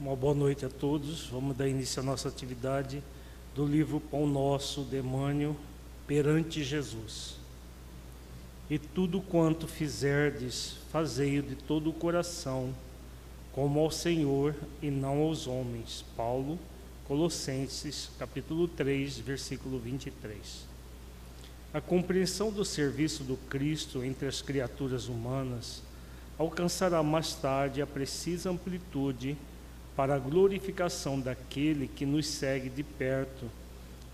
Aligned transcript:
Uma 0.00 0.16
boa 0.16 0.32
noite 0.32 0.64
a 0.64 0.70
todos. 0.70 1.26
Vamos 1.26 1.54
dar 1.54 1.68
início 1.68 2.00
à 2.00 2.02
nossa 2.02 2.26
atividade 2.26 3.02
do 3.54 3.66
livro 3.66 4.00
Pão 4.00 4.26
Nosso, 4.26 4.80
Demânio, 4.80 5.54
perante 6.06 6.64
Jesus. 6.64 7.36
E 8.70 8.78
tudo 8.78 9.20
quanto 9.20 9.68
fizerdes, 9.68 10.78
fazei-o 10.90 11.42
de 11.42 11.54
todo 11.54 11.90
o 11.90 11.92
coração, 11.92 12.74
como 13.52 13.78
ao 13.78 13.90
Senhor 13.90 14.54
e 14.80 14.90
não 14.90 15.20
aos 15.20 15.46
homens. 15.46 16.02
Paulo, 16.16 16.58
Colossenses, 17.06 18.08
capítulo 18.18 18.66
3, 18.68 19.18
versículo 19.18 19.78
23. 19.78 20.64
A 21.74 21.80
compreensão 21.82 22.50
do 22.50 22.64
serviço 22.64 23.22
do 23.22 23.36
Cristo 23.50 24.02
entre 24.02 24.26
as 24.26 24.40
criaturas 24.40 25.08
humanas 25.08 25.82
alcançará 26.38 27.02
mais 27.02 27.34
tarde 27.34 27.82
a 27.82 27.86
precisa 27.86 28.48
amplitude 28.48 29.36
para 30.00 30.14
a 30.14 30.18
glorificação 30.18 31.20
daquele 31.20 31.86
que 31.86 32.06
nos 32.06 32.26
segue 32.26 32.70
de 32.70 32.82
perto, 32.82 33.44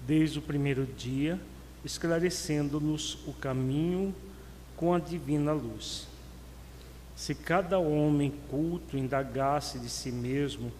desde 0.04 0.40
o 0.40 0.42
primeiro 0.42 0.84
dia, 0.84 1.38
esclarecendo-nos 1.84 3.24
o 3.24 3.32
caminho 3.32 4.12
com 4.76 4.92
a 4.92 4.98
divina 4.98 5.52
luz. 5.52 6.08
Se 7.14 7.36
cada 7.36 7.78
homem 7.78 8.32
culto 8.50 8.96
indagasse 8.96 9.78
de 9.78 9.88
si 9.88 10.10
mesmo 10.10 10.72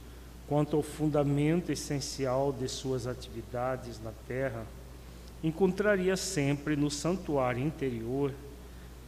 quanto 0.48 0.74
ao 0.74 0.82
fundamento 0.82 1.70
essencial 1.70 2.52
de 2.52 2.66
suas 2.66 3.06
atividades 3.06 4.02
na 4.02 4.10
terra, 4.26 4.66
encontraria 5.40 6.16
sempre 6.16 6.74
no 6.74 6.90
santuário 6.90 7.62
interior 7.62 8.32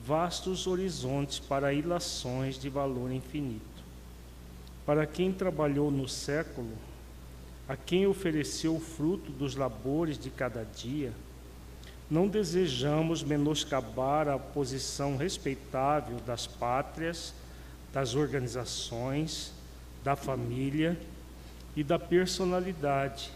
vastos 0.06 0.68
horizontes 0.68 1.40
para 1.40 1.72
ilações 1.72 2.56
de 2.56 2.68
valor 2.68 3.10
infinito. 3.10 3.77
Para 4.88 5.05
quem 5.05 5.30
trabalhou 5.30 5.91
no 5.91 6.09
século, 6.09 6.73
a 7.69 7.77
quem 7.77 8.06
ofereceu 8.06 8.77
o 8.77 8.81
fruto 8.81 9.30
dos 9.30 9.55
labores 9.55 10.19
de 10.19 10.30
cada 10.30 10.64
dia, 10.64 11.12
não 12.11 12.27
desejamos 12.27 13.22
menoscabar 13.22 14.27
a 14.27 14.39
posição 14.39 15.19
respeitável 15.19 16.17
das 16.27 16.47
pátrias, 16.47 17.34
das 17.92 18.14
organizações, 18.14 19.53
da 20.03 20.17
família 20.17 20.98
e 21.77 21.84
da 21.84 21.98
personalidade 21.98 23.30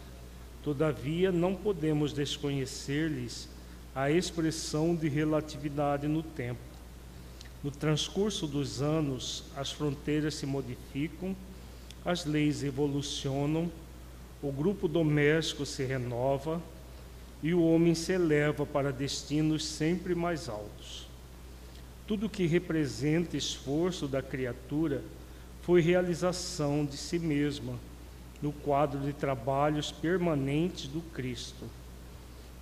Todavia, 0.63 1.33
não 1.33 1.57
podemos 1.57 2.13
desconhecer-lhes 2.13 3.49
a 3.95 4.11
expressão 4.11 4.95
de 4.95 5.09
relatividade 5.09 6.07
no 6.07 6.23
tempo. 6.23 6.61
No 7.63 7.71
transcurso 7.71 8.47
dos 8.47 8.83
anos, 8.83 9.45
as 9.57 9.71
fronteiras 9.71 10.35
se 10.35 10.47
modificam, 10.47 11.37
as 12.05 12.25
leis 12.25 12.65
evolucionam, 12.65 13.71
o 14.43 14.51
grupo 14.51 14.89
doméstico 14.89 15.65
se 15.65 15.85
renova 15.85 16.61
e 17.41 17.55
o 17.55 17.63
homem 17.63 17.95
se 17.95 18.13
eleva 18.13 18.67
para 18.67 18.93
destinos 18.93 19.65
sempre 19.65 20.15
mais 20.15 20.49
altos. 20.49 21.07
Tudo 22.07 22.29
que 22.29 22.47
representa 22.47 23.37
esforço 23.37 24.09
da 24.09 24.21
criatura 24.21 25.03
foi 25.63 25.81
realização 25.81 26.85
de 26.85 26.97
si 26.97 27.21
mesma 27.21 27.79
no 28.43 28.53
quadro 28.53 28.99
de 28.99 29.13
trabalhos 29.13 29.93
permanentes 29.93 30.89
do 30.89 31.01
Cristo. 31.01 31.65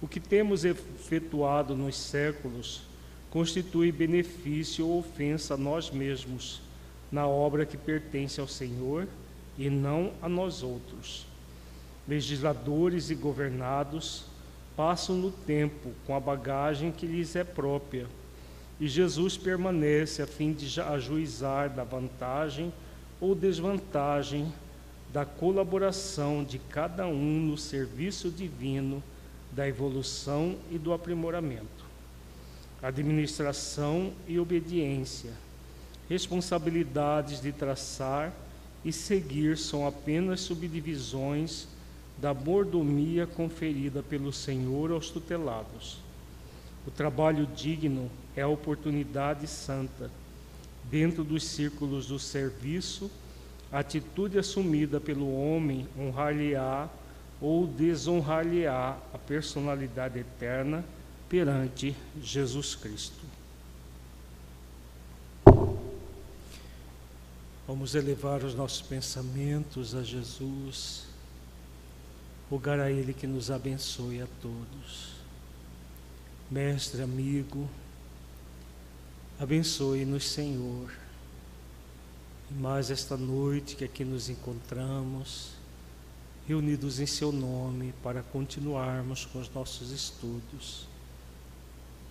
O 0.03 0.07
que 0.07 0.21
temos 0.21 0.67
efetuado 0.67 1.75
nos 1.75 1.97
séculos 1.97 2.83
constitui 3.31 3.93
benefício 3.93 4.87
ou 4.87 4.99
ofensa 4.99 5.55
a 5.55 5.57
nós 5.57 5.91
mesmos, 5.91 6.61
na 7.11 7.27
obra 7.27 7.65
que 7.65 7.77
pertence 7.77 8.41
ao 8.41 8.49
Senhor 8.49 9.07
e 9.57 9.71
não 9.71 10.13
a 10.21 10.29
nós 10.29 10.63
outros. 10.63 11.27
Legisladores 12.09 13.11
e 13.11 13.15
governados 13.15 14.25
passam 14.77 15.17
no 15.17 15.31
tempo 15.31 15.91
com 16.07 16.15
a 16.15 16.21
bagagem 16.21 16.91
que 16.91 17.07
lhes 17.07 17.37
é 17.37 17.45
própria, 17.45 18.07
e 18.81 18.89
Jesus 18.89 19.37
permanece 19.37 20.23
a 20.23 20.27
fim 20.27 20.53
de 20.53 20.81
ajuizar 20.81 21.71
da 21.71 21.85
vantagem 21.85 22.73
ou 23.21 23.35
desvantagem 23.35 24.53
da 25.13 25.25
colaboração 25.25 26.43
de 26.43 26.59
cada 26.59 27.07
um 27.07 27.41
no 27.41 27.59
serviço 27.59 28.31
divino 28.31 29.03
da 29.53 29.69
evolução 29.69 30.57
e 30.71 30.79
do 30.79 30.93
aprimoramento. 30.93 31.80
Administração 32.83 34.13
e 34.27 34.39
obediência, 34.39 35.33
responsabilidades 36.09 37.41
de 37.41 37.53
traçar 37.53 38.33
e 38.85 38.93
seguir 38.93 39.59
são 39.59 39.87
apenas 39.87 40.41
subdivisões 40.41 41.69
da 42.17 42.33
mordomia 42.33 43.27
conferida 43.27 44.03
pelo 44.03 44.33
Senhor 44.33 44.91
aos 44.91 45.11
tutelados. 45.11 45.99
O 46.87 46.91
trabalho 46.91 47.47
digno 47.55 48.11
é 48.35 48.43
a 48.43 48.49
oportunidade 48.49 49.47
santa, 49.47 50.11
dentro 50.91 51.23
dos 51.23 51.45
círculos 51.45 52.07
do 52.07 52.19
serviço 52.19 53.11
a 53.73 53.79
atitude 53.79 54.39
assumida 54.39 55.01
pelo 55.01 55.33
homem 55.33 55.87
honrar-lhe-á 55.97 56.89
ou 57.41 57.67
desonrar-lhe-á 57.67 58.99
a 59.15 59.19
personalidade 59.19 60.19
eterna 60.19 60.85
perante 61.31 61.97
Jesus 62.21 62.75
Cristo. 62.75 63.25
Vamos 67.67 67.95
elevar 67.95 68.43
os 68.43 68.53
nossos 68.53 68.83
pensamentos 68.83 69.95
a 69.95 70.03
Jesus, 70.03 71.05
rogar 72.51 72.81
a 72.81 72.91
Ele 72.91 73.15
que 73.15 73.29
nos 73.29 73.49
abençoe 73.49 74.21
a 74.21 74.27
todos. 74.43 75.13
Mestre, 76.51 77.01
amigo, 77.01 77.71
abençoe-nos, 79.39 80.29
Senhor 80.29 80.91
mais 82.51 82.91
esta 82.91 83.17
noite 83.17 83.77
que 83.77 83.85
aqui 83.85 84.05
nos 84.05 84.29
encontramos, 84.29 85.51
reunidos 86.49 86.99
em 86.99 87.07
Seu 87.07 87.31
nome, 87.31 87.95
para 88.03 88.25
continuarmos 88.25 89.25
com 89.25 89.39
os 89.39 89.49
nossos 89.55 89.93
estudos 89.93 90.90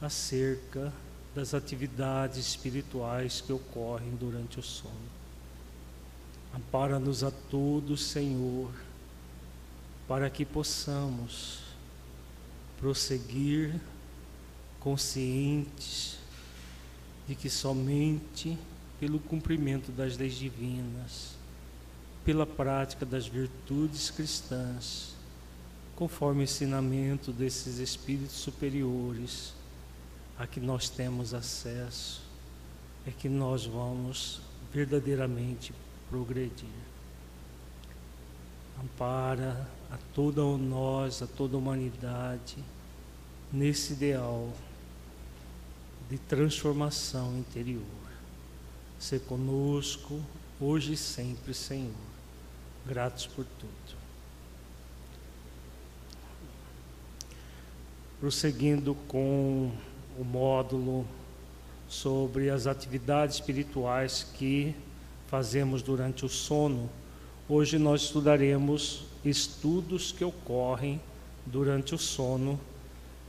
acerca 0.01 0.93
das 1.35 1.53
atividades 1.53 2.37
espirituais 2.37 3.41
que 3.41 3.53
ocorrem 3.53 4.15
durante 4.15 4.59
o 4.59 4.63
sono. 4.63 4.93
Ampara-nos 6.53 7.23
a 7.23 7.31
todos, 7.31 8.03
Senhor, 8.03 8.71
para 10.07 10.29
que 10.29 10.45
possamos 10.45 11.59
prosseguir 12.79 13.79
conscientes 14.79 16.17
de 17.27 17.35
que 17.35 17.49
somente 17.49 18.57
pelo 18.99 19.19
cumprimento 19.19 19.91
das 19.91 20.17
leis 20.17 20.33
divinas, 20.33 21.35
pela 22.25 22.45
prática 22.45 23.05
das 23.05 23.27
virtudes 23.27 24.09
cristãs, 24.09 25.13
conforme 25.95 26.41
o 26.41 26.43
ensinamento 26.43 27.31
desses 27.31 27.77
espíritos 27.77 28.37
superiores 28.37 29.53
a 30.39 30.47
que 30.47 30.59
nós 30.59 30.89
temos 30.89 31.33
acesso, 31.33 32.23
é 33.05 33.11
que 33.11 33.29
nós 33.29 33.65
vamos 33.65 34.41
verdadeiramente 34.73 35.73
progredir. 36.09 36.67
Ampara 38.81 39.67
a 39.91 39.97
toda 40.15 40.41
nós, 40.57 41.21
a 41.21 41.27
toda 41.27 41.55
a 41.55 41.59
humanidade, 41.59 42.57
nesse 43.51 43.93
ideal 43.93 44.51
de 46.09 46.17
transformação 46.17 47.37
interior 47.37 47.99
ser 48.99 49.21
conosco, 49.21 50.21
hoje 50.59 50.93
e 50.93 50.97
sempre, 50.97 51.53
Senhor. 51.53 51.93
Gratos 52.85 53.25
por 53.27 53.45
tudo. 53.45 53.99
Prosseguindo 58.19 58.93
com 59.07 59.71
o 60.19 60.23
módulo 60.25 61.07
sobre 61.87 62.49
as 62.49 62.67
atividades 62.67 63.35
espirituais 63.35 64.27
que 64.37 64.75
fazemos 65.27 65.81
durante 65.81 66.25
o 66.25 66.29
sono, 66.29 66.89
hoje 67.47 67.79
nós 67.79 68.01
estudaremos 68.01 69.05
estudos 69.23 70.11
que 70.11 70.25
ocorrem 70.25 70.99
durante 71.45 71.95
o 71.95 71.97
sono, 71.97 72.59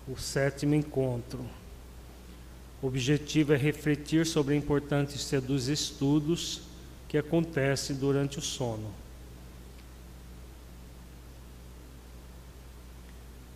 o 0.09 0.19
sétimo 0.19 0.75
encontro. 0.75 1.45
O 2.83 2.89
objetivo 2.89 3.53
é 3.53 3.57
refletir 3.57 4.27
sobre 4.27 4.55
a 4.55 4.57
importância 4.57 5.41
dos 5.41 5.69
estudos 5.69 6.63
que 7.07 7.17
acontecem 7.17 7.95
durante 7.95 8.41
o 8.41 8.43
sono. 8.43 8.91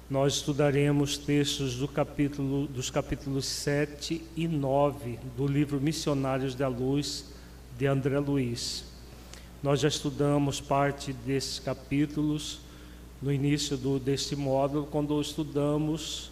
Nós 0.08 0.34
estudaremos 0.34 1.16
textos 1.16 1.76
do 1.76 1.88
capítulo, 1.88 2.66
dos 2.66 2.90
capítulos 2.90 3.46
7 3.46 4.20
e 4.36 4.46
9 4.46 5.18
do 5.34 5.46
livro 5.46 5.80
Missionários 5.80 6.54
da 6.54 6.68
Luz, 6.68 7.24
de 7.78 7.86
André 7.86 8.18
Luiz. 8.18 8.84
Nós 9.62 9.80
já 9.80 9.88
estudamos 9.88 10.60
parte 10.60 11.10
desses 11.10 11.58
capítulos 11.58 12.60
no 13.22 13.32
início 13.32 13.78
do, 13.78 13.98
deste 13.98 14.36
módulo, 14.36 14.86
quando 14.90 15.18
estudamos 15.22 16.30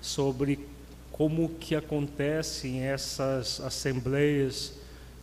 sobre 0.00 0.58
como 1.12 1.50
que 1.50 1.76
acontecem 1.76 2.80
essas 2.80 3.60
assembleias 3.60 4.74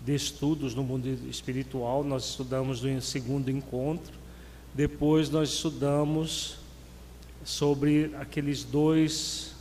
de 0.05 0.15
estudos 0.15 0.73
no 0.73 0.81
mundo 0.81 1.09
espiritual. 1.29 2.05
Nós 2.05 2.29
estudamos 2.29 2.81
no 2.81 3.01
segundo 3.01 3.51
encontro. 3.51 4.13
Depois 4.73 5.29
nós 5.29 5.49
estudamos 5.49 6.60
sobre 7.43 8.11
aqueles 8.19 8.63
dois, 8.63 9.53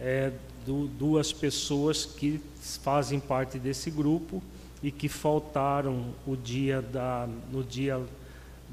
é, 0.00 0.32
do, 0.66 0.86
duas 0.86 1.32
pessoas 1.32 2.04
que 2.04 2.40
fazem 2.82 3.18
parte 3.18 3.58
desse 3.58 3.90
grupo 3.90 4.42
e 4.82 4.90
que 4.90 5.08
faltaram 5.08 6.14
o 6.26 6.36
dia 6.36 6.80
da, 6.80 7.28
no 7.50 7.64
dia 7.64 8.00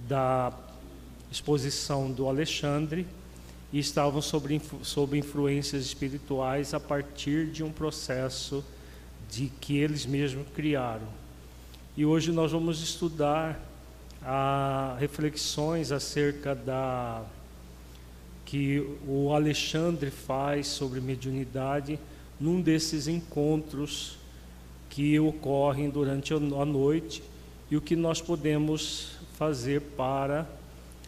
da 0.07 0.53
exposição 1.31 2.11
do 2.11 2.27
Alexandre 2.27 3.07
e 3.73 3.79
estavam 3.79 4.21
sob, 4.21 4.61
sob 4.83 5.17
influências 5.17 5.83
espirituais 5.83 6.73
a 6.73 6.79
partir 6.79 7.47
de 7.47 7.63
um 7.63 7.71
processo 7.71 8.63
de 9.29 9.51
que 9.59 9.77
eles 9.77 10.05
mesmos 10.05 10.45
criaram. 10.53 11.07
E 11.97 12.05
hoje 12.05 12.31
nós 12.31 12.51
vamos 12.51 12.81
estudar 12.81 13.59
a 14.21 14.95
reflexões 14.99 15.91
acerca 15.91 16.55
da 16.55 17.23
que 18.45 18.79
o 19.07 19.33
Alexandre 19.33 20.11
faz 20.11 20.67
sobre 20.67 21.01
mediunidade 21.01 21.99
num 22.39 22.61
desses 22.61 23.07
encontros 23.07 24.17
que 24.89 25.19
ocorrem 25.19 25.89
durante 25.89 26.33
a 26.33 26.39
noite 26.39 27.23
e 27.69 27.75
o 27.75 27.81
que 27.81 27.95
nós 27.95 28.21
podemos 28.21 29.17
fazer 29.33 29.81
para 29.81 30.47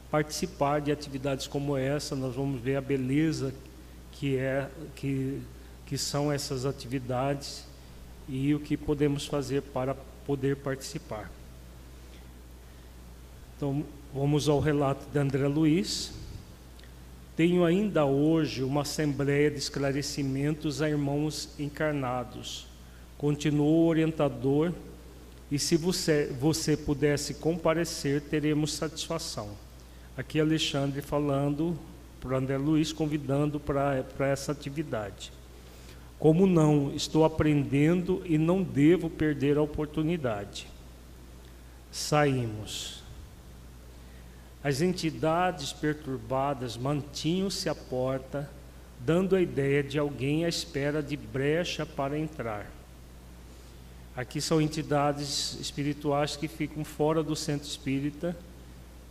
participar 0.09 0.81
de 0.81 0.91
atividades 0.91 1.47
como 1.47 1.77
essa. 1.77 2.15
Nós 2.15 2.35
vamos 2.35 2.59
ver 2.59 2.77
a 2.77 2.81
beleza 2.81 3.53
que 4.11 4.37
é 4.37 4.69
que 4.95 5.41
que 5.87 5.97
são 5.97 6.31
essas 6.31 6.65
atividades 6.65 7.65
e 8.27 8.53
o 8.53 8.59
que 8.59 8.75
podemos 8.75 9.25
fazer 9.25 9.61
para 9.61 9.95
poder 10.25 10.57
participar. 10.57 11.31
Então, 13.55 13.85
vamos 14.13 14.49
ao 14.49 14.59
relato 14.59 15.09
de 15.09 15.17
André 15.17 15.47
Luiz. 15.47 16.11
Tenho 17.37 17.63
ainda 17.63 18.03
hoje 18.03 18.63
uma 18.63 18.81
assembleia 18.81 19.51
de 19.51 19.59
esclarecimentos 19.59 20.81
a 20.81 20.89
irmãos 20.89 21.47
encarnados. 21.59 22.65
Continuou 23.15 23.83
o 23.83 23.87
orientador, 23.87 24.73
e 25.51 25.59
se 25.59 25.77
você, 25.77 26.35
você 26.41 26.75
pudesse 26.75 27.35
comparecer, 27.35 28.21
teremos 28.21 28.73
satisfação. 28.73 29.51
Aqui 30.17 30.39
Alexandre 30.39 30.99
falando 30.99 31.77
para 32.19 32.37
André 32.39 32.57
Luiz, 32.57 32.91
convidando 32.91 33.59
para 33.59 34.03
essa 34.21 34.51
atividade. 34.51 35.31
Como 36.17 36.47
não, 36.47 36.91
estou 36.95 37.23
aprendendo 37.23 38.23
e 38.25 38.39
não 38.39 38.63
devo 38.63 39.11
perder 39.11 39.59
a 39.59 39.61
oportunidade. 39.61 40.67
Saímos. 41.91 42.96
As 44.67 44.81
entidades 44.81 45.71
perturbadas 45.71 46.75
mantinham-se 46.75 47.69
à 47.69 47.73
porta, 47.73 48.49
dando 48.99 49.33
a 49.33 49.41
ideia 49.41 49.81
de 49.81 49.97
alguém 49.97 50.43
à 50.43 50.49
espera 50.49 51.01
de 51.01 51.15
brecha 51.15 51.85
para 51.85 52.19
entrar. 52.19 52.69
Aqui 54.13 54.41
são 54.41 54.59
entidades 54.59 55.57
espirituais 55.61 56.35
que 56.35 56.49
ficam 56.49 56.83
fora 56.83 57.23
do 57.23 57.33
centro 57.33 57.65
espírita, 57.65 58.35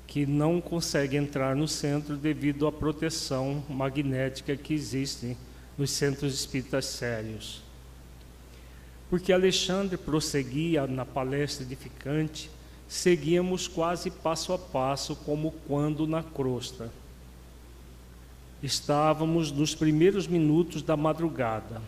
que 0.06 0.26
não 0.26 0.61
conseguem 0.61 1.20
entrar 1.20 1.56
no 1.56 1.67
centro 1.67 2.19
devido 2.19 2.67
à 2.67 2.70
proteção 2.70 3.64
magnética 3.67 4.59
que 4.59 4.75
existe 4.75 5.38
nos 5.79 5.91
centros 5.91 6.35
espíritas 6.35 6.85
sérios. 6.85 7.62
Porque 9.09 9.32
Alexandre 9.32 9.97
prosseguia 9.97 10.87
na 10.87 11.06
palestra 11.06 11.64
edificante 11.64 12.50
seguíamos 12.88 13.67
quase 13.67 14.11
passo 14.11 14.53
a 14.53 14.59
passo, 14.59 15.17
como 15.17 15.53
quando 15.67 16.06
na 16.06 16.23
crosta. 16.23 16.91
Estávamos 18.62 19.53
nos 19.53 19.75
primeiros 19.75 20.27
minutos 20.27 20.83
da 20.83 20.97
madrugada. 20.97 21.83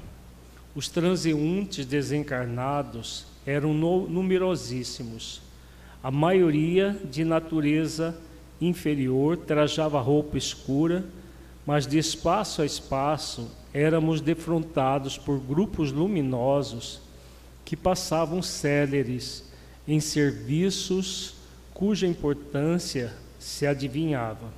Os 0.75 0.89
transeuntes 0.89 1.87
desencarnados 1.87 3.27
eram 3.47 3.73
numerosíssimos. 3.73 5.41
A 6.03 6.11
maioria 6.11 6.97
de 7.11 7.25
natureza 7.25 8.17
inferior 8.61 9.37
trajava 9.37 10.01
roupa 10.01 10.37
escura, 10.37 11.05
mas 11.67 11.87
de 11.87 11.99
espaço 11.99 12.63
a 12.63 12.67
espaço 12.67 13.51
éramos 13.73 14.21
defrontados 14.21 15.19
por 15.19 15.39
grupos 15.39 15.91
luminosos 15.91 17.01
que 17.65 17.77
passavam 17.77 18.43
céleres 18.43 19.48
em 19.89 20.01
serviços 20.01 21.35
cuja 21.73 22.07
importância 22.07 23.15
se 23.39 23.67
adivinhava. 23.67 24.53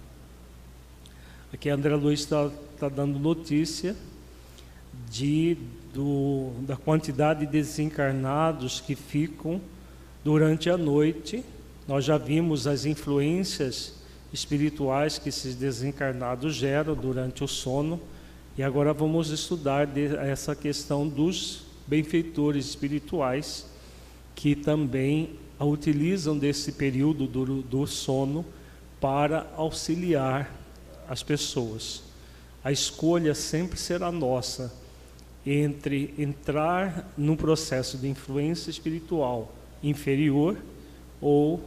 Aqui 1.52 1.70
André 1.70 1.94
Luiz 1.94 2.20
está 2.20 2.50
tá 2.80 2.88
dando 2.88 3.16
notícia 3.16 3.94
de, 5.08 5.56
do, 5.94 6.50
da 6.62 6.76
quantidade 6.76 7.46
de 7.46 7.52
desencarnados 7.52 8.80
que 8.80 8.96
ficam 8.96 9.60
durante 10.24 10.68
a 10.68 10.76
noite. 10.76 11.44
Nós 11.86 12.04
já 12.04 12.18
vimos 12.18 12.66
as 12.66 12.84
influências 12.84 13.94
espirituais 14.32 15.16
que 15.16 15.28
esses 15.28 15.54
desencarnados 15.54 16.54
geram 16.54 16.94
durante 16.94 17.44
o 17.44 17.48
sono 17.48 18.00
e 18.58 18.64
agora 18.64 18.92
vamos 18.92 19.30
estudar 19.30 19.88
essa 19.96 20.56
questão 20.56 21.06
dos 21.06 21.62
benfeitores 21.86 22.66
espirituais 22.66 23.66
que 24.34 24.54
também 24.54 25.30
a 25.58 25.64
utilizam 25.64 26.38
desse 26.38 26.72
período 26.72 27.26
do, 27.26 27.62
do 27.62 27.86
sono 27.86 28.44
para 29.00 29.46
auxiliar 29.56 30.50
as 31.08 31.22
pessoas. 31.22 32.02
A 32.62 32.70
escolha 32.70 33.34
sempre 33.34 33.78
será 33.78 34.10
nossa 34.12 34.72
entre 35.44 36.14
entrar 36.18 37.10
num 37.16 37.36
processo 37.36 37.96
de 37.96 38.08
influência 38.08 38.70
espiritual 38.70 39.52
inferior 39.82 40.56
ou 41.20 41.62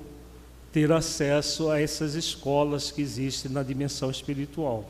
ter 0.72 0.92
acesso 0.92 1.70
a 1.70 1.80
essas 1.80 2.16
escolas 2.16 2.92
que 2.92 3.02
existem 3.02 3.52
na 3.52 3.62
dimensão 3.62 4.10
espiritual. 4.10 4.90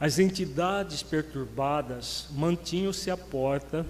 As 0.00 0.18
entidades 0.18 1.02
perturbadas 1.02 2.28
mantinham-se 2.30 3.10
à 3.10 3.16
porta 3.16 3.84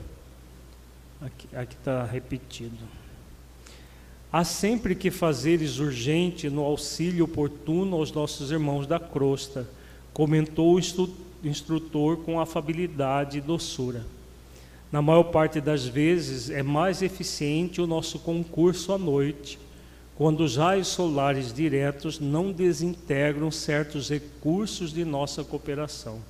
Aqui 1.20 1.48
está 1.74 2.04
repetido. 2.04 2.76
Há 4.30 4.44
sempre 4.44 4.94
que 4.94 5.10
fazeres 5.10 5.78
urgente 5.78 6.48
no 6.50 6.62
auxílio 6.62 7.24
oportuno 7.24 7.96
aos 7.96 8.12
nossos 8.12 8.50
irmãos 8.50 8.86
da 8.86 9.00
crosta, 9.00 9.68
comentou 10.12 10.74
o 10.76 11.48
instrutor 11.48 12.18
com 12.18 12.38
afabilidade 12.38 13.38
e 13.38 13.40
doçura. 13.40 14.04
Na 14.92 15.02
maior 15.02 15.24
parte 15.24 15.60
das 15.60 15.86
vezes 15.86 16.50
é 16.50 16.62
mais 16.62 17.02
eficiente 17.02 17.80
o 17.80 17.86
nosso 17.86 18.18
concurso 18.18 18.92
à 18.92 18.98
noite, 18.98 19.58
quando 20.14 20.40
os 20.40 20.56
raios 20.56 20.88
solares 20.88 21.52
diretos 21.52 22.20
não 22.20 22.52
desintegram 22.52 23.50
certos 23.50 24.08
recursos 24.08 24.92
de 24.92 25.04
nossa 25.04 25.42
cooperação. 25.42 26.20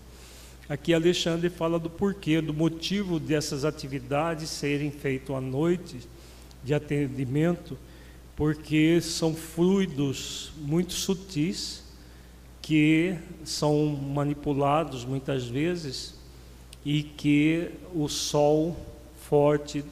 Aqui 0.68 0.92
Alexandre 0.92 1.48
fala 1.48 1.78
do 1.78 1.88
porquê, 1.88 2.42
do 2.42 2.52
motivo 2.52 3.18
dessas 3.18 3.64
atividades 3.64 4.50
serem 4.50 4.90
feitas 4.90 5.34
à 5.34 5.40
noite 5.40 6.00
de 6.62 6.74
atendimento, 6.74 7.78
porque 8.36 9.00
são 9.00 9.34
fluidos 9.34 10.52
muito 10.58 10.92
sutis 10.92 11.82
que 12.60 13.16
são 13.44 13.86
manipulados 13.86 15.06
muitas 15.06 15.46
vezes 15.46 16.18
e 16.84 17.02
que 17.02 17.70
o 17.94 18.06
sol 18.06 18.76
forte 19.26 19.82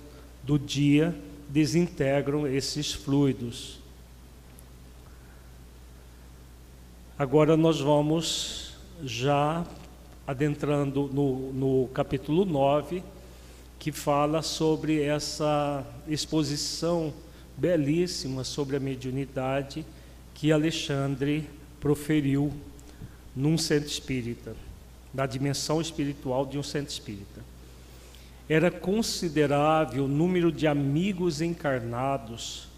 do 0.43 0.59
dia 0.59 1.15
desintegram 1.49 2.47
esses 2.47 2.93
fluidos. 2.93 3.79
Agora 7.19 7.57
nós 7.57 7.81
vamos 7.81 8.75
já 9.03 9.65
adentrando 10.27 11.09
no, 11.13 11.53
no 11.53 11.89
capítulo 11.89 12.45
9, 12.45 13.03
que 13.79 13.93
fala 13.93 14.43
sobre 14.43 15.03
essa 15.03 15.87
exposição 16.09 17.13
belíssima 17.57 18.45
sobre 18.45 18.77
a 18.77 18.81
mediunidade 18.81 19.85
que 20.35 20.53
Alexandre 20.53 21.49
proferiu 21.81 22.53
num 23.35 23.57
centro 23.57 23.89
espírita, 23.89 24.55
na 25.13 25.27
dimensão 25.27 25.81
espiritual 25.81 26.45
de 26.45 26.59
um 26.59 26.63
centro 26.63 26.93
espírita. 26.93 27.41
era 28.49 28.71
considerável 28.71 30.05
o 30.05 30.09
número 30.09 30.53
de 30.53 30.67
amigos 30.67 31.41
encarnados 31.41 32.69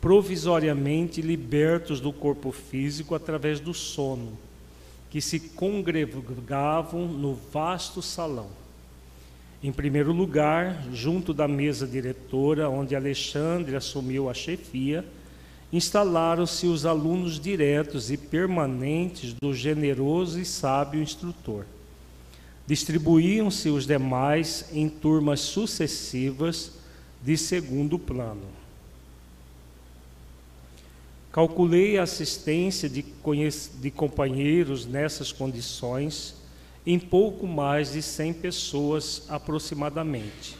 provisoriamente 0.00 1.20
libertos 1.20 2.00
do 2.00 2.12
corpo 2.12 2.52
físico 2.52 3.14
através 3.14 3.58
do 3.58 3.74
sono, 3.74 4.38
que 5.10 5.20
se 5.20 5.40
congregavam 5.40 7.06
no 7.06 7.34
vasto 7.34 8.02
salão. 8.02 8.48
Em 9.62 9.72
primeiro 9.72 10.12
lugar, 10.12 10.84
junto 10.92 11.34
da 11.34 11.48
mesa 11.48 11.86
diretora, 11.86 12.68
onde 12.68 12.94
Alexandre 12.94 13.74
assumiu 13.74 14.30
a 14.30 14.34
chefia, 14.34 15.04
instalaram-se 15.72 16.66
os 16.66 16.86
alunos 16.86 17.40
diretos 17.40 18.10
e 18.10 18.16
permanentes 18.16 19.34
do 19.34 19.52
generoso 19.52 20.40
e 20.40 20.44
sábio 20.44 21.02
instrutor. 21.02 21.64
Distribuíam-se 22.66 23.68
os 23.70 23.86
demais 23.86 24.66
em 24.72 24.88
turmas 24.88 25.40
sucessivas 25.40 26.72
de 27.22 27.36
segundo 27.36 27.98
plano. 27.98 28.57
Calculei 31.30 31.98
a 31.98 32.04
assistência 32.04 32.88
de, 32.88 33.04
de 33.80 33.90
companheiros 33.90 34.86
nessas 34.86 35.30
condições 35.30 36.34
em 36.86 36.98
pouco 36.98 37.46
mais 37.46 37.92
de 37.92 38.00
100 38.00 38.32
pessoas 38.34 39.24
aproximadamente, 39.28 40.56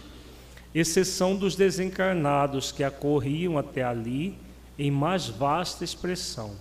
exceção 0.75 1.35
dos 1.35 1.57
desencarnados 1.57 2.71
que 2.71 2.85
acorriam 2.85 3.57
até 3.57 3.83
ali 3.83 4.37
em 4.79 4.91
mais 4.91 5.27
vasta 5.27 5.85
expressão. 5.85 6.53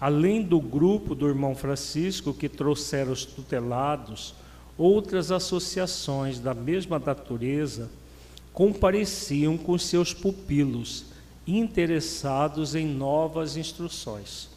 Além 0.00 0.40
do 0.40 0.60
grupo 0.60 1.16
do 1.16 1.26
irmão 1.26 1.56
Francisco 1.56 2.32
que 2.32 2.48
trouxeram 2.48 3.10
os 3.12 3.24
tutelados, 3.24 4.36
outras 4.78 5.32
associações 5.32 6.38
da 6.38 6.54
mesma 6.54 7.00
natureza 7.00 7.90
compareciam 8.52 9.58
com 9.58 9.76
seus 9.76 10.14
pupilos, 10.14 11.06
interessados 11.46 12.74
em 12.74 12.86
novas 12.86 13.56
instruções. 13.56 14.48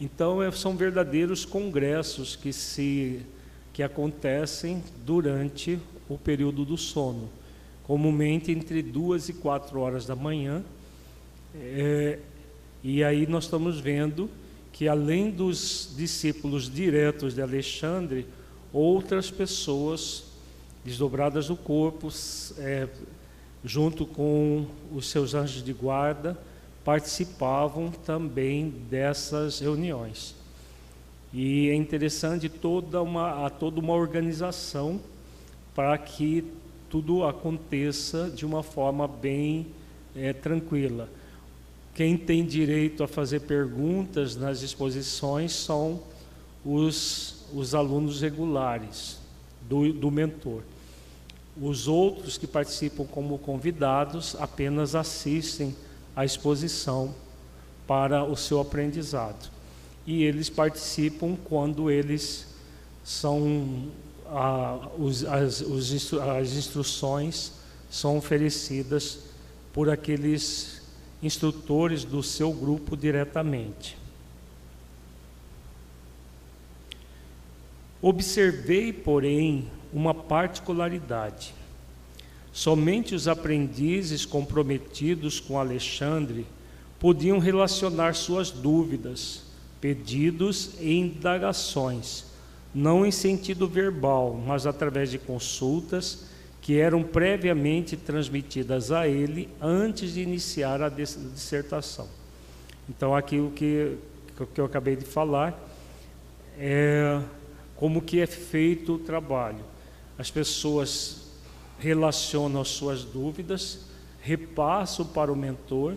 Então, 0.00 0.42
é, 0.42 0.50
são 0.50 0.76
verdadeiros 0.76 1.44
congressos 1.44 2.34
que, 2.34 2.52
se, 2.52 3.20
que 3.72 3.82
acontecem 3.82 4.82
durante 5.04 5.78
o 6.08 6.16
período 6.16 6.64
do 6.64 6.76
sono, 6.76 7.28
comumente 7.84 8.50
entre 8.50 8.82
duas 8.82 9.28
e 9.28 9.34
quatro 9.34 9.80
horas 9.80 10.06
da 10.06 10.16
manhã. 10.16 10.62
É, 11.54 12.18
e 12.82 13.04
aí 13.04 13.26
nós 13.26 13.44
estamos 13.44 13.78
vendo 13.78 14.30
que, 14.72 14.88
além 14.88 15.30
dos 15.30 15.92
discípulos 15.96 16.72
diretos 16.72 17.34
de 17.34 17.42
Alexandre, 17.42 18.26
outras 18.72 19.30
pessoas 19.30 20.24
desdobradas 20.84 21.48
do 21.48 21.56
corpo, 21.56 22.08
é, 22.56 22.88
junto 23.64 24.06
com 24.06 24.66
os 24.92 25.08
seus 25.10 25.34
anjos 25.34 25.62
de 25.62 25.72
guarda, 25.72 26.38
participavam 26.84 27.90
também 27.90 28.70
dessas 28.88 29.60
reuniões. 29.60 30.34
E 31.32 31.68
é 31.68 31.74
interessante 31.74 32.48
toda 32.48 33.02
uma, 33.02 33.46
há 33.46 33.50
toda 33.50 33.78
uma 33.78 33.94
organização 33.94 35.00
para 35.74 35.96
que 35.96 36.44
tudo 36.88 37.24
aconteça 37.24 38.28
de 38.28 38.44
uma 38.44 38.62
forma 38.62 39.06
bem 39.06 39.66
é, 40.16 40.32
tranquila. 40.32 41.08
Quem 41.94 42.16
tem 42.16 42.44
direito 42.44 43.04
a 43.04 43.08
fazer 43.08 43.40
perguntas 43.40 44.34
nas 44.34 44.62
exposições 44.62 45.52
são 45.52 46.00
os, 46.64 47.44
os 47.54 47.74
alunos 47.74 48.20
regulares 48.20 49.18
do, 49.68 49.92
do 49.92 50.10
mentor. 50.10 50.62
Os 51.60 51.86
outros 51.86 52.38
que 52.38 52.46
participam 52.46 53.04
como 53.04 53.38
convidados 53.38 54.34
apenas 54.36 54.94
assistem 54.94 55.76
à 56.16 56.24
exposição 56.24 57.14
para 57.86 58.24
o 58.24 58.34
seu 58.34 58.60
aprendizado. 58.60 59.50
E 60.06 60.22
eles 60.22 60.48
participam 60.48 61.36
quando 61.36 61.90
eles 61.90 62.46
são 63.04 63.90
ah, 64.26 64.88
os, 64.98 65.24
as, 65.24 65.60
os 65.60 65.92
instru, 65.92 66.20
as 66.22 66.52
instruções 66.52 67.52
são 67.90 68.16
oferecidas 68.16 69.18
por 69.72 69.90
aqueles 69.90 70.80
instrutores 71.22 72.04
do 72.04 72.22
seu 72.22 72.52
grupo 72.52 72.96
diretamente. 72.96 73.98
Observei, 78.00 78.94
porém, 78.94 79.70
uma 79.92 80.14
particularidade. 80.14 81.54
Somente 82.52 83.14
os 83.14 83.28
aprendizes 83.28 84.24
comprometidos 84.24 85.38
com 85.38 85.58
Alexandre 85.58 86.46
podiam 86.98 87.38
relacionar 87.38 88.14
suas 88.14 88.50
dúvidas, 88.50 89.44
pedidos 89.80 90.72
e 90.80 90.94
indagações, 90.98 92.26
não 92.74 93.06
em 93.06 93.10
sentido 93.10 93.66
verbal, 93.66 94.34
mas 94.46 94.66
através 94.66 95.10
de 95.10 95.18
consultas 95.18 96.26
que 96.60 96.78
eram 96.78 97.02
previamente 97.02 97.96
transmitidas 97.96 98.92
a 98.92 99.08
ele 99.08 99.48
antes 99.60 100.14
de 100.14 100.20
iniciar 100.20 100.82
a 100.82 100.88
dissertação. 100.88 102.06
Então, 102.88 103.14
aqui 103.14 103.38
o 103.38 103.50
que, 103.50 103.96
que 104.54 104.60
eu 104.60 104.64
acabei 104.66 104.96
de 104.96 105.04
falar 105.04 105.58
é 106.58 107.20
como 107.76 108.02
que 108.02 108.20
é 108.20 108.26
feito 108.26 108.94
o 108.94 108.98
trabalho. 108.98 109.69
As 110.20 110.30
pessoas 110.30 111.22
relacionam 111.78 112.60
as 112.60 112.68
suas 112.68 113.04
dúvidas, 113.04 113.86
repassam 114.20 115.06
para 115.06 115.32
o 115.32 115.36
mentor 115.36 115.96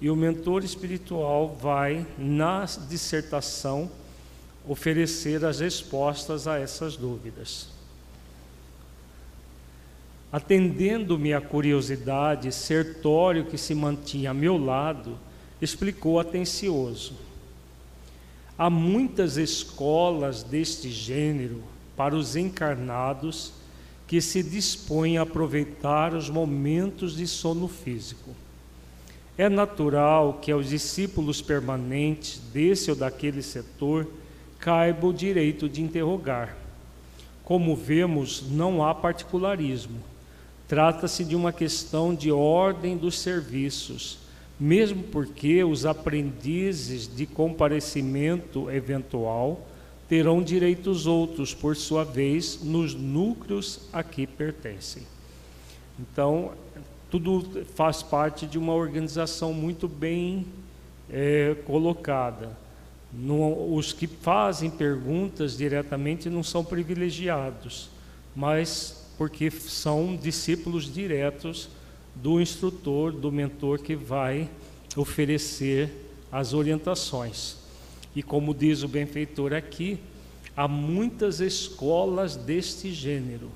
e 0.00 0.08
o 0.08 0.14
mentor 0.14 0.62
espiritual 0.62 1.58
vai, 1.60 2.06
na 2.16 2.66
dissertação, 2.88 3.90
oferecer 4.64 5.44
as 5.44 5.58
respostas 5.58 6.46
a 6.46 6.56
essas 6.56 6.96
dúvidas. 6.96 7.66
Atendendo-me 10.30 11.34
à 11.34 11.40
curiosidade, 11.40 12.52
Sertório, 12.52 13.44
que 13.44 13.58
se 13.58 13.74
mantinha 13.74 14.30
a 14.30 14.34
meu 14.34 14.56
lado, 14.56 15.18
explicou 15.60 16.20
atencioso: 16.20 17.14
Há 18.56 18.70
muitas 18.70 19.36
escolas 19.36 20.44
deste 20.44 20.88
gênero 20.92 21.60
para 21.96 22.14
os 22.14 22.36
encarnados 22.36 23.63
que 24.06 24.20
se 24.20 24.42
dispõem 24.42 25.18
a 25.18 25.22
aproveitar 25.22 26.14
os 26.14 26.28
momentos 26.28 27.16
de 27.16 27.26
sono 27.26 27.68
físico. 27.68 28.30
É 29.36 29.48
natural 29.48 30.38
que 30.40 30.52
aos 30.52 30.68
discípulos 30.68 31.42
permanentes 31.42 32.40
desse 32.52 32.90
ou 32.90 32.96
daquele 32.96 33.42
setor 33.42 34.06
caiba 34.58 35.06
o 35.06 35.12
direito 35.12 35.68
de 35.68 35.82
interrogar. 35.82 36.56
Como 37.44 37.74
vemos, 37.74 38.44
não 38.50 38.84
há 38.84 38.94
particularismo. 38.94 39.98
Trata-se 40.68 41.24
de 41.24 41.34
uma 41.34 41.52
questão 41.52 42.14
de 42.14 42.30
ordem 42.30 42.96
dos 42.96 43.18
serviços 43.18 44.24
mesmo 44.58 45.02
porque 45.04 45.64
os 45.64 45.84
aprendizes 45.84 47.12
de 47.12 47.26
comparecimento 47.26 48.70
eventual 48.70 49.66
terão 50.08 50.42
direitos 50.42 51.06
outros, 51.06 51.54
por 51.54 51.76
sua 51.76 52.04
vez, 52.04 52.60
nos 52.62 52.94
núcleos 52.94 53.80
a 53.92 54.02
que 54.02 54.26
pertencem. 54.26 55.02
Então, 55.98 56.52
tudo 57.10 57.64
faz 57.74 58.02
parte 58.02 58.46
de 58.46 58.58
uma 58.58 58.74
organização 58.74 59.52
muito 59.52 59.86
bem 59.88 60.46
é, 61.10 61.54
colocada. 61.66 62.56
Os 63.70 63.92
que 63.92 64.08
fazem 64.08 64.68
perguntas 64.68 65.56
diretamente 65.56 66.28
não 66.28 66.42
são 66.42 66.64
privilegiados, 66.64 67.88
mas 68.34 69.08
porque 69.16 69.50
são 69.50 70.16
discípulos 70.16 70.92
diretos 70.92 71.68
do 72.16 72.40
instrutor, 72.40 73.12
do 73.12 73.30
mentor 73.30 73.78
que 73.78 73.94
vai 73.94 74.50
oferecer 74.96 75.90
as 76.30 76.52
orientações. 76.52 77.63
E 78.14 78.22
como 78.22 78.54
diz 78.54 78.82
o 78.82 78.88
benfeitor 78.88 79.52
aqui, 79.52 79.98
há 80.56 80.68
muitas 80.68 81.40
escolas 81.40 82.36
deste 82.36 82.92
gênero 82.92 83.50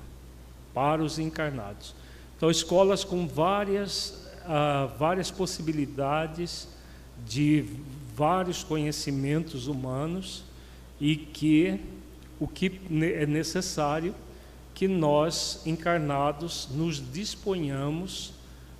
para 0.73 1.01
os 1.01 1.17
encarnados. 1.17 1.95
Então, 2.35 2.49
escolas 2.49 3.03
com 3.03 3.27
várias, 3.27 4.27
ah, 4.45 4.89
várias 4.97 5.31
possibilidades 5.31 6.67
de 7.27 7.65
vários 8.15 8.63
conhecimentos 8.63 9.67
humanos 9.67 10.43
e 10.99 11.15
que 11.15 11.79
o 12.39 12.47
que 12.47 12.79
é 13.01 13.25
necessário 13.25 14.15
que 14.73 14.87
nós 14.87 15.61
encarnados 15.65 16.69
nos 16.71 17.03
disponhamos 17.11 18.33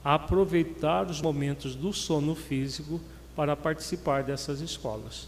a 0.03 0.13
aproveitar 0.15 1.09
os 1.09 1.21
momentos 1.21 1.75
do 1.75 1.91
sono 1.91 2.35
físico 2.35 3.01
para 3.35 3.55
participar 3.55 4.23
dessas 4.23 4.61
escolas. 4.61 5.27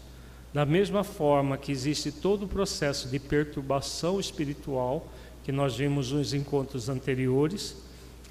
Da 0.52 0.66
mesma 0.66 1.02
forma 1.02 1.56
que 1.56 1.72
existe 1.72 2.12
todo 2.12 2.44
o 2.44 2.48
processo 2.48 3.08
de 3.08 3.18
perturbação 3.18 4.20
espiritual 4.20 5.08
que 5.42 5.50
nós 5.50 5.76
vimos 5.76 6.12
nos 6.12 6.34
encontros 6.34 6.88
anteriores, 6.88 7.76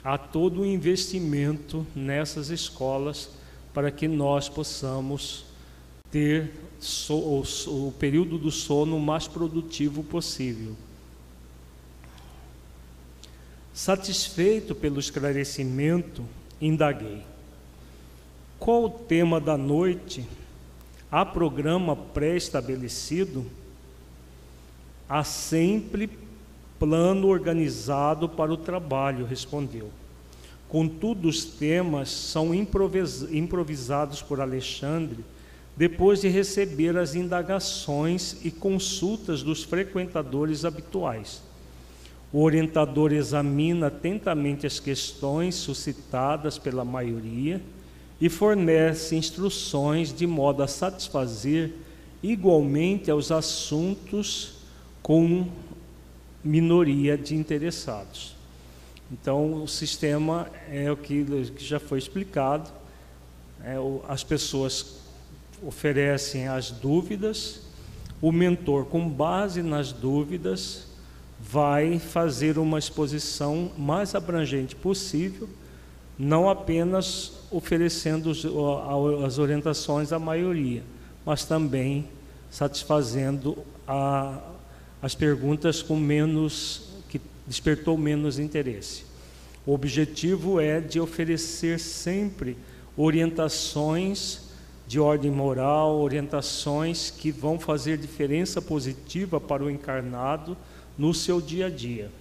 há 0.04 0.18
todo 0.18 0.62
o 0.62 0.66
investimento 0.66 1.86
nessas 1.96 2.50
escolas 2.50 3.30
para 3.74 3.90
que 3.90 4.08
nós 4.08 4.48
possamos 4.48 5.46
ter 6.12 6.52
o, 7.10 7.44
o 7.68 7.92
período 7.94 8.38
do 8.38 8.52
sono 8.52 9.00
mais 9.00 9.28
produtivo 9.28 10.04
possível. 10.04 10.76
Satisfeito 13.74 14.76
pelo 14.76 15.00
esclarecimento, 15.00 16.24
indaguei. 16.60 17.24
Qual 18.60 18.84
o 18.84 18.90
tema 18.90 19.40
da 19.40 19.58
noite? 19.58 20.28
Há 21.12 21.26
programa 21.26 21.94
pré-estabelecido? 21.94 23.46
Há 25.10 25.26
sempre 25.26 26.10
plano 26.80 27.28
organizado 27.28 28.30
para 28.30 28.54
o 28.54 28.56
trabalho, 28.56 29.26
respondeu. 29.26 29.90
Contudo, 30.70 31.28
os 31.28 31.44
temas 31.44 32.10
são 32.10 32.56
improvisados 32.56 34.22
por 34.22 34.40
Alexandre 34.40 35.26
depois 35.76 36.22
de 36.22 36.30
receber 36.30 36.96
as 36.96 37.14
indagações 37.14 38.38
e 38.46 38.50
consultas 38.50 39.44
dos 39.44 39.64
frequentadores 39.64 40.64
habituais. 40.64 41.42
O 42.32 42.42
orientador 42.42 43.12
examina 43.12 43.88
atentamente 43.88 44.66
as 44.66 44.80
questões 44.80 45.56
suscitadas 45.56 46.58
pela 46.58 46.86
maioria 46.86 47.62
e 48.22 48.30
fornece 48.30 49.16
instruções 49.16 50.14
de 50.14 50.28
modo 50.28 50.62
a 50.62 50.68
satisfazer 50.68 51.74
igualmente 52.22 53.10
aos 53.10 53.32
assuntos 53.32 54.54
com 55.02 55.50
minoria 56.44 57.18
de 57.18 57.36
interessados. 57.36 58.36
Então, 59.12 59.64
o 59.64 59.68
sistema 59.68 60.48
é 60.70 60.92
o 60.92 60.96
que 60.96 61.26
já 61.58 61.80
foi 61.80 61.98
explicado. 61.98 62.70
É, 63.64 63.76
as 64.08 64.24
pessoas 64.24 64.98
oferecem 65.64 66.48
as 66.48 66.72
dúvidas, 66.72 67.62
o 68.22 68.32
mentor, 68.32 68.86
com 68.86 69.10
base 69.10 69.64
nas 69.64 69.92
dúvidas, 69.92 70.86
vai 71.40 71.98
fazer 71.98 72.60
uma 72.60 72.78
exposição 72.78 73.72
mais 73.78 74.14
abrangente 74.14 74.76
possível, 74.76 75.50
não 76.18 76.50
apenas 76.50 77.34
oferecendo 77.52 78.32
as 79.26 79.38
orientações 79.38 80.12
à 80.12 80.20
maioria, 80.20 80.84
mas 81.26 81.46
também 81.46 82.08
satisfazendo 82.50 83.58
a, 83.88 84.40
as 85.02 85.16
perguntas 85.16 85.82
com 85.82 85.96
menos 85.96 86.90
que 87.10 87.20
despertou 87.48 87.98
menos 87.98 88.40
interesse. 88.40 89.06
O 89.66 89.74
objetivo 89.74 90.60
é 90.60 90.80
de 90.80 91.00
oferecer 91.00 91.80
sempre 91.80 92.58
orientações 92.98 94.50
de 94.88 95.00
ordem 95.00 95.32
moral, 95.32 96.00
orientações 96.00 97.10
que 97.10 97.32
vão 97.32 97.58
fazer 97.58 97.98
diferença 97.98 98.62
positiva 98.62 99.40
para 99.40 99.64
o 99.64 99.70
encarnado 99.70 100.58
no 100.98 101.14
seu 101.14 101.40
dia 101.40 101.68
a 101.68 101.70
dia. 101.70 102.12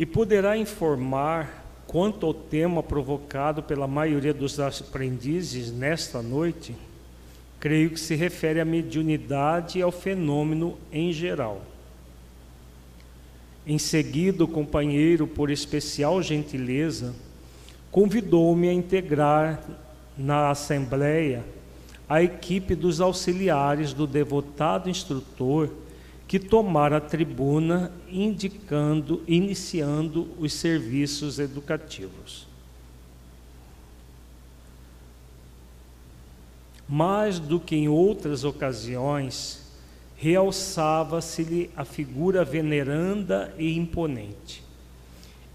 E 0.00 0.06
poderá 0.06 0.56
informar 0.56 1.62
quanto 1.86 2.24
ao 2.24 2.32
tema 2.32 2.82
provocado 2.82 3.62
pela 3.62 3.86
maioria 3.86 4.32
dos 4.32 4.58
aprendizes 4.58 5.70
nesta 5.70 6.22
noite? 6.22 6.74
Creio 7.60 7.90
que 7.90 8.00
se 8.00 8.14
refere 8.14 8.60
à 8.60 8.64
mediunidade 8.64 9.78
e 9.78 9.82
ao 9.82 9.92
fenômeno 9.92 10.78
em 10.90 11.12
geral. 11.12 11.60
Em 13.66 13.76
seguida, 13.76 14.42
o 14.42 14.48
companheiro, 14.48 15.26
por 15.26 15.50
especial 15.50 16.22
gentileza, 16.22 17.14
convidou-me 17.90 18.70
a 18.70 18.72
integrar 18.72 19.62
na 20.16 20.48
assembleia 20.48 21.44
a 22.08 22.22
equipe 22.22 22.74
dos 22.74 23.02
auxiliares 23.02 23.92
do 23.92 24.06
devotado 24.06 24.88
instrutor 24.88 25.68
que 26.30 26.38
tomara 26.38 26.98
a 26.98 27.00
tribuna 27.00 27.90
indicando, 28.08 29.20
iniciando 29.26 30.28
os 30.38 30.52
serviços 30.52 31.40
educativos. 31.40 32.46
Mais 36.88 37.40
do 37.40 37.58
que 37.58 37.74
em 37.74 37.88
outras 37.88 38.44
ocasiões, 38.44 39.72
realçava-se-lhe 40.16 41.68
a 41.74 41.84
figura 41.84 42.44
veneranda 42.44 43.52
e 43.58 43.76
imponente. 43.76 44.62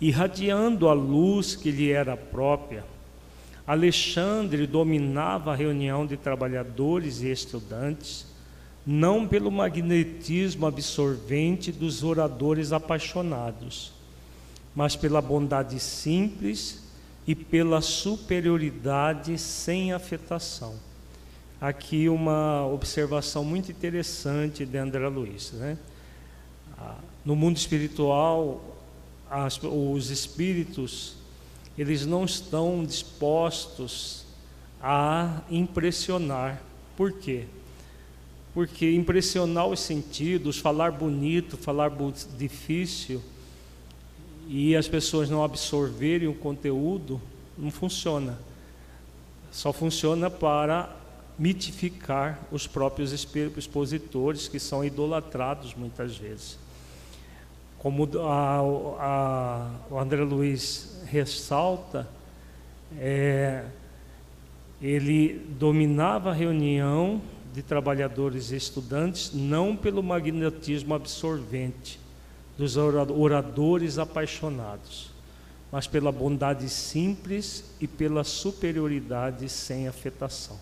Irradiando 0.02 0.90
a 0.90 0.94
luz 0.94 1.56
que 1.56 1.72
lhe 1.72 1.90
era 1.90 2.18
própria, 2.18 2.84
Alexandre 3.66 4.68
dominava 4.68 5.54
a 5.54 5.56
reunião 5.56 6.06
de 6.06 6.18
trabalhadores 6.18 7.22
e 7.22 7.32
estudantes, 7.32 8.35
não 8.86 9.28
pelo 9.28 9.52
magnetismo 9.52 10.68
absorvente 10.68 11.72
dos 11.72 12.04
oradores 12.04 12.72
apaixonados, 12.72 13.92
mas 14.76 14.96
pela 14.96 15.22
bondade 15.22 15.80
simples 15.80 16.84
e 17.26 17.34
pela 17.34 17.82
superioridade 17.82 19.38
sem 19.38 19.92
afetação. 19.92 20.76
Aqui 21.60 22.08
uma 22.08 22.68
observação 22.68 23.44
muito 23.44 23.72
interessante 23.72 24.66
de 24.66 24.78
André 24.78 25.08
Luiz. 25.08 25.52
Né? 25.54 25.78
Ah, 26.78 26.98
no 27.24 27.36
mundo 27.36 27.58
espiritual, 27.58 28.78
as, 29.30 29.60
os 29.64 30.12
espíritos 30.12 31.16
eles 31.78 32.06
não 32.06 32.24
estão 32.24 32.86
dispostos 32.86 34.26
a 34.82 35.42
impressionar. 35.50 36.62
Por 36.96 37.14
quê? 37.14 37.46
Porque 38.56 38.90
impressionar 38.90 39.68
os 39.68 39.82
sentidos, 39.82 40.58
falar 40.58 40.94
bonito, 40.94 41.58
falar 41.58 41.92
difícil 42.38 43.22
e 44.48 44.74
as 44.78 44.88
pessoas 44.88 45.30
não 45.30 45.44
absorverem 45.44 46.30
o 46.30 46.34
conteúdo, 46.34 47.22
não 47.58 47.70
funciona. 47.70 48.40
Só 49.52 49.74
funciona 49.74 50.30
para 50.30 50.90
mitificar 51.38 52.40
os 52.50 52.66
próprios 52.66 53.12
expositores 53.12 54.48
que 54.48 54.58
são 54.58 54.86
idolatrados 54.86 55.76
muitas 55.76 56.16
vezes. 56.16 56.58
Como 57.78 58.10
a, 58.22 58.60
a, 59.00 59.72
o 59.92 60.00
André 60.00 60.24
Luiz 60.24 61.02
ressalta, 61.08 62.08
é, 62.98 63.66
ele 64.82 65.46
dominava 65.60 66.30
a 66.30 66.34
reunião 66.34 67.22
de 67.56 67.64
trabalhadores 67.64 68.52
e 68.52 68.58
estudantes 68.58 69.32
não 69.34 69.78
pelo 69.78 70.04
magnetismo 70.04 70.94
absorvente 70.94 71.98
dos 72.58 72.76
oradores 72.76 73.98
apaixonados, 73.98 75.10
mas 75.72 75.88
pela 75.88 76.12
bondade 76.12 76.70
simples 76.70 77.64
e 77.80 77.88
pela 77.88 78.26
superioridade 78.26 79.48
sem 79.48 79.88
afetação. 79.88 80.60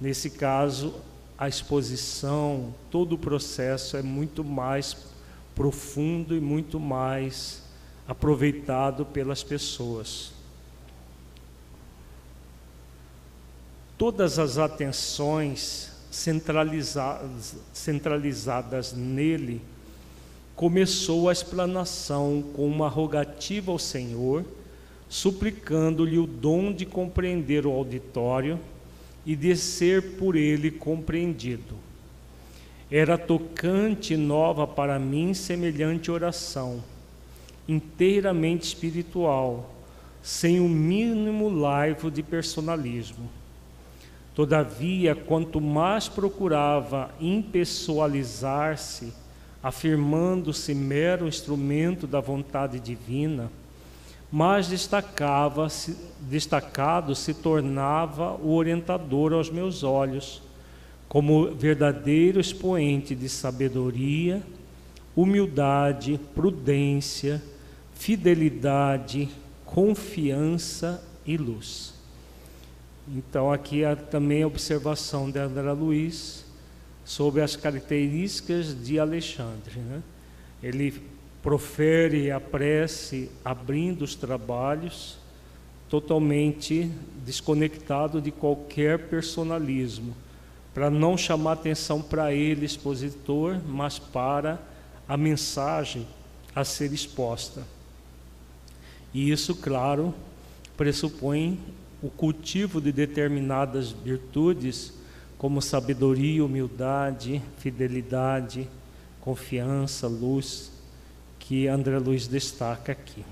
Nesse 0.00 0.30
caso, 0.30 0.94
a 1.36 1.48
exposição, 1.48 2.74
todo 2.90 3.14
o 3.14 3.18
processo 3.18 3.98
é 3.98 4.02
muito 4.02 4.42
mais 4.42 4.96
profundo 5.54 6.34
e 6.34 6.40
muito 6.40 6.80
mais 6.80 7.62
aproveitado 8.08 9.04
pelas 9.04 9.42
pessoas. 9.42 10.32
Todas 13.98 14.38
as 14.38 14.56
atenções 14.56 15.95
centralizadas, 16.16 17.56
centralizadas 17.74 18.92
nele, 18.94 19.60
começou 20.54 21.28
a 21.28 21.32
explanação 21.32 22.42
com 22.54 22.66
uma 22.66 22.88
rogativa 22.88 23.70
ao 23.70 23.78
Senhor, 23.78 24.42
suplicando-lhe 25.08 26.18
o 26.18 26.26
dom 26.26 26.72
de 26.72 26.86
compreender 26.86 27.66
o 27.66 27.72
auditório 27.72 28.58
e 29.26 29.36
de 29.36 29.54
ser 29.54 30.16
por 30.16 30.36
ele 30.36 30.70
compreendido. 30.70 31.74
Era 32.90 33.18
tocante 33.18 34.14
e 34.14 34.16
nova 34.16 34.66
para 34.66 34.98
mim 34.98 35.34
semelhante 35.34 36.10
oração 36.10 36.82
inteiramente 37.68 38.62
espiritual, 38.62 39.74
sem 40.22 40.60
o 40.60 40.68
mínimo 40.68 41.48
laivo 41.48 42.10
de 42.10 42.22
personalismo. 42.22 43.28
Todavia, 44.36 45.14
quanto 45.14 45.62
mais 45.62 46.08
procurava 46.10 47.10
impessoalizar-se, 47.18 49.14
afirmando-se 49.62 50.74
mero 50.74 51.26
instrumento 51.26 52.06
da 52.06 52.20
vontade 52.20 52.78
divina, 52.78 53.50
mais 54.30 54.68
destacava 54.68 55.70
-se, 55.70 55.96
destacado 56.20 57.14
se 57.14 57.32
tornava 57.32 58.34
o 58.34 58.52
orientador 58.52 59.32
aos 59.32 59.48
meus 59.48 59.82
olhos, 59.82 60.42
como 61.08 61.54
verdadeiro 61.54 62.38
expoente 62.38 63.14
de 63.14 63.30
sabedoria, 63.30 64.42
humildade, 65.16 66.20
prudência, 66.34 67.42
fidelidade, 67.94 69.30
confiança 69.64 71.02
e 71.24 71.38
luz. 71.38 71.95
Então, 73.08 73.52
aqui 73.52 73.84
há 73.84 73.94
também 73.94 74.42
a 74.42 74.46
observação 74.46 75.30
de 75.30 75.38
André 75.38 75.70
Luiz 75.72 76.44
sobre 77.04 77.40
as 77.40 77.54
características 77.54 78.84
de 78.84 78.98
Alexandre. 78.98 79.78
Né? 79.78 80.02
Ele 80.60 81.00
profere 81.40 82.32
a 82.32 82.40
prece 82.40 83.30
abrindo 83.44 84.02
os 84.02 84.16
trabalhos, 84.16 85.18
totalmente 85.88 86.90
desconectado 87.24 88.20
de 88.20 88.32
qualquer 88.32 89.08
personalismo, 89.08 90.16
para 90.74 90.90
não 90.90 91.16
chamar 91.16 91.52
atenção 91.52 92.02
para 92.02 92.32
ele, 92.32 92.66
expositor, 92.66 93.60
mas 93.64 94.00
para 94.00 94.60
a 95.08 95.16
mensagem 95.16 96.08
a 96.52 96.64
ser 96.64 96.92
exposta. 96.92 97.62
E 99.14 99.30
isso, 99.30 99.54
claro, 99.54 100.12
pressupõe 100.76 101.60
o 102.02 102.10
cultivo 102.10 102.80
de 102.80 102.92
determinadas 102.92 103.90
virtudes, 103.90 104.92
como 105.38 105.60
sabedoria, 105.62 106.44
humildade, 106.44 107.42
fidelidade, 107.58 108.68
confiança, 109.20 110.06
luz, 110.06 110.72
que 111.38 111.68
André 111.68 111.98
Luiz 111.98 112.26
destaca 112.26 112.92
aqui. 112.92 113.24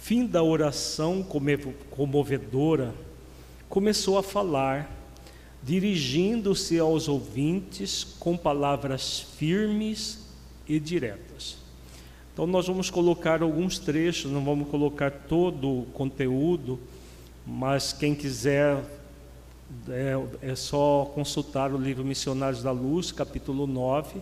Fim 0.00 0.26
da 0.26 0.42
oração 0.42 1.22
comovedora, 1.90 2.94
começou 3.68 4.16
a 4.16 4.22
falar, 4.22 4.90
dirigindo-se 5.62 6.78
aos 6.78 7.08
ouvintes 7.08 8.04
com 8.18 8.36
palavras 8.36 9.20
firmes 9.36 10.26
e 10.66 10.80
diretas. 10.80 11.67
Então, 12.38 12.46
nós 12.46 12.68
vamos 12.68 12.88
colocar 12.88 13.42
alguns 13.42 13.80
trechos, 13.80 14.30
não 14.30 14.44
vamos 14.44 14.68
colocar 14.68 15.10
todo 15.10 15.80
o 15.80 15.86
conteúdo, 15.86 16.78
mas 17.44 17.92
quem 17.92 18.14
quiser 18.14 18.80
é, 19.88 20.16
é 20.40 20.54
só 20.54 21.10
consultar 21.16 21.72
o 21.72 21.76
livro 21.76 22.04
Missionários 22.04 22.62
da 22.62 22.70
Luz, 22.70 23.10
capítulo 23.10 23.66
9. 23.66 24.20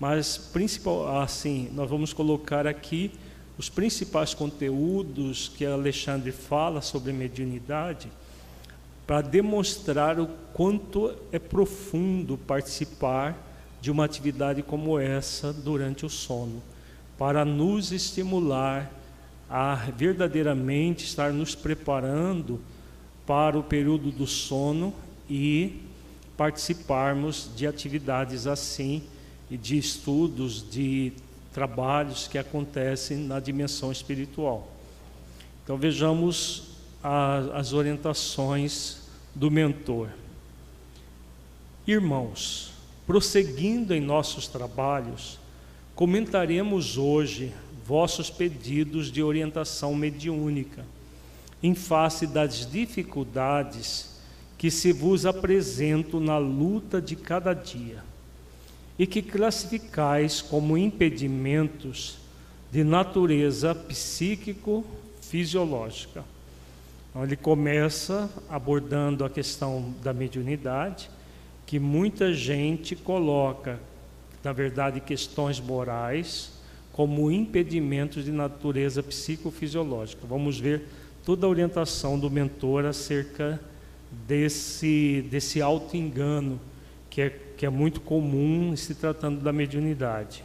Mas, 0.00 0.36
principal, 0.36 1.20
assim, 1.20 1.70
nós 1.72 1.88
vamos 1.88 2.12
colocar 2.12 2.66
aqui 2.66 3.12
os 3.56 3.68
principais 3.68 4.34
conteúdos 4.34 5.46
que 5.56 5.64
Alexandre 5.64 6.32
fala 6.32 6.80
sobre 6.80 7.12
mediunidade 7.12 8.08
para 9.06 9.20
demonstrar 9.20 10.18
o 10.18 10.26
quanto 10.52 11.14
é 11.30 11.38
profundo 11.38 12.36
participar 12.36 13.38
de 13.80 13.92
uma 13.92 14.04
atividade 14.04 14.60
como 14.60 14.98
essa 14.98 15.52
durante 15.52 16.04
o 16.04 16.10
sono, 16.10 16.60
para 17.18 17.44
nos 17.44 17.92
estimular 17.92 18.90
a 19.48 19.74
verdadeiramente 19.96 21.04
estar 21.04 21.32
nos 21.32 21.54
preparando 21.54 22.60
para 23.26 23.58
o 23.58 23.62
período 23.62 24.10
do 24.10 24.26
sono 24.26 24.92
e 25.28 25.80
participarmos 26.36 27.50
de 27.54 27.66
atividades 27.66 28.46
assim 28.46 29.02
e 29.50 29.56
de 29.56 29.78
estudos, 29.78 30.68
de 30.68 31.12
trabalhos 31.52 32.26
que 32.26 32.36
acontecem 32.36 33.18
na 33.18 33.38
dimensão 33.38 33.92
espiritual. 33.92 34.68
Então 35.62 35.76
vejamos 35.76 36.74
a, 37.02 37.38
as 37.54 37.72
orientações 37.72 39.02
do 39.34 39.50
mentor. 39.50 40.08
Irmãos, 41.86 42.72
prosseguindo 43.06 43.94
em 43.94 44.00
nossos 44.00 44.48
trabalhos, 44.48 45.38
comentaremos 45.94 46.98
hoje 46.98 47.52
vossos 47.86 48.28
pedidos 48.30 49.12
de 49.12 49.22
orientação 49.22 49.94
mediúnica, 49.94 50.84
em 51.62 51.74
face 51.74 52.26
das 52.26 52.70
dificuldades 52.70 54.14
que 54.58 54.70
se 54.70 54.92
vos 54.92 55.24
apresentam 55.26 56.20
na 56.20 56.36
luta 56.38 57.00
de 57.00 57.16
cada 57.16 57.54
dia 57.54 58.04
e 58.98 59.06
que 59.06 59.22
classificais 59.22 60.42
como 60.42 60.78
impedimentos 60.78 62.18
de 62.72 62.82
natureza 62.82 63.72
psíquico-fisiológica. 63.74 66.24
Então, 67.10 67.24
ele 67.24 67.36
começa 67.36 68.30
abordando 68.48 69.22
a 69.24 69.30
questão 69.30 69.94
da 70.02 70.12
mediunidade, 70.12 71.08
que 71.66 71.78
muita 71.78 72.32
gente 72.32 72.96
coloca, 72.96 73.78
na 74.44 74.52
verdade, 74.52 75.00
questões 75.00 75.58
morais 75.58 76.52
como 76.92 77.30
impedimentos 77.30 78.24
de 78.24 78.30
natureza 78.30 79.02
psicofisiológica. 79.02 80.26
Vamos 80.28 80.60
ver 80.60 80.82
toda 81.24 81.46
a 81.46 81.50
orientação 81.50 82.18
do 82.18 82.30
mentor 82.30 82.84
acerca 82.84 83.60
desse, 84.28 85.24
desse 85.30 85.60
auto-engano 85.60 86.60
que 87.10 87.20
é 87.22 87.40
que 87.56 87.64
é 87.64 87.70
muito 87.70 88.00
comum 88.00 88.76
se 88.76 88.94
tratando 88.94 89.40
da 89.40 89.52
mediunidade. 89.52 90.44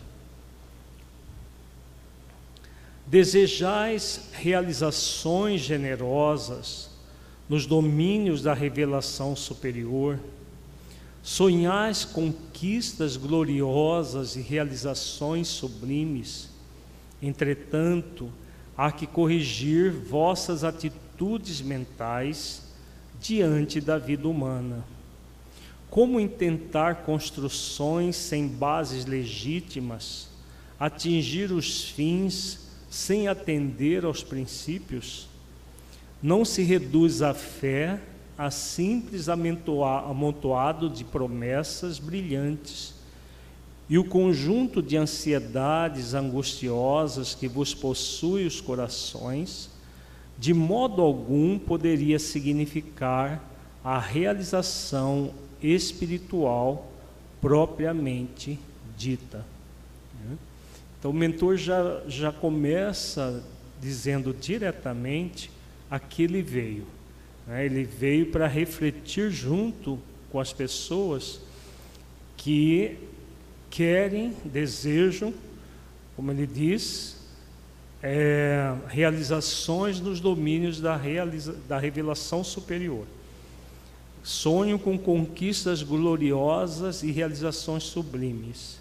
Desejais 3.05 4.29
realizações 4.33 5.62
generosas 5.62 6.91
nos 7.47 7.65
domínios 7.65 8.43
da 8.43 8.53
revelação 8.53 9.35
superior, 9.35 10.19
sonhais 11.21 12.05
conquistas 12.05 13.17
gloriosas 13.17 14.36
e 14.36 14.41
realizações 14.41 15.47
sublimes, 15.47 16.49
entretanto, 17.21 18.32
há 18.77 18.91
que 18.91 19.05
corrigir 19.05 19.91
vossas 19.91 20.63
atitudes 20.63 21.62
mentais 21.62 22.63
diante 23.19 23.82
da 23.82 23.97
vida 23.97 24.27
humana 24.27 24.84
como 25.89 26.19
intentar 26.19 27.03
construções 27.03 28.15
sem 28.15 28.47
bases 28.47 29.05
legítimas, 29.05 30.29
atingir 30.79 31.51
os 31.51 31.89
fins 31.89 32.69
sem 32.89 33.27
atender 33.27 34.05
aos 34.05 34.23
princípios? 34.23 35.27
Não 36.21 36.45
se 36.45 36.62
reduz 36.62 37.21
a 37.21 37.34
fé 37.34 37.99
a 38.39 38.49
simples 38.49 39.28
amontoado 39.28 40.89
de 40.89 41.04
promessas 41.04 41.99
brilhantes 41.99 42.95
e 43.89 43.97
o 43.97 44.06
conjunto 44.06 44.82
de 44.82 44.95
ansiedades 44.95 46.13
angustiosas 46.13 47.36
que 47.36 47.49
vos 47.49 47.73
possui 47.73 48.45
os 48.45 48.62
corações, 48.62 49.69
de 50.38 50.54
modo 50.54 51.02
algum 51.02 51.60
poderia 51.60 52.17
significar 52.17 53.43
a 53.84 53.99
realização 53.99 55.34
espiritual 55.62 56.89
propriamente 57.41 58.58
dita. 58.97 59.45
Então 60.97 61.12
o 61.12 61.13
mentor 61.13 61.58
já, 61.58 62.04
já 62.08 62.32
começa 62.32 63.43
dizendo 63.82 64.34
diretamente 64.34 65.52
a 65.91 65.99
que 65.99 66.23
ele 66.23 66.41
veio. 66.41 66.98
Né? 67.49 67.65
Ele 67.65 67.83
veio 67.83 68.27
para 68.27 68.47
refletir 68.47 69.31
junto 69.31 69.99
com 70.31 70.39
as 70.39 70.53
pessoas 70.53 71.41
que 72.38 72.95
querem, 73.71 74.33
desejam, 74.45 75.33
como 76.15 76.31
ele 76.31 76.45
diz, 76.45 77.17
é, 78.01 78.73
realizações 78.88 79.99
nos 79.99 80.19
domínios 80.19 80.79
da, 80.79 80.95
realiza, 80.95 81.57
da 81.67 81.79
revelação 81.79 82.43
superior. 82.43 83.05
Sonho 84.23 84.77
com 84.77 84.97
conquistas 84.97 85.81
gloriosas 85.81 87.03
e 87.03 87.12
realizações 87.12 87.83
sublimes, 87.83 88.79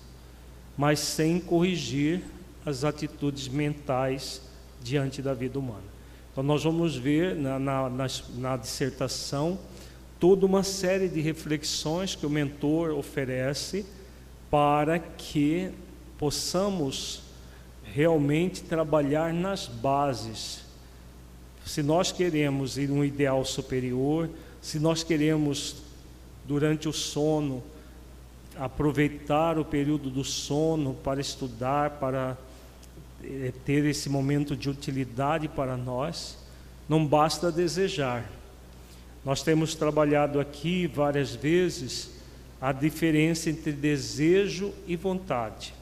mas 0.77 0.99
sem 1.01 1.41
corrigir 1.41 2.23
as 2.67 2.85
atitudes 2.85 3.49
mentais 3.49 4.43
diante 4.83 5.23
da 5.23 5.33
vida 5.33 5.59
humana. 5.59 5.98
Então, 6.39 6.47
nós 6.47 6.63
vamos 6.63 6.95
ver 6.95 7.35
na, 7.35 7.59
na, 7.59 7.91
na, 7.91 8.07
na 8.37 8.57
dissertação 8.57 9.59
toda 10.21 10.47
uma 10.47 10.63
série 10.63 11.09
de 11.09 11.21
reflexões 11.21 12.15
que 12.15 12.25
o 12.25 12.31
mentor 12.31 12.93
oferece 12.93 13.85
para 14.49 15.01
que 15.01 15.69
possamos 16.17 17.23
realmente 17.83 18.63
trabalhar 18.63 19.35
nas 19.35 19.67
bases. 19.67 20.61
Se 21.67 21.83
nós 21.83 22.13
queremos 22.13 22.79
ir 22.79 22.89
um 22.89 23.05
ideal 23.05 23.45
superior, 23.45 24.31
se 24.63 24.79
nós 24.79 25.03
queremos, 25.03 25.79
durante 26.47 26.89
o 26.89 26.93
sono, 26.93 27.65
aproveitar 28.55 29.59
o 29.59 29.65
período 29.65 30.09
do 30.09 30.23
sono 30.23 30.95
para 31.03 31.21
estudar, 31.21 31.99
para 31.99 32.39
ter 33.65 33.85
esse 33.85 34.09
momento 34.09 34.57
de 34.57 34.71
utilidade 34.71 35.49
para 35.49 35.77
nós, 35.77 36.39
não 36.89 37.07
basta 37.07 37.53
desejar, 37.53 38.31
Nós 39.25 39.43
temos 39.43 39.75
trabalhado 39.75 40.41
aqui 40.41 40.87
várias 40.87 41.35
vezes 41.35 42.11
a 42.61 42.73
diferença 42.73 43.51
entre 43.51 43.73
desejo 43.73 44.73
e 44.87 44.97
vontade. 44.97 45.75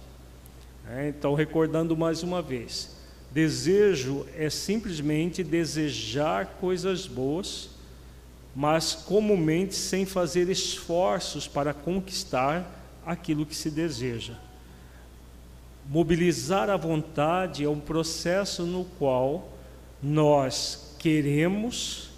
É, 0.89 1.09
então, 1.09 1.35
recordando 1.35 1.97
mais 1.97 2.23
uma 2.23 2.43
vez: 2.43 2.97
desejo 3.31 4.27
é 4.37 4.51
simplesmente 4.51 5.45
desejar 5.45 6.57
coisas 6.61 7.07
boas, 7.07 7.71
mas 8.55 8.95
comumente 8.95 9.75
sem 9.75 10.05
fazer 10.05 10.49
esforços 10.49 11.47
para 11.47 11.73
conquistar 11.75 12.67
aquilo 13.05 13.47
que 13.47 13.55
se 13.55 13.71
deseja. 13.71 14.35
Mobilizar 15.89 16.69
a 16.69 16.77
vontade 16.77 17.65
é 17.65 17.69
um 17.69 17.79
processo 17.79 18.65
no 18.65 18.85
qual 18.99 19.53
nós 20.03 20.97
queremos 20.99 22.11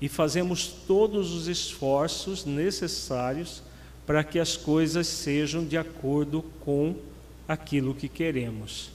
e 0.00 0.08
fazemos 0.08 0.66
todos 0.66 1.32
os 1.32 1.46
esforços 1.46 2.44
necessários 2.44 3.62
para 4.04 4.24
que 4.24 4.40
as 4.40 4.56
coisas 4.56 5.06
sejam 5.06 5.64
de 5.64 5.78
acordo 5.78 6.42
com 6.64 6.96
aquilo 7.46 7.94
que 7.94 8.08
queremos. 8.08 8.90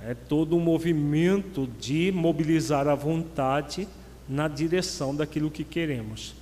É 0.00 0.12
todo 0.12 0.56
um 0.56 0.60
movimento 0.60 1.68
de 1.80 2.10
mobilizar 2.10 2.88
a 2.88 2.96
vontade 2.96 3.86
na 4.28 4.48
direção 4.48 5.14
daquilo 5.14 5.52
que 5.52 5.62
queremos. 5.62 6.34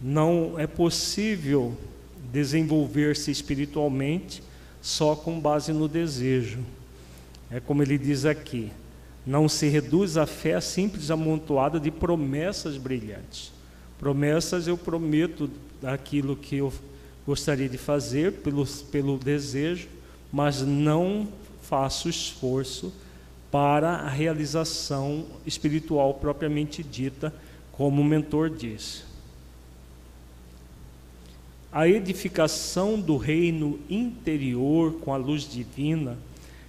Não 0.00 0.58
é 0.58 0.66
possível 0.66 1.76
desenvolver-se 2.32 3.30
espiritualmente 3.30 4.42
só 4.86 5.16
com 5.16 5.40
base 5.40 5.72
no 5.72 5.88
desejo. 5.88 6.60
É 7.50 7.58
como 7.58 7.82
ele 7.82 7.98
diz 7.98 8.24
aqui: 8.24 8.70
não 9.26 9.48
se 9.48 9.66
reduz 9.66 10.16
a 10.16 10.26
fé 10.26 10.54
a 10.54 10.60
simples 10.60 11.10
amontoada 11.10 11.80
de 11.80 11.90
promessas 11.90 12.76
brilhantes. 12.76 13.52
Promessas 13.98 14.68
eu 14.68 14.78
prometo 14.78 15.50
aquilo 15.82 16.36
que 16.36 16.58
eu 16.58 16.72
gostaria 17.26 17.68
de 17.68 17.76
fazer 17.76 18.34
pelo, 18.34 18.64
pelo 18.64 19.18
desejo, 19.18 19.88
mas 20.32 20.62
não 20.62 21.26
faço 21.62 22.08
esforço 22.08 22.92
para 23.50 23.90
a 23.90 24.08
realização 24.08 25.26
espiritual 25.44 26.14
propriamente 26.14 26.84
dita, 26.84 27.34
como 27.72 28.02
o 28.02 28.04
mentor 28.04 28.50
diz. 28.50 29.02
A 31.76 31.86
edificação 31.86 32.98
do 32.98 33.18
reino 33.18 33.78
interior 33.90 34.94
com 34.94 35.12
a 35.12 35.18
luz 35.18 35.42
divina 35.42 36.16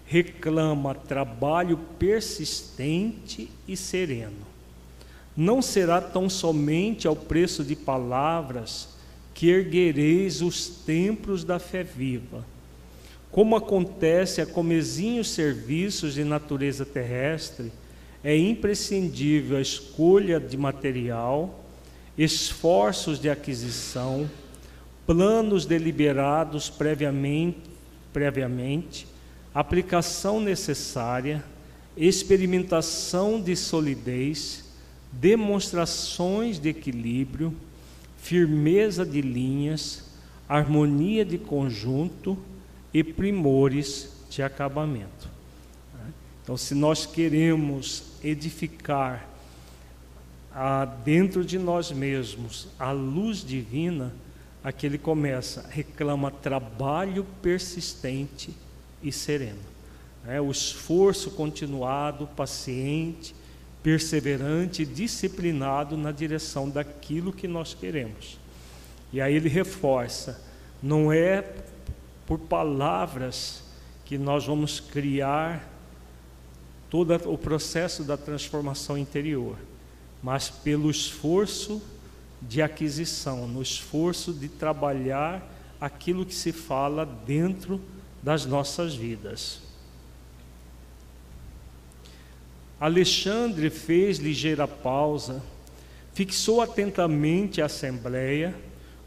reclama 0.06 0.94
trabalho 0.94 1.78
persistente 1.98 3.50
e 3.66 3.78
sereno. 3.78 4.46
Não 5.34 5.62
será 5.62 6.02
tão 6.02 6.30
somente 6.30 7.08
ao 7.08 7.16
preço 7.16 7.64
de 7.64 7.74
palavras 7.74 8.90
que 9.34 9.48
erguereis 9.48 10.42
os 10.42 10.68
templos 10.68 11.46
da 11.46 11.58
fé 11.58 11.84
viva. 11.84 12.46
Como 13.32 13.56
acontece 13.56 14.42
a 14.42 14.46
comezinhos 14.46 15.30
serviços 15.30 16.16
de 16.16 16.26
natureza 16.26 16.86
terrestre, 16.86 17.72
é 18.22 18.36
imprescindível 18.36 19.56
a 19.56 19.62
escolha 19.62 20.38
de 20.38 20.58
material, 20.58 21.64
esforços 22.18 23.22
de 23.22 23.30
aquisição, 23.30 24.30
planos 25.08 25.66
deliberados 25.66 26.70
previamente, 26.70 27.58
previamente 28.14 29.08
aplicação 29.54 30.40
necessária, 30.40 31.44
experimentação 31.96 33.42
de 33.42 33.56
solidez, 33.56 34.66
demonstrações 35.12 36.60
de 36.60 36.70
equilíbrio, 36.70 37.52
firmeza 38.20 39.04
de 39.04 39.20
linhas, 39.20 40.04
harmonia 40.48 41.26
de 41.26 41.40
conjunto 41.40 42.38
e 42.94 43.04
primores 43.04 44.12
de 44.30 44.44
acabamento. 44.44 45.28
Então, 46.44 46.56
se 46.56 46.76
nós 46.76 47.06
queremos 47.08 48.04
edificar 48.24 49.28
a, 50.54 50.86
dentro 50.86 51.44
de 51.44 51.58
nós 51.58 51.92
mesmos 51.92 52.68
a 52.78 52.92
luz 52.92 53.44
divina, 53.44 54.14
Aqui 54.68 54.86
ele 54.86 54.98
começa, 54.98 55.66
reclama 55.70 56.30
trabalho 56.30 57.26
persistente 57.42 58.54
e 59.02 59.14
sereno. 59.14 59.62
É, 60.28 60.42
o 60.42 60.52
esforço 60.52 61.32
continuado, 61.32 62.28
paciente, 62.28 63.34
perseverante, 63.82 64.86
disciplinado 64.86 65.96
na 65.96 66.12
direção 66.12 66.70
daquilo 66.70 67.32
que 67.32 67.48
nós 67.48 67.74
queremos. 67.74 68.38
E 69.14 69.22
aí 69.22 69.36
ele 69.36 69.48
reforça: 69.48 70.44
não 70.84 71.14
é 71.14 71.50
por 72.26 72.38
palavras 72.38 73.64
que 74.04 74.18
nós 74.18 74.46
vamos 74.48 74.82
criar 74.82 75.66
todo 76.90 77.16
o 77.32 77.38
processo 77.38 78.04
da 78.04 78.18
transformação 78.18 78.98
interior, 78.98 79.56
mas 80.22 80.50
pelo 80.50 80.92
esforço 80.92 81.82
de 82.42 82.62
aquisição, 82.62 83.48
no 83.48 83.62
esforço 83.62 84.34
de 84.34 84.48
trabalhar 84.48 85.54
aquilo 85.80 86.26
que 86.26 86.36
se 86.36 86.52
fala 86.52 87.06
dentro 87.06 87.82
das 88.22 88.46
nossas 88.46 88.96
vidas. 88.96 89.62
Alexandre 92.80 93.70
fez 93.70 94.18
ligeira 94.20 94.68
pausa, 94.68 95.42
fixou 96.14 96.62
atentamente 96.62 97.62
a 97.62 97.66
assembleia, 97.66 98.54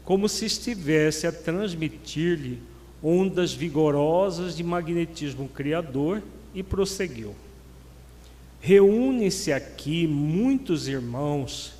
como 0.03 0.27
se 0.27 0.45
estivesse 0.45 1.25
a 1.25 1.31
transmitir-lhe 1.31 2.61
ondas 3.01 3.53
vigorosas 3.53 4.55
de 4.55 4.63
magnetismo 4.63 5.47
criador, 5.47 6.21
e 6.53 6.61
prosseguiu. 6.61 7.33
Reúne-se 8.59 9.51
aqui 9.51 10.05
muitos 10.05 10.87
irmãos 10.87 11.73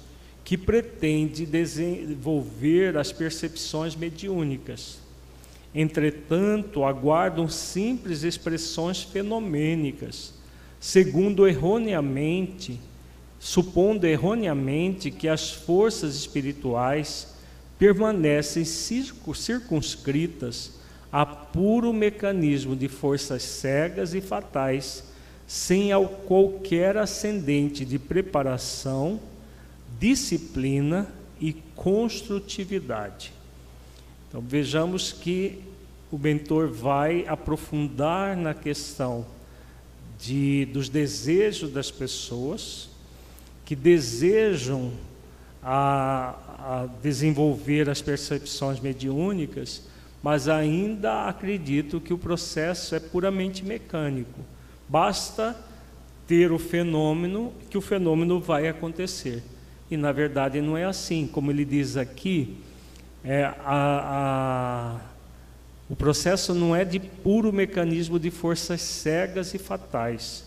que 0.52 0.58
pretende 0.58 1.46
desenvolver 1.46 2.98
as 2.98 3.10
percepções 3.10 3.96
mediúnicas. 3.96 4.98
Entretanto, 5.74 6.84
aguardam 6.84 7.48
simples 7.48 8.24
expressões 8.24 9.02
fenomênicas, 9.02 10.34
segundo 10.78 11.48
erroneamente, 11.48 12.78
supondo 13.40 14.06
erroneamente 14.06 15.10
que 15.10 15.30
as 15.30 15.54
forças 15.54 16.18
espirituais 16.18 17.34
permanecem 17.80 18.66
circunscritas 18.66 20.82
a 21.10 21.26
puro 21.26 21.94
mecanismo 21.94 22.76
de 22.76 22.90
forças 22.90 23.42
cegas 23.42 24.14
e 24.14 24.20
fatais, 24.20 25.02
sem 25.48 25.92
qualquer 26.28 26.98
ascendente 26.98 27.86
de 27.86 27.98
preparação 27.98 29.31
disciplina 30.02 31.08
e 31.40 31.54
construtividade. 31.76 33.32
Então 34.28 34.42
vejamos 34.42 35.12
que 35.12 35.60
o 36.12 36.18
mentor 36.18 36.70
vai 36.70 37.28
aprofundar 37.28 38.36
na 38.36 38.56
questão 38.56 39.24
de, 40.20 40.66
dos 40.66 40.90
desejos 40.90 41.72
das 41.72 41.92
pessoas 41.92 42.90
que 43.64 43.76
desejam 43.76 44.92
a, 45.62 46.36
a 46.58 46.90
desenvolver 47.04 47.88
as 47.88 48.02
percepções 48.02 48.80
mediúnicas, 48.80 49.84
mas 50.24 50.48
ainda 50.48 51.28
acredito 51.28 52.02
que 52.02 52.14
o 52.14 52.18
processo 52.18 52.96
é 52.96 53.00
puramente 53.00 53.64
mecânico. 53.64 54.40
Basta 54.90 55.56
ter 56.26 56.52
o 56.52 56.58
fenômeno 56.58 57.54
que 57.70 57.78
o 57.78 57.82
fenômeno 57.82 58.40
vai 58.40 58.68
acontecer. 58.68 59.44
E 59.92 59.98
na 59.98 60.14
verdade 60.14 60.62
não 60.62 60.78
é 60.78 60.86
assim, 60.86 61.28
como 61.28 61.52
ele 61.52 61.66
diz 61.66 61.98
aqui, 61.98 62.58
é, 63.26 63.44
a, 63.44 63.56
a, 63.66 65.00
o 65.90 65.98
processo 65.98 66.54
não 66.54 66.74
é 66.74 66.86
de 66.86 66.98
puro 66.98 67.52
mecanismo 67.52 68.18
de 68.18 68.32
forças 68.32 68.80
cegas 68.80 69.54
e 69.54 69.58
fatais, 69.58 70.46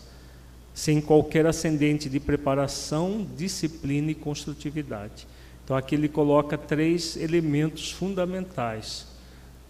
sem 0.73 0.99
qualquer 0.99 1.45
ascendente 1.45 2.09
de 2.09 2.19
preparação, 2.19 3.25
disciplina 3.37 4.09
e 4.09 4.15
construtividade. 4.15 5.27
Então 5.63 5.77
aqui 5.77 5.93
ele 5.93 6.09
coloca 6.09 6.57
três 6.57 7.15
elementos 7.15 7.91
fundamentais: 7.91 9.05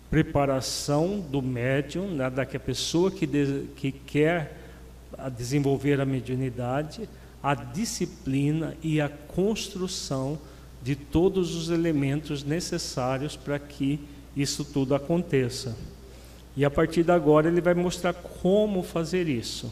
preparação 0.09 1.19
do 1.19 1.41
médium, 1.41 2.11
né, 2.11 2.29
da 2.29 2.45
que 2.45 2.55
a 2.55 2.61
pessoa 2.61 3.11
que, 3.11 3.27
de, 3.27 3.65
que 3.75 3.91
quer 3.91 4.57
desenvolver 5.37 5.99
a 5.99 6.05
mediunidade 6.05 7.09
a 7.45 7.53
disciplina 7.53 8.75
e 8.81 8.99
a 8.99 9.07
construção 9.07 10.39
de 10.81 10.95
todos 10.95 11.53
os 11.53 11.69
elementos 11.69 12.43
necessários 12.43 13.35
para 13.37 13.59
que 13.59 13.99
isso 14.35 14.65
tudo 14.65 14.95
aconteça. 14.95 15.77
E 16.57 16.65
a 16.65 16.71
partir 16.71 17.03
de 17.03 17.11
agora 17.11 17.47
ele 17.47 17.61
vai 17.61 17.75
mostrar 17.75 18.13
como 18.13 18.81
fazer 18.81 19.27
isso. 19.27 19.71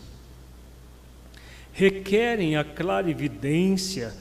Requerem 1.71 2.57
a 2.57 2.63
clarividência, 2.63 4.13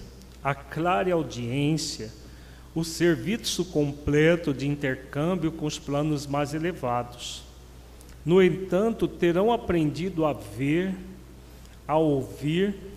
a 0.42 0.54
clara 0.54 1.12
audiência, 1.12 2.10
o 2.74 2.82
serviço 2.82 3.66
completo 3.66 4.54
de 4.54 4.66
intercâmbio 4.66 5.52
com 5.52 5.66
os 5.66 5.78
planos 5.78 6.26
mais 6.26 6.54
elevados. 6.54 7.42
No 8.24 8.42
entanto, 8.42 9.06
terão 9.06 9.52
aprendido 9.52 10.24
a 10.24 10.32
ver, 10.32 10.94
a 11.86 11.98
ouvir 11.98 12.92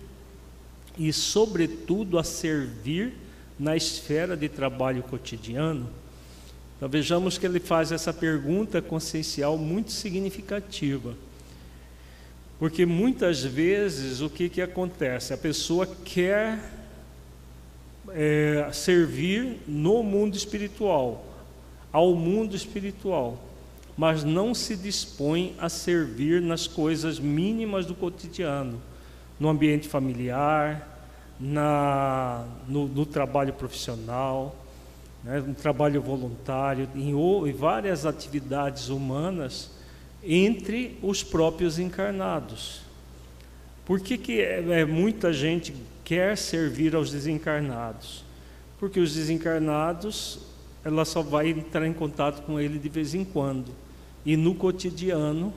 e, 0.96 1.12
sobretudo, 1.12 2.18
a 2.18 2.24
servir 2.24 3.14
na 3.58 3.76
esfera 3.76 4.36
de 4.36 4.48
trabalho 4.48 5.02
cotidiano? 5.02 5.88
Então 6.76 6.88
vejamos 6.88 7.38
que 7.38 7.46
ele 7.46 7.58
faz 7.60 7.90
essa 7.90 8.12
pergunta 8.12 8.82
consciencial 8.82 9.56
muito 9.56 9.90
significativa. 9.92 11.14
Porque 12.58 12.86
muitas 12.86 13.42
vezes 13.42 14.20
o 14.20 14.30
que, 14.30 14.48
que 14.48 14.62
acontece? 14.62 15.32
A 15.32 15.38
pessoa 15.38 15.86
quer 15.86 16.58
é, 18.10 18.68
servir 18.72 19.58
no 19.66 20.02
mundo 20.02 20.36
espiritual, 20.36 21.24
ao 21.92 22.14
mundo 22.14 22.54
espiritual, 22.54 23.42
mas 23.96 24.24
não 24.24 24.54
se 24.54 24.76
dispõe 24.76 25.54
a 25.58 25.68
servir 25.68 26.40
nas 26.40 26.66
coisas 26.66 27.18
mínimas 27.18 27.86
do 27.86 27.94
cotidiano, 27.94 28.80
no 29.38 29.48
ambiente 29.48 29.88
familiar, 29.88 30.96
na, 31.38 32.44
no, 32.66 32.88
no 32.88 33.04
trabalho 33.04 33.52
profissional, 33.52 34.56
né, 35.22 35.40
no 35.40 35.54
trabalho 35.54 36.00
voluntário, 36.00 36.88
em, 36.94 37.10
em 37.10 37.52
várias 37.52 38.06
atividades 38.06 38.88
humanas 38.88 39.70
entre 40.22 40.98
os 41.02 41.22
próprios 41.22 41.78
encarnados. 41.78 42.80
Por 43.84 44.00
que, 44.00 44.18
que 44.18 44.40
é, 44.40 44.80
é, 44.80 44.84
muita 44.84 45.32
gente 45.32 45.74
quer 46.04 46.36
servir 46.36 46.94
aos 46.94 47.10
desencarnados? 47.12 48.24
Porque 48.80 48.98
os 48.98 49.14
desencarnados, 49.14 50.40
ela 50.84 51.04
só 51.04 51.22
vai 51.22 51.50
entrar 51.50 51.86
em 51.86 51.92
contato 51.92 52.42
com 52.42 52.58
ele 52.58 52.78
de 52.78 52.88
vez 52.88 53.14
em 53.14 53.24
quando. 53.24 53.70
E 54.24 54.36
no 54.36 54.54
cotidiano, 54.54 55.52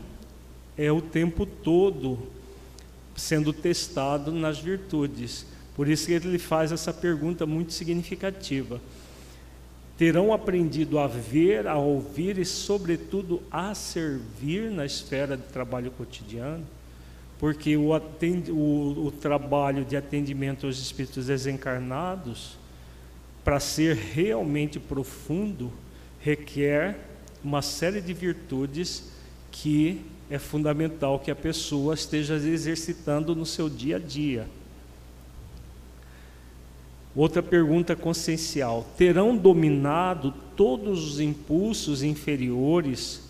é 0.78 0.92
o 0.92 1.02
tempo 1.02 1.46
todo 1.46 2.20
sendo 3.20 3.54
testado 3.54 4.32
nas 4.32 4.60
virtudes. 4.60 5.46
Por 5.76 5.88
isso 5.88 6.08
que 6.08 6.14
ele 6.14 6.40
faz 6.40 6.72
essa 6.72 6.94
pergunta 6.94 7.46
muito 7.46 7.74
significativa. 7.74 8.82
Terão 9.98 10.34
aprendido 10.34 10.98
a 10.98 11.08
ver, 11.08 11.68
a 11.68 11.78
ouvir 11.78 12.38
e, 12.38 12.46
sobretudo, 12.46 13.42
a 13.52 13.76
servir 13.76 14.72
na 14.72 14.86
esfera 14.86 15.36
de 15.36 15.44
trabalho 15.44 15.92
cotidiano? 15.92 16.66
Porque 17.38 17.76
o, 17.78 17.92
o, 17.92 19.08
o 19.08 19.12
trabalho 19.12 19.86
de 19.86 19.96
atendimento 19.96 20.66
aos 20.66 20.80
espíritos 20.80 21.28
desencarnados, 21.28 22.58
para 23.44 23.60
ser 23.60 23.96
realmente 23.96 24.80
profundo, 24.80 25.72
requer 26.20 26.98
uma 27.44 27.62
série 27.62 28.02
de 28.02 28.14
virtudes 28.14 29.12
que 29.52 30.02
é 30.30 30.38
fundamental 30.38 31.20
que 31.20 31.32
a 31.32 31.36
pessoa 31.36 31.94
esteja 31.94 32.36
exercitando 32.36 33.36
no 33.36 33.46
seu 33.46 33.68
dia 33.68 33.96
a 33.96 34.00
dia. 34.00 34.48
Outra 37.16 37.42
pergunta 37.42 37.96
consciencial: 37.96 38.86
terão 38.96 39.36
dominado 39.36 40.34
todos 40.56 41.14
os 41.14 41.20
impulsos 41.20 42.04
inferiores 42.04 43.22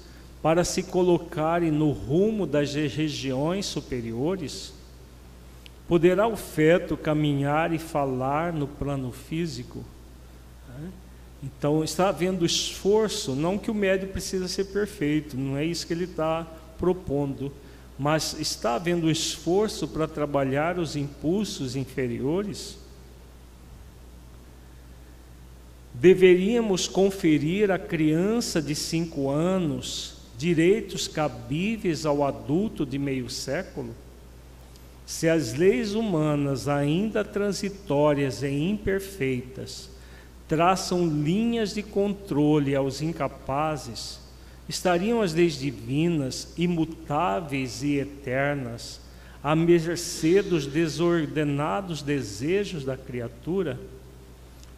para 0.41 0.63
se 0.63 0.83
colocarem 0.83 1.71
no 1.71 1.91
rumo 1.91 2.45
das 2.45 2.73
regiões 2.73 3.65
superiores? 3.65 4.73
Poderá 5.87 6.27
o 6.27 6.35
feto 6.35 6.95
caminhar 6.97 7.73
e 7.73 7.79
falar 7.79 8.53
no 8.53 8.67
plano 8.67 9.11
físico? 9.11 9.83
Então 11.41 11.83
está 11.85 12.09
havendo 12.09 12.45
esforço, 12.45 13.33
não 13.33 13.57
que 13.57 13.71
o 13.71 13.73
médio 13.73 14.09
precisa 14.09 14.47
ser 14.49 14.65
perfeito, 14.65 15.37
não 15.37 15.57
é 15.57 15.63
isso 15.63 15.87
que 15.87 15.93
ele 15.93 16.03
está 16.03 16.45
propondo, 16.79 17.51
mas 17.97 18.39
está 18.39 18.75
havendo 18.75 19.11
esforço 19.11 19.87
para 19.87 20.07
trabalhar 20.07 20.79
os 20.79 20.95
impulsos 20.95 21.75
inferiores? 21.75 22.77
Deveríamos 25.93 26.87
conferir 26.87 27.69
à 27.69 27.77
criança 27.77 28.61
de 28.61 28.73
cinco 28.73 29.29
anos 29.29 30.15
direitos 30.37 31.09
cabíveis 31.09 32.05
ao 32.05 32.23
adulto 32.23 32.85
de 32.85 32.97
meio 32.97 33.29
século? 33.29 33.93
Se 35.05 35.27
as 35.27 35.53
leis 35.53 35.93
humanas, 35.93 36.69
ainda 36.69 37.25
transitórias 37.25 38.43
e 38.43 38.47
imperfeitas, 38.47 39.89
traçam 40.47 41.05
linhas 41.05 41.73
de 41.73 41.83
controle 41.83 42.75
aos 42.75 43.01
incapazes, 43.01 44.19
estariam 44.69 45.19
as 45.19 45.33
leis 45.33 45.57
divinas, 45.57 46.53
imutáveis 46.55 47.81
e 47.81 47.97
eternas, 47.97 49.01
à 49.43 49.55
mercê 49.55 50.43
dos 50.43 50.67
desordenados 50.67 52.03
desejos 52.03 52.85
da 52.85 52.95
criatura? 52.95 53.79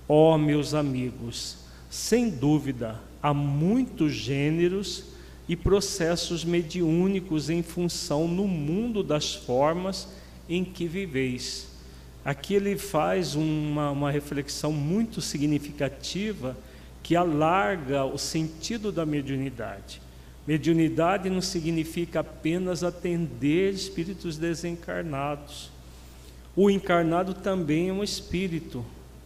Ó 0.08 0.34
oh, 0.34 0.38
meus 0.38 0.74
amigos, 0.74 1.58
sem 1.90 2.30
dúvida, 2.30 3.02
há 3.22 3.34
muitos 3.34 4.14
gêneros 4.14 5.04
e 5.48 5.58
processos 5.58 6.46
mediúnicos 6.46 7.50
em 7.50 7.62
função 7.62 8.30
no 8.30 8.48
mundo 8.48 9.04
das 9.04 9.36
formas 9.36 10.08
em 10.48 10.64
que 10.64 10.88
viveis. 10.88 11.68
Aqui 12.24 12.54
ele 12.54 12.78
faz 12.78 13.36
uma, 13.36 13.92
uma 13.92 14.12
reflexão 14.12 14.72
muito 14.72 15.20
significativa 15.20 16.56
que 17.04 17.16
alarga 17.16 18.06
o 18.06 18.18
sentido 18.18 18.92
da 18.92 19.06
mediunidade. 19.06 20.02
Mediunidade 20.46 21.30
não 21.30 21.42
significa 21.42 22.22
apenas 22.22 22.84
atender 22.84 23.74
espíritos 23.74 24.38
desencarnados. 24.38 25.70
O 26.56 26.70
encarnado 26.70 27.34
também 27.34 27.90
é 27.90 27.94
um 27.94 28.04
espírito, 28.04 28.86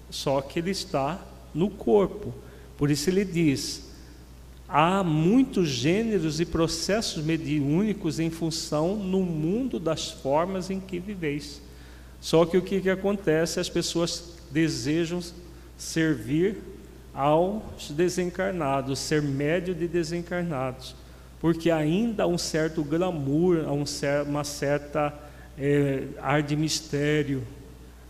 só 0.09 0.41
que 0.41 0.59
ele 0.59 0.71
está 0.71 1.23
no 1.53 1.69
corpo. 1.69 2.33
Por 2.77 2.91
isso 2.91 3.09
ele 3.09 3.25
diz: 3.25 3.89
há 4.67 5.03
muitos 5.03 5.69
gêneros 5.69 6.39
e 6.39 6.45
processos 6.45 7.23
mediúnicos 7.23 8.19
em 8.19 8.29
função 8.29 8.95
no 8.95 9.21
mundo 9.21 9.79
das 9.79 10.11
formas 10.11 10.69
em 10.69 10.79
que 10.79 10.99
viveis. 10.99 11.61
Só 12.19 12.45
que 12.45 12.57
o 12.57 12.61
que, 12.61 12.81
que 12.81 12.89
acontece? 12.89 13.59
As 13.59 13.69
pessoas 13.69 14.35
desejam 14.51 15.21
servir 15.77 16.74
aos 17.15 17.89
desencarnados, 17.91 18.99
ser 18.99 19.21
médio 19.21 19.73
de 19.73 19.87
desencarnados, 19.87 20.95
porque 21.39 21.71
ainda 21.71 22.23
há 22.23 22.27
um 22.27 22.37
certo 22.37 22.83
glamour, 22.83 23.63
há 23.65 23.71
um 23.71 23.85
cer 23.85 24.23
uma 24.23 24.43
certa 24.43 25.13
é, 25.57 26.03
ar 26.21 26.43
de 26.43 26.55
mistério 26.55 27.43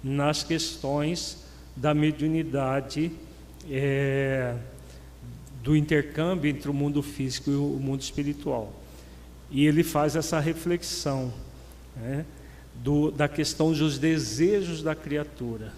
nas 0.04 0.44
questões 0.44 1.46
da 1.76 1.94
mediunidade, 1.94 3.12
é, 3.70 4.56
do 5.64 5.76
intercâmbio 5.76 6.50
entre 6.50 6.70
o 6.70 6.74
mundo 6.74 7.02
físico 7.04 7.50
e 7.50 7.56
o 7.56 7.80
mundo 7.80 8.02
espiritual. 8.02 8.74
E 9.52 9.66
ele 9.66 9.84
faz 9.84 10.16
essa 10.16 10.40
reflexão 10.40 11.34
né, 11.96 12.26
do, 12.76 13.12
da 13.12 13.28
questão 13.28 13.72
dos 13.72 13.98
desejos 13.98 14.82
da 14.82 14.96
criatura. 14.96 15.72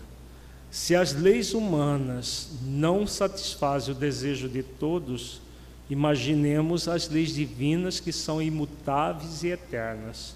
Se 0.70 0.96
as 0.96 1.14
leis 1.14 1.54
humanas 1.54 2.50
não 2.64 3.08
satisfazem 3.08 3.94
o 3.94 3.98
desejo 3.98 4.50
de 4.50 4.62
todos, 4.62 5.42
imaginemos 5.90 6.88
as 6.88 7.10
leis 7.10 7.34
divinas 7.34 8.00
que 8.00 8.12
são 8.12 8.42
imutáveis 8.42 9.44
e 9.44 9.48
eternas. 9.48 10.36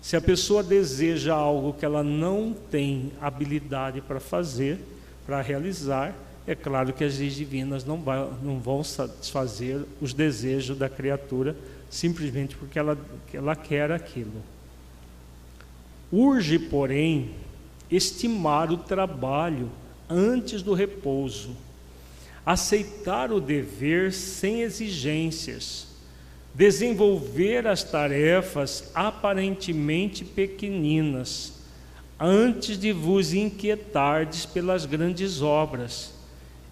Se 0.00 0.16
a 0.16 0.20
pessoa 0.20 0.62
deseja 0.62 1.34
algo 1.34 1.72
que 1.72 1.84
ela 1.84 2.02
não 2.02 2.54
tem 2.70 3.12
habilidade 3.20 4.00
para 4.00 4.20
fazer, 4.20 4.78
para 5.26 5.42
realizar, 5.42 6.14
é 6.46 6.54
claro 6.54 6.92
que 6.92 7.02
as 7.04 7.18
leis 7.18 7.34
divinas 7.34 7.84
não, 7.84 8.00
vai, 8.00 8.28
não 8.42 8.60
vão 8.60 8.84
satisfazer 8.84 9.84
os 10.00 10.14
desejos 10.14 10.78
da 10.78 10.88
criatura 10.88 11.56
simplesmente 11.90 12.56
porque 12.56 12.78
ela, 12.78 12.98
ela 13.32 13.56
quer 13.56 13.90
aquilo. 13.90 14.42
Urge, 16.12 16.58
porém, 16.58 17.32
estimar 17.90 18.70
o 18.72 18.76
trabalho 18.76 19.70
antes 20.08 20.62
do 20.62 20.74
repouso, 20.74 21.50
aceitar 22.44 23.32
o 23.32 23.40
dever 23.40 24.12
sem 24.12 24.62
exigências, 24.62 25.88
desenvolver 26.54 27.66
as 27.66 27.82
tarefas 27.82 28.90
aparentemente 28.94 30.24
pequeninas 30.24 31.54
antes 32.18 32.78
de 32.78 32.92
vos 32.92 33.34
inquietardes 33.34 34.46
pelas 34.46 34.86
grandes 34.86 35.42
obras 35.42 36.14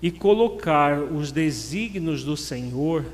e 0.01 0.11
colocar 0.11 0.99
os 1.01 1.31
desígnios 1.31 2.25
do 2.25 2.37
Senhor 2.37 3.05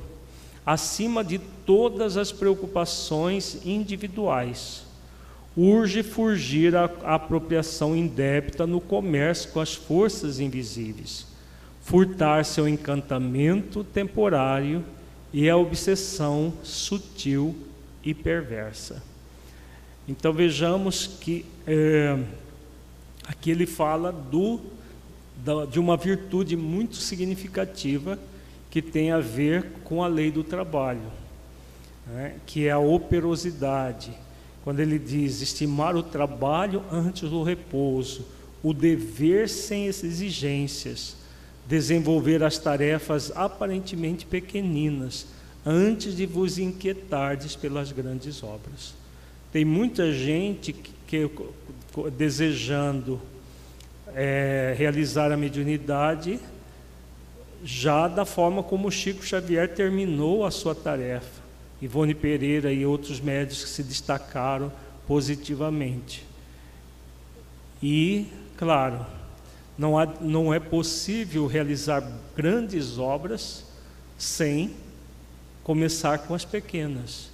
acima 0.64 1.24
de 1.24 1.38
todas 1.38 2.16
as 2.16 2.30
preocupações 2.30 3.64
individuais. 3.64 4.89
Urge 5.62 6.02
fugir 6.02 6.74
a 6.74 6.84
apropriação 7.02 7.94
indébita 7.94 8.66
no 8.66 8.80
comércio 8.80 9.50
com 9.50 9.60
as 9.60 9.74
forças 9.74 10.40
invisíveis. 10.40 11.26
furtar 11.82 12.44
seu 12.44 12.66
encantamento 12.66 13.84
temporário 13.84 14.82
e 15.32 15.50
a 15.50 15.56
obsessão 15.56 16.52
sutil 16.62 17.54
e 18.02 18.14
perversa. 18.14 19.02
Então 20.08 20.32
vejamos 20.32 21.06
que 21.06 21.44
é, 21.66 22.18
aqui 23.26 23.50
ele 23.50 23.66
fala 23.66 24.12
do, 24.12 24.60
da, 25.44 25.66
de 25.66 25.78
uma 25.78 25.96
virtude 25.96 26.56
muito 26.56 26.96
significativa 26.96 28.18
que 28.70 28.80
tem 28.80 29.10
a 29.10 29.18
ver 29.18 29.66
com 29.84 30.02
a 30.02 30.06
lei 30.06 30.30
do 30.30 30.44
trabalho, 30.44 31.10
né, 32.06 32.36
que 32.46 32.66
é 32.66 32.70
a 32.70 32.78
operosidade. 32.78 34.12
Quando 34.62 34.80
ele 34.80 34.98
diz 34.98 35.40
estimar 35.40 35.96
o 35.96 36.02
trabalho 36.02 36.82
antes 36.90 37.28
do 37.28 37.42
repouso, 37.42 38.26
o 38.62 38.74
dever 38.74 39.48
sem 39.48 39.86
exigências, 39.86 41.16
desenvolver 41.66 42.42
as 42.42 42.58
tarefas 42.58 43.32
aparentemente 43.34 44.26
pequeninas, 44.26 45.26
antes 45.64 46.16
de 46.16 46.26
vos 46.26 46.58
inquietardes 46.58 47.56
pelas 47.56 47.92
grandes 47.92 48.42
obras. 48.42 48.94
Tem 49.52 49.64
muita 49.64 50.12
gente 50.12 50.72
que, 50.72 50.92
que 51.06 51.30
desejando 52.16 53.20
é, 54.14 54.74
realizar 54.76 55.32
a 55.32 55.36
mediunidade 55.36 56.38
já 57.62 58.08
da 58.08 58.24
forma 58.24 58.62
como 58.62 58.90
Chico 58.90 59.24
Xavier 59.24 59.68
terminou 59.74 60.44
a 60.44 60.50
sua 60.50 60.74
tarefa. 60.74 61.39
Ivone 61.80 62.14
Pereira 62.14 62.72
e 62.72 62.84
outros 62.84 63.20
médicos 63.20 63.64
que 63.64 63.70
se 63.70 63.82
destacaram 63.82 64.72
positivamente. 65.06 66.24
E, 67.82 68.26
claro, 68.56 69.06
não, 69.78 69.98
há, 69.98 70.06
não 70.20 70.52
é 70.52 70.60
possível 70.60 71.46
realizar 71.46 72.06
grandes 72.36 72.98
obras 72.98 73.64
sem 74.18 74.72
começar 75.64 76.18
com 76.18 76.34
as 76.34 76.44
pequenas. 76.44 77.30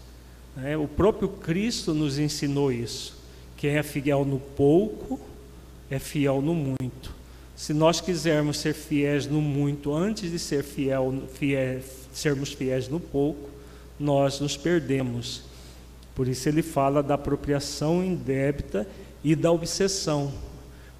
É, 0.63 0.77
o 0.77 0.87
próprio 0.87 1.29
Cristo 1.29 1.93
nos 1.93 2.19
ensinou 2.19 2.71
isso. 2.71 3.17
Quem 3.57 3.77
é 3.77 3.83
fiel 3.83 4.25
no 4.25 4.39
pouco 4.39 5.21
é 5.91 5.99
fiel 5.99 6.41
no 6.41 6.55
muito. 6.55 7.15
Se 7.57 7.73
nós 7.73 8.01
quisermos 8.01 8.59
ser 8.59 8.75
fiéis 8.75 9.27
no 9.27 9.41
muito 9.41 9.93
antes 9.93 10.31
de 10.31 10.39
ser 10.39 10.63
fiel, 10.63 11.23
fiel, 11.35 11.83
sermos 12.13 12.53
fiéis 12.53 12.89
no 12.89 13.01
pouco, 13.01 13.56
nós 13.99 14.41
nos 14.41 14.57
perdemos. 14.57 15.43
Por 16.15 16.29
isso 16.29 16.49
ele 16.49 16.63
fala 16.63 17.03
da 17.03 17.15
apropriação 17.15 18.03
indébita 18.03 18.87
e 19.23 19.35
da 19.35 19.53
obsessão. 19.53 20.33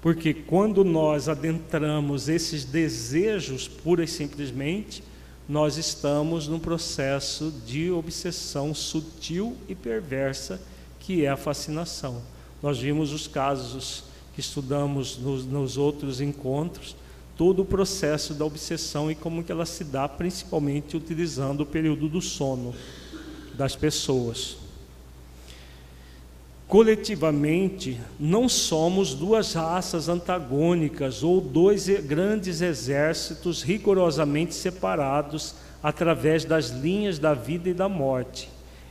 Porque 0.01 0.33
quando 0.33 0.83
nós 0.85 1.27
adentramos 1.27 2.29
esses 2.29 2.63
desejos 2.63 3.67
pura 3.67 4.03
e 4.03 4.07
simplesmente, 4.07 5.03
nós 5.49 5.77
estamos 5.77 6.47
num 6.47 6.59
processo 6.59 7.53
de 7.65 7.89
obsessão 7.89 8.73
sutil 8.73 9.55
e 9.67 9.73
perversa, 9.73 10.61
que 10.99 11.25
é 11.25 11.29
a 11.29 11.37
fascinação. 11.37 12.21
Nós 12.61 12.79
vimos 12.79 13.13
os 13.13 13.27
casos 13.27 14.03
que 14.35 14.41
estudamos 14.41 15.17
nos, 15.17 15.45
nos 15.45 15.77
outros 15.77 16.21
encontros, 16.21 16.95
todo 17.37 17.61
o 17.61 17.65
processo 17.65 18.33
da 18.33 18.43
obsessão 18.43 19.11
e 19.11 19.15
como 19.15 19.43
que 19.43 19.51
ela 19.51 19.65
se 19.65 19.83
dá, 19.83 20.07
principalmente 20.09 20.97
utilizando 20.97 21.61
o 21.61 21.65
período 21.65 22.09
do 22.09 22.19
sono 22.19 22.73
das 23.53 23.75
pessoas. 23.75 24.57
Coletivamente, 26.67 27.97
não 28.19 28.49
somos 28.49 29.13
duas 29.13 29.53
raças 29.53 30.09
antagônicas 30.09 31.23
ou 31.23 31.39
dois 31.39 31.87
grandes 31.87 32.59
exércitos 32.59 33.61
rigorosamente 33.61 34.53
separados 34.53 35.55
através 35.81 36.43
das 36.43 36.69
linhas 36.69 37.19
da 37.19 37.33
vida 37.33 37.69
e 37.69 37.73
da 37.73 37.87
morte, 37.87 38.49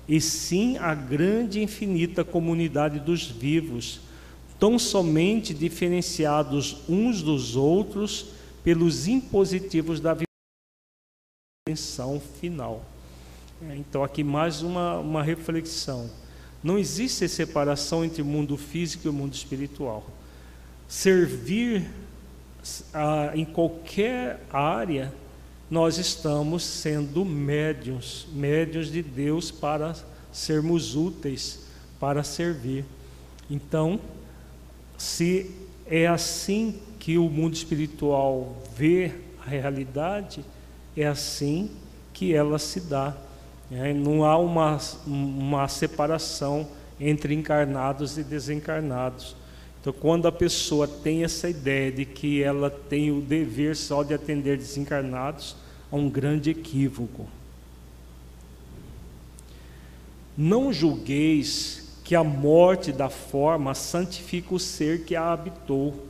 e 0.08 0.20
sim 0.20 0.78
a 0.78 0.94
grande 0.94 1.58
e 1.58 1.64
infinita 1.64 2.24
comunidade 2.24 2.98
dos 2.98 3.26
vivos, 3.26 4.00
tão 4.58 4.78
somente 4.78 5.52
diferenciados 5.52 6.78
uns 6.88 7.20
dos 7.20 7.56
outros 7.56 8.35
pelos 8.66 9.06
impositivos 9.06 10.00
da 10.00 10.16
redenção 11.68 12.20
final. 12.40 12.84
É, 13.62 13.76
então, 13.76 14.02
aqui 14.02 14.24
mais 14.24 14.60
uma, 14.60 14.98
uma 14.98 15.22
reflexão. 15.22 16.10
Não 16.64 16.76
existe 16.76 17.28
separação 17.28 18.04
entre 18.04 18.22
o 18.22 18.24
mundo 18.24 18.56
físico 18.56 19.06
e 19.06 19.08
o 19.08 19.12
mundo 19.12 19.34
espiritual. 19.34 20.04
Servir 20.88 21.88
a, 22.92 23.30
em 23.36 23.44
qualquer 23.44 24.44
área, 24.50 25.14
nós 25.70 25.96
estamos 25.96 26.64
sendo 26.64 27.24
médios, 27.24 28.26
médios 28.32 28.90
de 28.90 29.00
Deus 29.00 29.48
para 29.52 29.94
sermos 30.32 30.96
úteis, 30.96 31.60
para 32.00 32.24
servir. 32.24 32.84
Então, 33.48 34.00
se 34.98 35.54
é 35.88 36.06
assim 36.06 36.80
que 36.98 37.16
o 37.18 37.28
mundo 37.28 37.54
espiritual 37.54 38.56
vê 38.76 39.12
a 39.44 39.48
realidade, 39.48 40.44
é 40.96 41.06
assim 41.06 41.70
que 42.12 42.34
ela 42.34 42.58
se 42.58 42.80
dá. 42.80 43.14
É, 43.70 43.92
não 43.92 44.24
há 44.24 44.36
uma, 44.38 44.78
uma 45.06 45.68
separação 45.68 46.68
entre 47.00 47.34
encarnados 47.34 48.16
e 48.18 48.24
desencarnados. 48.24 49.36
Então, 49.80 49.92
quando 49.92 50.26
a 50.26 50.32
pessoa 50.32 50.88
tem 50.88 51.22
essa 51.22 51.48
ideia 51.48 51.92
de 51.92 52.04
que 52.04 52.42
ela 52.42 52.70
tem 52.70 53.10
o 53.10 53.20
dever 53.20 53.76
só 53.76 54.02
de 54.02 54.14
atender 54.14 54.56
desencarnados, 54.56 55.56
há 55.90 55.96
um 55.96 56.08
grande 56.08 56.50
equívoco. 56.50 57.26
Não 60.36 60.72
julgueis 60.72 61.85
que 62.06 62.14
a 62.14 62.22
morte 62.22 62.92
da 62.92 63.10
forma 63.10 63.74
santifica 63.74 64.54
o 64.54 64.60
ser 64.60 65.04
que 65.04 65.16
a 65.16 65.32
habitou. 65.32 66.06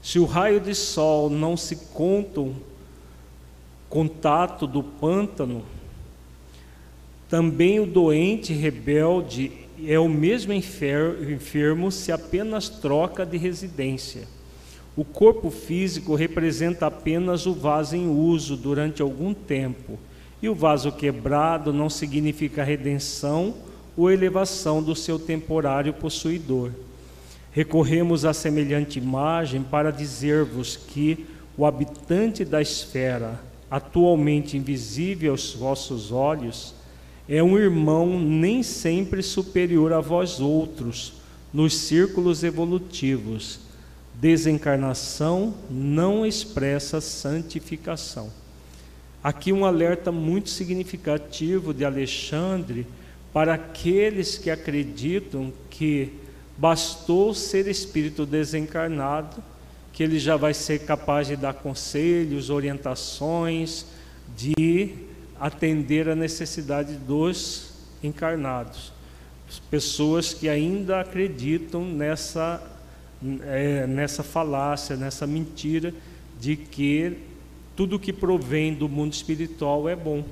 Se 0.00 0.18
o 0.18 0.24
raio 0.24 0.58
de 0.58 0.74
sol 0.74 1.28
não 1.28 1.58
se 1.58 1.76
conta 1.92 2.48
contato 3.86 4.66
do 4.66 4.82
pântano, 4.82 5.62
também 7.28 7.78
o 7.78 7.84
doente 7.84 8.54
rebelde 8.54 9.52
é 9.84 9.98
o 9.98 10.08
mesmo 10.08 10.54
enfermo 10.54 11.92
se 11.92 12.10
apenas 12.10 12.70
troca 12.70 13.26
de 13.26 13.36
residência. 13.36 14.22
O 14.96 15.04
corpo 15.04 15.50
físico 15.50 16.14
representa 16.14 16.86
apenas 16.86 17.44
o 17.44 17.52
vaso 17.52 17.94
em 17.94 18.08
uso 18.08 18.56
durante 18.56 19.02
algum 19.02 19.34
tempo, 19.34 19.98
e 20.40 20.48
o 20.48 20.54
vaso 20.54 20.90
quebrado 20.90 21.74
não 21.74 21.90
significa 21.90 22.64
redenção 22.64 23.68
ou 24.00 24.10
elevação 24.10 24.82
do 24.82 24.96
seu 24.96 25.18
temporário 25.18 25.92
possuidor. 25.92 26.70
Recorremos 27.52 28.24
a 28.24 28.32
semelhante 28.32 28.98
imagem 28.98 29.62
para 29.62 29.90
dizer-vos 29.90 30.74
que 30.74 31.26
o 31.54 31.66
habitante 31.66 32.42
da 32.42 32.62
esfera, 32.62 33.38
atualmente 33.70 34.56
invisível 34.56 35.32
aos 35.32 35.52
vossos 35.52 36.10
olhos, 36.10 36.74
é 37.28 37.42
um 37.42 37.58
irmão 37.58 38.18
nem 38.18 38.62
sempre 38.62 39.22
superior 39.22 39.92
a 39.92 40.00
vós 40.00 40.40
outros 40.40 41.12
nos 41.52 41.76
círculos 41.76 42.42
evolutivos. 42.42 43.60
Desencarnação 44.14 45.52
não 45.68 46.24
expressa 46.24 47.02
santificação. 47.02 48.30
Aqui 49.22 49.52
um 49.52 49.66
alerta 49.66 50.10
muito 50.10 50.48
significativo 50.48 51.74
de 51.74 51.84
Alexandre 51.84 52.86
para 53.32 53.54
aqueles 53.54 54.36
que 54.38 54.50
acreditam 54.50 55.52
que 55.68 56.12
bastou 56.56 57.32
ser 57.32 57.66
espírito 57.68 58.26
desencarnado, 58.26 59.42
que 59.92 60.02
ele 60.02 60.18
já 60.18 60.36
vai 60.36 60.52
ser 60.52 60.80
capaz 60.80 61.28
de 61.28 61.36
dar 61.36 61.54
conselhos, 61.54 62.50
orientações, 62.50 63.86
de 64.36 64.94
atender 65.38 66.08
a 66.08 66.14
necessidade 66.14 66.94
dos 66.94 67.72
encarnados. 68.02 68.92
Pessoas 69.70 70.34
que 70.34 70.48
ainda 70.48 71.00
acreditam 71.00 71.84
nessa, 71.84 72.62
é, 73.42 73.86
nessa 73.86 74.22
falácia, 74.22 74.96
nessa 74.96 75.26
mentira 75.26 75.92
de 76.38 76.56
que 76.56 77.16
tudo 77.74 77.98
que 77.98 78.12
provém 78.12 78.74
do 78.74 78.88
mundo 78.88 79.12
espiritual 79.12 79.88
é 79.88 79.96
bom 79.96 80.24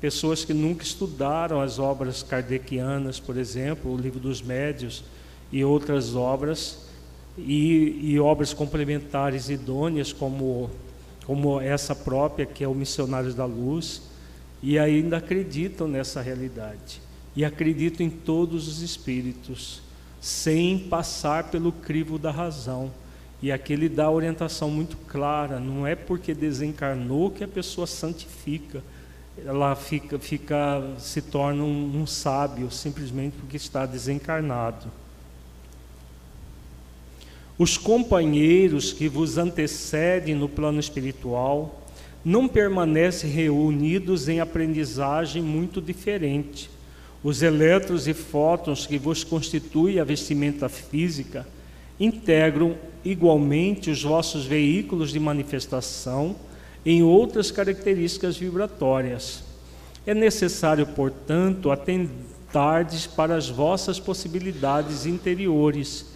pessoas 0.00 0.44
que 0.44 0.54
nunca 0.54 0.82
estudaram 0.82 1.60
as 1.60 1.78
obras 1.78 2.22
kardecianas, 2.22 3.18
por 3.18 3.36
exemplo, 3.36 3.92
o 3.92 3.96
Livro 3.96 4.20
dos 4.20 4.40
Médios 4.40 5.02
e 5.50 5.64
outras 5.64 6.14
obras, 6.14 6.86
e, 7.36 7.98
e 8.02 8.18
obras 8.18 8.52
complementares 8.52 9.48
idôneas, 9.48 10.12
como, 10.12 10.70
como 11.24 11.60
essa 11.60 11.94
própria, 11.94 12.46
que 12.46 12.64
é 12.64 12.68
o 12.68 12.74
Missionários 12.74 13.34
da 13.34 13.44
Luz, 13.44 14.02
e 14.62 14.78
ainda 14.78 15.18
acreditam 15.18 15.86
nessa 15.86 16.20
realidade. 16.20 17.00
E 17.36 17.44
acreditam 17.44 18.04
em 18.04 18.10
todos 18.10 18.66
os 18.66 18.82
espíritos, 18.82 19.80
sem 20.20 20.78
passar 20.78 21.50
pelo 21.50 21.70
crivo 21.70 22.18
da 22.18 22.30
razão. 22.30 22.90
E 23.40 23.52
aqui 23.52 23.72
ele 23.72 23.88
dá 23.88 24.10
orientação 24.10 24.68
muito 24.68 24.96
clara: 25.06 25.60
não 25.60 25.86
é 25.86 25.94
porque 25.94 26.34
desencarnou 26.34 27.30
que 27.30 27.44
a 27.44 27.48
pessoa 27.48 27.86
santifica, 27.86 28.82
ela 29.46 29.74
fica, 29.74 30.18
fica 30.18 30.82
se 30.98 31.22
torna 31.22 31.62
um, 31.62 32.02
um 32.02 32.06
sábio 32.06 32.70
simplesmente 32.70 33.36
porque 33.38 33.56
está 33.56 33.86
desencarnado. 33.86 34.90
Os 37.58 37.76
companheiros 37.76 38.92
que 38.92 39.08
vos 39.08 39.36
antecedem 39.36 40.34
no 40.34 40.48
plano 40.48 40.78
espiritual 40.78 41.82
não 42.24 42.46
permanecem 42.46 43.30
reunidos 43.30 44.28
em 44.28 44.40
aprendizagem 44.40 45.42
muito 45.42 45.80
diferente. 45.80 46.70
Os 47.22 47.42
elétrons 47.42 48.06
e 48.06 48.14
fótons 48.14 48.86
que 48.86 48.98
vos 48.98 49.24
constituem 49.24 49.98
a 49.98 50.04
vestimenta 50.04 50.68
física 50.68 51.46
integram 51.98 52.76
igualmente 53.04 53.90
os 53.90 54.02
vossos 54.02 54.46
veículos 54.46 55.10
de 55.10 55.18
manifestação 55.18 56.36
em 56.84 57.02
outras 57.02 57.50
características 57.50 58.36
vibratórias. 58.36 59.42
É 60.06 60.14
necessário, 60.14 60.86
portanto, 60.86 61.70
atentardes 61.70 63.06
para 63.06 63.36
as 63.36 63.48
vossas 63.48 64.00
possibilidades 64.00 65.04
interiores, 65.04 66.06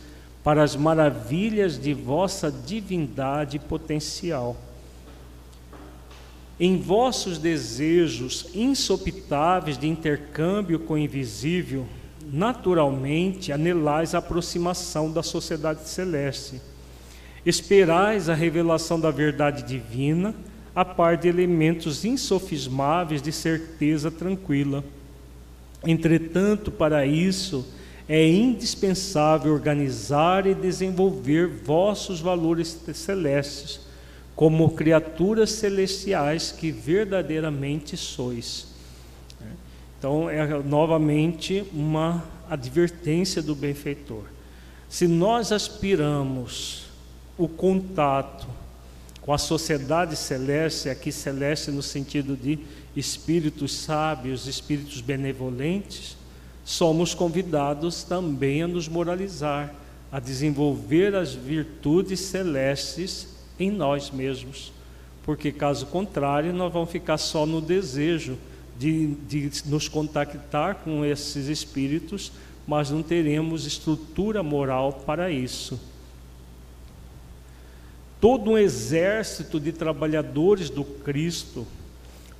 para 0.42 0.62
as 0.62 0.74
maravilhas 0.74 1.78
de 1.78 1.92
vossa 1.92 2.50
divindade 2.50 3.58
potencial. 3.58 4.56
Em 6.58 6.78
vossos 6.78 7.38
desejos 7.38 8.46
insopitáveis 8.54 9.76
de 9.76 9.88
intercâmbio 9.88 10.78
com 10.78 10.94
o 10.94 10.98
invisível, 10.98 11.86
naturalmente 12.32 13.52
anelais 13.52 14.14
a 14.14 14.18
aproximação 14.18 15.10
da 15.10 15.22
sociedade 15.22 15.88
celeste. 15.88 16.60
Esperais 17.44 18.28
a 18.28 18.34
revelação 18.34 18.98
da 19.00 19.10
verdade 19.10 19.64
divina, 19.64 20.34
a 20.74 20.84
par 20.84 21.16
de 21.16 21.28
elementos 21.28 22.04
insofismáveis 22.04 23.20
de 23.20 23.30
certeza 23.30 24.10
tranquila. 24.10 24.82
Entretanto, 25.84 26.70
para 26.70 27.04
isso, 27.04 27.66
é 28.08 28.26
indispensável 28.26 29.52
organizar 29.52 30.46
e 30.46 30.54
desenvolver 30.54 31.46
vossos 31.46 32.20
valores 32.20 32.78
celestes, 32.94 33.80
como 34.34 34.70
criaturas 34.70 35.50
celestiais 35.50 36.52
que 36.52 36.70
verdadeiramente 36.70 37.96
sois. 37.96 38.66
Então, 39.98 40.28
é 40.28 40.46
novamente 40.62 41.64
uma 41.72 42.24
advertência 42.50 43.40
do 43.40 43.54
benfeitor. 43.54 44.24
Se 44.88 45.06
nós 45.06 45.52
aspiramos 45.52 46.86
o 47.38 47.46
contato 47.46 48.46
com 49.22 49.32
a 49.32 49.38
sociedade 49.38 50.16
celeste, 50.16 50.88
aqui 50.88 51.12
celeste 51.12 51.70
no 51.70 51.82
sentido 51.82 52.36
de 52.36 52.58
espíritos 52.94 53.72
sábios, 53.72 54.48
espíritos 54.48 55.00
benevolentes, 55.00 56.16
somos 56.64 57.14
convidados 57.14 58.02
também 58.02 58.62
a 58.62 58.68
nos 58.68 58.88
moralizar, 58.88 59.74
a 60.10 60.18
desenvolver 60.18 61.14
as 61.14 61.34
virtudes 61.34 62.20
celestes 62.20 63.28
em 63.58 63.70
nós 63.70 64.10
mesmos, 64.10 64.72
porque 65.22 65.52
caso 65.52 65.86
contrário, 65.86 66.52
nós 66.52 66.72
vamos 66.72 66.90
ficar 66.90 67.16
só 67.16 67.46
no 67.46 67.60
desejo 67.60 68.36
de, 68.76 69.14
de 69.28 69.50
nos 69.66 69.88
contactar 69.88 70.76
com 70.76 71.04
esses 71.04 71.46
espíritos, 71.46 72.32
mas 72.66 72.90
não 72.90 73.02
teremos 73.02 73.66
estrutura 73.66 74.42
moral 74.42 74.92
para 75.06 75.30
isso. 75.30 75.78
Todo 78.22 78.52
um 78.52 78.56
exército 78.56 79.58
de 79.58 79.72
trabalhadores 79.72 80.70
do 80.70 80.84
Cristo 80.84 81.66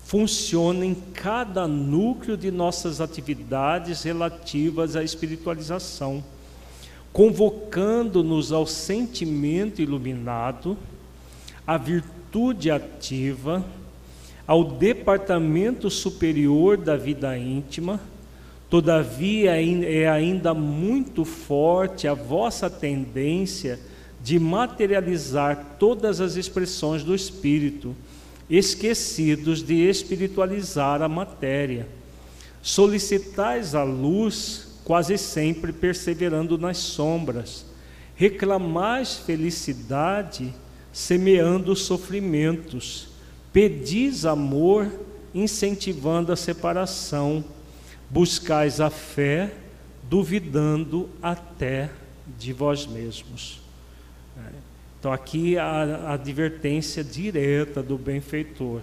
funciona 0.05 0.87
em 0.87 0.95
cada 0.95 1.67
núcleo 1.67 2.37
de 2.37 2.53
nossas 2.53 3.01
atividades 3.01 4.05
relativas 4.05 4.95
à 4.95 5.03
espiritualização, 5.03 6.23
convocando-nos 7.13 8.53
ao 8.53 8.65
sentimento 8.65 9.83
iluminado, 9.83 10.79
à 11.67 11.77
virtude 11.77 12.71
ativa, 12.71 13.65
ao 14.47 14.63
departamento 14.63 15.91
superior 15.91 16.77
da 16.77 16.97
vida 16.97 17.37
íntima, 17.37 17.99
todavia 18.71 19.61
é 19.85 20.09
ainda 20.09 20.55
muito 20.55 21.25
forte 21.25 22.07
a 22.07 22.15
vossa 22.15 22.71
tendência 22.71 23.81
de 24.23 24.39
materializar 24.39 25.77
todas 25.79 26.21
as 26.21 26.37
expressões 26.37 27.03
do 27.03 27.15
espírito, 27.15 27.97
esquecidos 28.49 29.63
de 29.63 29.75
espiritualizar 29.75 31.03
a 31.03 31.09
matéria. 31.09 31.89
Solicitais 32.63 33.75
a 33.75 33.83
luz, 33.83 34.69
quase 34.85 35.19
sempre 35.19 35.73
perseverando 35.73 36.57
nas 36.57 36.79
sombras. 36.79 37.67
Reclamais 38.15 39.17
felicidade, 39.17 40.55
semeando 40.93 41.75
sofrimentos 41.75 43.13
Pedis 43.53 44.25
amor, 44.25 44.91
incentivando 45.35 46.33
a 46.33 46.37
separação. 46.37 47.45
Buscais 48.09 48.81
a 48.81 48.89
fé, 48.89 49.53
duvidando 50.09 51.09
até 51.23 51.91
de 52.39 52.53
vós 52.53 52.87
mesmos. 52.87 53.62
Então, 55.03 55.13
aqui 55.13 55.59
a, 55.59 55.65
a 55.65 56.13
advertência 56.13 57.03
direta 57.03 57.83
do 57.83 57.99
benfeitor. 57.99 58.83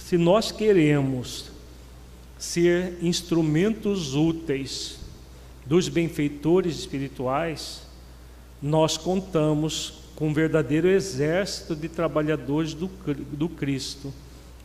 Se 0.00 0.18
nós 0.18 0.50
queremos 0.50 1.52
ser 2.36 2.98
instrumentos 3.00 4.16
úteis 4.16 4.98
dos 5.64 5.88
benfeitores 5.88 6.76
espirituais, 6.76 7.82
nós 8.60 8.96
contamos 8.96 10.00
com 10.16 10.30
um 10.30 10.34
verdadeiro 10.34 10.88
exército 10.88 11.76
de 11.76 11.88
trabalhadores 11.88 12.74
do, 12.74 12.88
do 13.14 13.48
Cristo, 13.48 14.12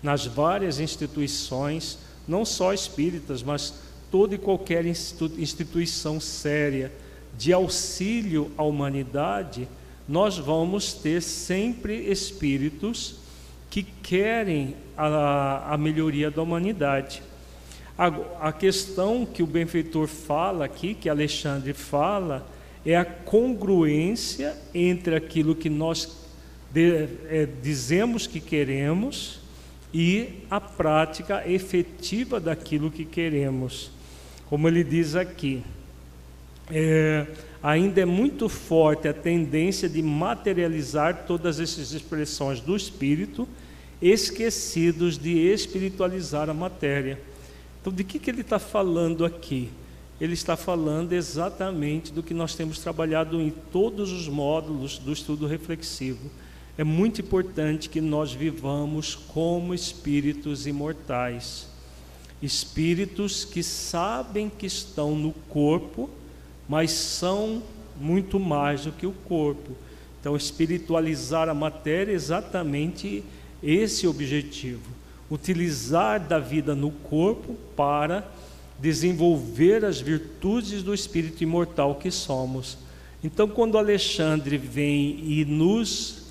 nas 0.01 0.25
várias 0.25 0.79
instituições, 0.79 1.99
não 2.27 2.45
só 2.45 2.73
espíritas, 2.73 3.43
mas 3.43 3.75
toda 4.09 4.33
e 4.33 4.39
qualquer 4.39 4.87
instituição 4.87 6.19
séria 6.19 6.91
de 7.37 7.53
auxílio 7.53 8.51
à 8.57 8.63
humanidade, 8.63 9.67
nós 10.07 10.37
vamos 10.37 10.93
ter 10.93 11.21
sempre 11.21 12.09
espíritos 12.09 13.15
que 13.69 13.83
querem 13.83 14.75
a, 14.97 15.73
a 15.73 15.77
melhoria 15.77 16.31
da 16.31 16.41
humanidade. 16.41 17.21
A, 17.97 18.07
a 18.49 18.51
questão 18.51 19.25
que 19.25 19.41
o 19.41 19.47
benfeitor 19.47 20.07
fala 20.07 20.65
aqui, 20.65 20.93
que 20.93 21.09
Alexandre 21.09 21.73
fala, 21.73 22.45
é 22.85 22.95
a 22.95 23.05
congruência 23.05 24.55
entre 24.73 25.15
aquilo 25.15 25.55
que 25.55 25.69
nós 25.69 26.25
de, 26.71 27.07
é, 27.29 27.47
dizemos 27.63 28.27
que 28.27 28.39
queremos 28.39 29.39
e 29.93 30.43
a 30.51 30.59
prática 30.59 31.49
efetiva 31.49 32.39
daquilo 32.39 32.91
que 32.91 33.05
queremos. 33.05 33.89
Como 34.49 34.67
ele 34.67 34.83
diz 34.83 35.15
aqui, 35.15 35.63
é, 36.69 37.27
ainda 37.61 38.01
é 38.01 38.05
muito 38.05 38.49
forte 38.49 39.07
a 39.07 39.13
tendência 39.13 39.87
de 39.87 40.01
materializar 40.01 41.25
todas 41.25 41.59
essas 41.59 41.91
expressões 41.91 42.59
do 42.59 42.75
espírito, 42.75 43.47
esquecidos 44.01 45.17
de 45.17 45.31
espiritualizar 45.31 46.49
a 46.49 46.53
matéria. 46.53 47.19
Então, 47.81 47.93
de 47.93 48.03
que, 48.03 48.19
que 48.19 48.29
ele 48.29 48.41
está 48.41 48.59
falando 48.59 49.25
aqui? 49.25 49.69
ele 50.19 50.33
está 50.33 50.55
falando 50.55 51.13
exatamente 51.13 52.11
do 52.11 52.23
que 52.23 52.33
nós 52.33 52.55
temos 52.55 52.79
trabalhado 52.79 53.41
em 53.41 53.49
todos 53.49 54.11
os 54.11 54.27
módulos 54.27 54.97
do 54.97 55.11
estudo 55.11 55.45
reflexivo. 55.45 56.31
É 56.77 56.83
muito 56.83 57.21
importante 57.21 57.89
que 57.89 57.99
nós 57.99 58.31
vivamos 58.31 59.15
como 59.15 59.73
espíritos 59.73 60.67
imortais, 60.67 61.67
espíritos 62.41 63.43
que 63.43 63.61
sabem 63.61 64.49
que 64.49 64.65
estão 64.65 65.15
no 65.15 65.33
corpo, 65.49 66.09
mas 66.67 66.91
são 66.91 67.61
muito 67.99 68.39
mais 68.39 68.85
do 68.85 68.91
que 68.91 69.05
o 69.05 69.11
corpo. 69.11 69.71
Então, 70.19 70.35
espiritualizar 70.35 71.49
a 71.49 71.53
matéria 71.53 72.11
é 72.11 72.15
exatamente 72.15 73.23
esse 73.61 74.07
objetivo: 74.07 74.89
utilizar 75.29 76.19
da 76.19 76.39
vida 76.39 76.75
no 76.75 76.91
corpo 76.91 77.55
para 77.75 78.27
desenvolver 78.79 79.85
as 79.85 80.01
virtudes 80.01 80.83
do 80.83 80.93
espírito 80.93 81.43
imortal 81.43 81.95
que 81.95 82.11
somos. 82.11 82.77
Então, 83.23 83.47
quando 83.47 83.77
Alexandre 83.77 84.57
vem 84.57 85.19
e 85.23 85.45
nos, 85.45 86.23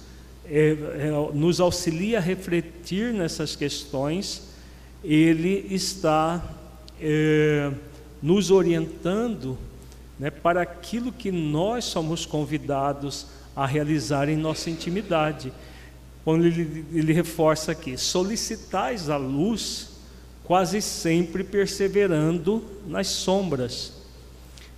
é, 0.45 0.71
é, 0.71 1.11
nos 1.33 1.61
auxilia 1.61 2.19
a 2.19 2.21
refletir 2.21 3.13
nessas 3.13 3.57
questões, 3.57 4.43
ele 5.03 5.67
está 5.71 6.43
é, 7.01 7.73
nos 8.23 8.51
orientando 8.51 9.59
né, 10.25 10.31
para 10.31 10.63
aquilo 10.63 11.13
que 11.13 11.31
nós 11.31 11.85
somos 11.85 12.25
convidados 12.25 13.27
a 13.55 13.67
realizar 13.67 14.27
em 14.27 14.37
nossa 14.39 14.71
intimidade. 14.71 15.53
Quando 16.25 16.47
ele, 16.47 16.83
ele 16.95 17.13
reforça 17.13 17.73
aqui: 17.73 17.99
solicitais 17.99 19.11
a 19.11 19.19
luz, 19.19 19.91
quase 20.43 20.81
sempre 20.81 21.45
perseverando 21.45 22.65
nas 22.87 23.09
sombras. 23.09 23.93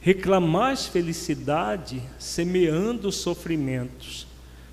Reclamais 0.01 0.87
felicidade, 0.87 2.03
semeando 2.19 3.13
sofrimentos. 3.13 4.27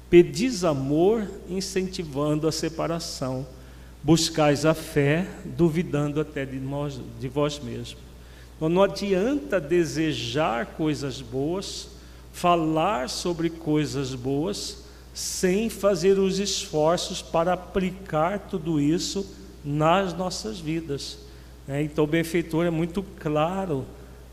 Pedis 0.09 0.63
amor, 0.63 1.29
incentivando 1.47 2.47
a 2.47 2.51
separação. 2.51 3.45
Buscais 4.01 4.65
a 4.65 4.73
fé, 4.73 5.27
duvidando 5.45 6.19
até 6.19 6.43
de, 6.47 6.59
nós, 6.59 6.99
de 7.19 7.27
vós 7.27 7.59
mesmos. 7.59 8.02
Então, 8.63 8.69
não 8.69 8.83
adianta 8.83 9.59
desejar 9.59 10.67
coisas 10.67 11.19
boas, 11.19 11.89
falar 12.31 13.09
sobre 13.09 13.49
coisas 13.49 14.15
boas, 14.15 14.85
sem 15.13 15.69
fazer 15.69 16.17
os 16.17 16.39
esforços 16.39 17.21
para 17.21 17.51
aplicar 17.51 18.39
tudo 18.39 18.79
isso 18.79 19.29
nas 19.65 20.13
nossas 20.13 20.61
vidas. 20.61 21.17
Né? 21.67 21.83
Então, 21.83 22.05
o 22.05 22.07
benfeitor 22.07 22.65
é 22.65 22.69
muito 22.69 23.03
claro 23.19 23.85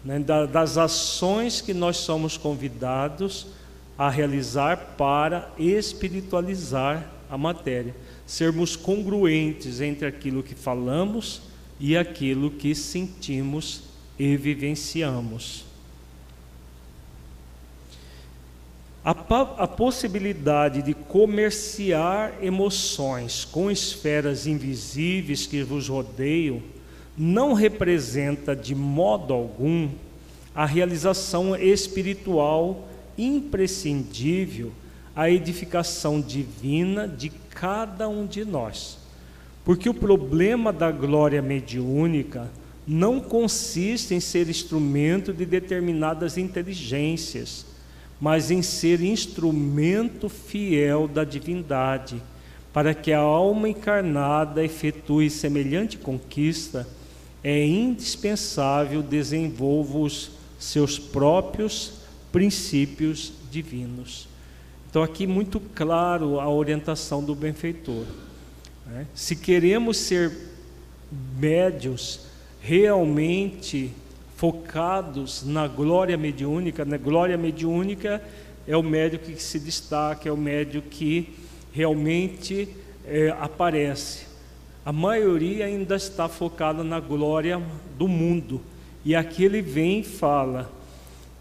né, 0.05 0.21
das 0.21 0.79
ações 0.79 1.61
que 1.61 1.75
nós 1.75 1.97
somos 1.97 2.37
convidados 2.37 3.49
a 3.99 4.09
realizar 4.09 4.95
para 4.97 5.51
espiritualizar 5.59 7.05
a 7.29 7.37
matéria, 7.37 7.97
sermos 8.25 8.77
congruentes 8.77 9.81
entre 9.81 10.07
aquilo 10.07 10.41
que 10.41 10.55
falamos 10.55 11.43
e 11.81 11.97
aquilo 11.97 12.49
que 12.49 12.77
sentimos 12.77 13.90
e 14.21 14.37
vivenciamos. 14.37 15.65
A, 19.03 19.13
a, 19.13 19.67
possibilidade 19.67 20.83
de 20.83 20.93
comerciar 20.93 22.35
emoções 22.43 23.47
com 23.47 23.71
esferas 23.71 24.47
invisíveis 24.47 25.47
que 25.47 25.63
vos 25.63 25.89
rodeiam 25.89 26.63
não 27.17 27.55
representa 27.55 28.55
de 28.55 28.75
modo 28.75 29.33
algum 29.33 29.89
a 30.55 30.67
realização 30.67 31.57
espiritual 31.57 32.87
imprescindível 33.17 34.71
à 35.17 35.31
edificação 35.31 36.21
divina 36.21 37.09
de 37.09 37.31
cada 37.49 38.07
um 38.07 38.27
de 38.27 38.45
nós. 38.45 38.99
Porque 39.65 39.89
o 39.89 39.95
problema 39.95 40.75
da 40.75 40.93
glória 40.93 41.41
mediúnica 41.41 42.51
não 42.87 43.21
consiste 43.21 44.15
em 44.15 44.21
ser 44.21 44.49
instrumento 44.49 45.33
de 45.33 45.45
determinadas 45.45 46.37
inteligências 46.37 47.67
mas 48.21 48.51
em 48.51 48.61
ser 48.61 49.01
instrumento 49.01 50.29
fiel 50.29 51.09
da 51.09 51.25
divindade, 51.25 52.23
para 52.73 52.93
que 52.95 53.13
a 53.13 53.19
alma 53.19 53.69
encarnada 53.69 54.63
efetue 54.63 55.31
semelhante 55.31 55.97
conquista, 55.97 56.87
é 57.43 57.67
indispensável 57.67 59.03
desenvolva 59.03 59.99
os 59.99 60.33
seus 60.59 60.99
próprios 60.99 61.95
princípios 62.31 63.33
divinos. 63.51 64.29
Então, 64.91 65.03
aqui 65.03 65.27
muito 65.27 65.59
claro 65.75 66.39
a 66.39 66.49
orientação 66.49 67.25
do 67.25 67.35
benfeitor. 67.35 68.05
Né? 68.87 69.07
Se 69.15 69.35
queremos 69.35 69.97
ser 69.97 70.31
médios 71.39 72.27
realmente 72.61 73.91
focados 74.37 75.45
na 75.45 75.67
glória 75.67 76.17
mediúnica. 76.17 76.85
Na 76.85 76.97
glória 76.97 77.37
mediúnica 77.37 78.23
é 78.67 78.77
o 78.77 78.83
médio 78.83 79.19
que 79.19 79.37
se 79.43 79.59
destaca, 79.59 80.29
é 80.29 80.33
o 80.33 80.37
médio 80.37 80.83
que 80.83 81.35
realmente 81.73 82.69
é, 83.07 83.35
aparece. 83.41 84.27
A 84.85 84.93
maioria 84.93 85.67
ainda 85.67 85.97
está 85.97 86.29
focada 86.29 86.83
na 86.83 87.01
glória 87.01 87.61
do 87.99 88.09
mundo. 88.09 88.61
E 89.05 89.15
aqui 89.15 89.45
ele 89.45 89.61
vem 89.61 90.01
e 90.01 90.05
fala 90.05 90.71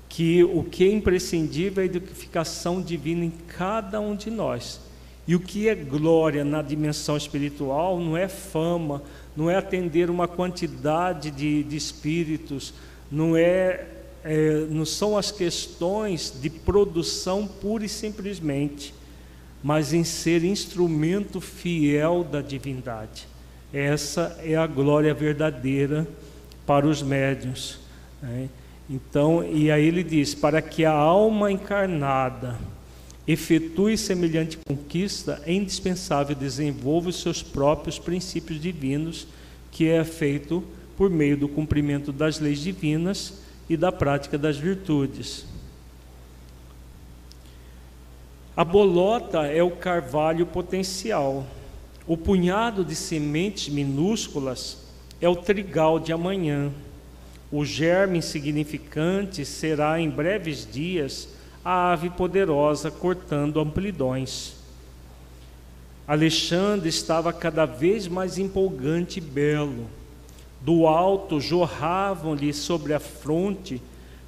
que 0.07 0.43
o 0.43 0.63
que 0.63 0.84
é 0.84 0.91
imprescindível 0.91 1.84
é 1.84 1.88
a 1.88 1.89
edificação 1.89 2.82
divina 2.82 3.26
em 3.26 3.34
cada 3.47 3.99
um 3.99 4.15
de 4.15 4.30
nós. 4.30 4.82
E 5.28 5.36
o 5.36 5.39
que 5.39 5.70
é 5.70 5.76
glória 5.76 6.43
na 6.43 6.61
dimensão 6.61 7.15
espiritual 7.15 7.99
não 7.99 8.17
é 8.17 8.28
fama, 8.28 9.03
não 9.39 9.49
é 9.49 9.55
atender 9.55 10.09
uma 10.09 10.27
quantidade 10.27 11.31
de, 11.31 11.63
de 11.63 11.77
espíritos, 11.77 12.73
não 13.09 13.37
é, 13.37 13.85
é, 14.21 14.65
não 14.69 14.83
são 14.83 15.17
as 15.17 15.31
questões 15.31 16.33
de 16.41 16.49
produção 16.49 17.47
pura 17.47 17.85
e 17.85 17.89
simplesmente, 17.89 18.93
mas 19.63 19.93
em 19.93 20.03
ser 20.03 20.43
instrumento 20.43 21.39
fiel 21.39 22.21
da 22.21 22.41
divindade. 22.41 23.27
Essa 23.71 24.37
é 24.43 24.57
a 24.57 24.67
glória 24.67 25.13
verdadeira 25.13 26.05
para 26.65 26.85
os 26.85 27.01
médiuns. 27.01 27.79
Né? 28.21 28.49
Então, 28.89 29.41
e 29.41 29.71
aí 29.71 29.85
ele 29.85 30.03
diz: 30.03 30.35
para 30.35 30.61
que 30.61 30.83
a 30.83 30.91
alma 30.91 31.49
encarnada 31.49 32.57
efetue 33.32 33.95
semelhante 33.95 34.57
conquista, 34.67 35.39
é 35.45 35.53
indispensável 35.53 36.36
desenvolver 36.36 37.09
os 37.09 37.21
seus 37.21 37.43
próprios 37.43 37.99
princípios 37.99 38.59
divinos, 38.59 39.27
que 39.69 39.88
é 39.88 40.03
feito 40.03 40.63
por 40.97 41.11
meio 41.11 41.38
do 41.38 41.47
cumprimento 41.47 42.11
das 42.11 42.39
leis 42.39 42.57
divinas 42.59 43.36
e 43.69 43.77
da 43.77 43.91
prática 43.91 44.36
das 44.36 44.57
virtudes. 44.57 45.45
A 48.57 48.65
bolota 48.65 49.45
é 49.45 49.61
o 49.61 49.75
carvalho 49.75 50.47
potencial. 50.47 51.45
O 52.07 52.17
punhado 52.17 52.84
de 52.84 52.95
sementes 52.95 53.71
minúsculas 53.71 54.80
é 55.21 55.30
o 55.30 55.36
trigal 55.36 55.99
de 55.99 56.11
amanhã. 56.11 56.71
O 57.51 57.63
germe 57.63 58.17
insignificante 58.17 59.45
será 59.45 60.01
em 60.01 60.09
breves 60.09 60.67
dias 60.69 61.30
a 61.72 61.91
ave 61.91 62.09
poderosa 62.09 62.89
cortando 62.89 63.59
amplidões. 63.59 64.55
Alexandre 66.07 66.89
estava 66.89 67.32
cada 67.32 67.63
vez 67.63 68.07
mais 68.07 68.39
empolgante 68.39 69.20
e 69.20 69.22
belo 69.22 69.86
do 70.61 70.88
alto 70.88 71.39
jorravam-lhe 71.39 72.51
sobre 72.55 72.91
a 72.91 72.99
fronte 72.99 73.80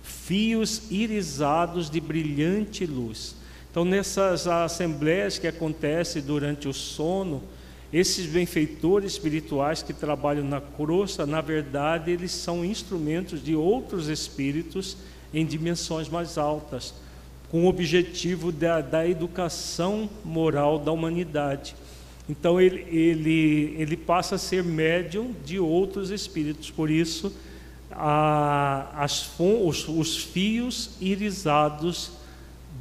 fios 0.04 0.84
irisados 0.92 1.90
de 1.90 2.00
brilhante 2.00 2.86
luz. 2.86 3.36
Então, 3.72 3.84
nessas 3.84 4.48
assembleias 4.48 5.40
que 5.40 5.48
acontecem 5.48 6.22
durante 6.22 6.68
o 6.68 6.74
sono, 6.74 7.42
esses 7.92 8.28
benfeitores 8.28 9.14
espirituais 9.14 9.82
que 9.82 9.94
trabalham 9.94 10.44
na 10.44 10.62
crosta, 10.62 11.26
na 11.26 11.42
verdade, 11.42 12.12
eles 12.12 12.34
são 12.34 12.64
instrumentos 12.64 13.44
de 13.44 13.56
outros 13.56 14.10
espíritos 14.10 14.96
em 15.34 15.44
dimensões 15.44 16.08
mais 16.08 16.38
altas, 16.38 16.94
com 17.52 17.66
o 17.66 17.68
objetivo 17.68 18.50
da, 18.50 18.80
da 18.80 19.06
educação 19.06 20.10
moral 20.24 20.80
da 20.80 20.90
humanidade. 20.90 21.76
Então 22.30 22.62
ele, 22.62 22.86
ele, 22.90 23.76
ele 23.78 23.98
passa 23.98 24.36
a 24.36 24.38
ser 24.38 24.64
médium 24.64 25.36
de 25.46 25.60
outros 25.60 26.12
espíritos, 26.12 26.72
por 26.72 26.90
isso 26.90 27.30
a, 27.92 29.04
as, 29.04 29.30
os, 29.38 29.86
os 29.90 30.16
fios 30.18 30.92
irisados 31.02 32.14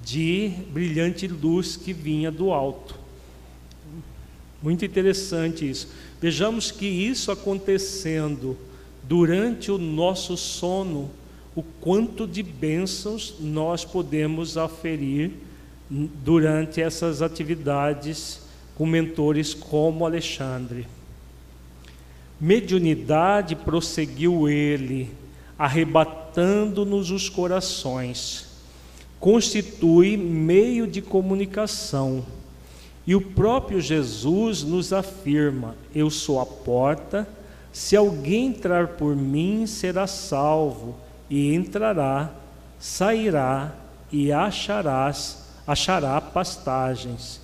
de 0.04 0.52
brilhante 0.72 1.26
luz 1.26 1.74
que 1.74 1.92
vinha 1.92 2.30
do 2.30 2.52
alto. 2.52 2.94
Muito 4.62 4.84
interessante 4.84 5.68
isso. 5.68 5.88
Vejamos 6.20 6.70
que 6.70 6.86
isso 6.86 7.32
acontecendo 7.32 8.56
durante 9.02 9.72
o 9.72 9.78
nosso 9.78 10.36
sono, 10.36 11.10
o 11.54 11.62
quanto 11.62 12.26
de 12.26 12.42
bênçãos 12.42 13.34
nós 13.40 13.84
podemos 13.84 14.56
aferir 14.56 15.32
durante 15.90 16.80
essas 16.80 17.20
atividades 17.20 18.40
com 18.76 18.86
mentores 18.86 19.52
como 19.52 20.06
Alexandre. 20.06 20.86
Mediunidade 22.40 23.54
prosseguiu 23.54 24.48
ele, 24.48 25.10
arrebatando-nos 25.58 27.10
os 27.10 27.28
corações. 27.28 28.46
Constitui 29.18 30.16
meio 30.16 30.86
de 30.86 31.02
comunicação. 31.02 32.24
E 33.06 33.14
o 33.14 33.20
próprio 33.20 33.80
Jesus 33.80 34.62
nos 34.62 34.92
afirma: 34.92 35.76
Eu 35.94 36.08
sou 36.08 36.40
a 36.40 36.46
porta, 36.46 37.28
se 37.72 37.96
alguém 37.96 38.46
entrar 38.46 38.88
por 38.88 39.14
mim, 39.14 39.66
será 39.66 40.06
salvo, 40.06 40.96
e 41.30 41.54
entrará, 41.54 42.34
sairá 42.80 43.72
e 44.10 44.32
acharás, 44.32 45.44
achará 45.64 46.20
pastagens. 46.20 47.40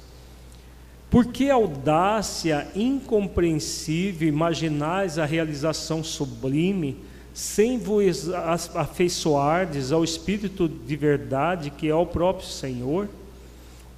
Por 1.09 1.27
que 1.27 1.49
audácia 1.49 2.67
incompreensível 2.75 4.29
imaginais 4.29 5.19
a 5.19 5.25
realização 5.25 6.03
sublime, 6.03 6.97
sem 7.33 7.79
vos 7.79 8.29
afeiçoardes 8.75 9.93
ao 9.93 10.03
Espírito 10.03 10.69
de 10.69 10.97
verdade, 10.97 11.71
que 11.71 11.89
é 11.89 11.95
o 11.95 12.05
próprio 12.05 12.49
Senhor? 12.49 13.09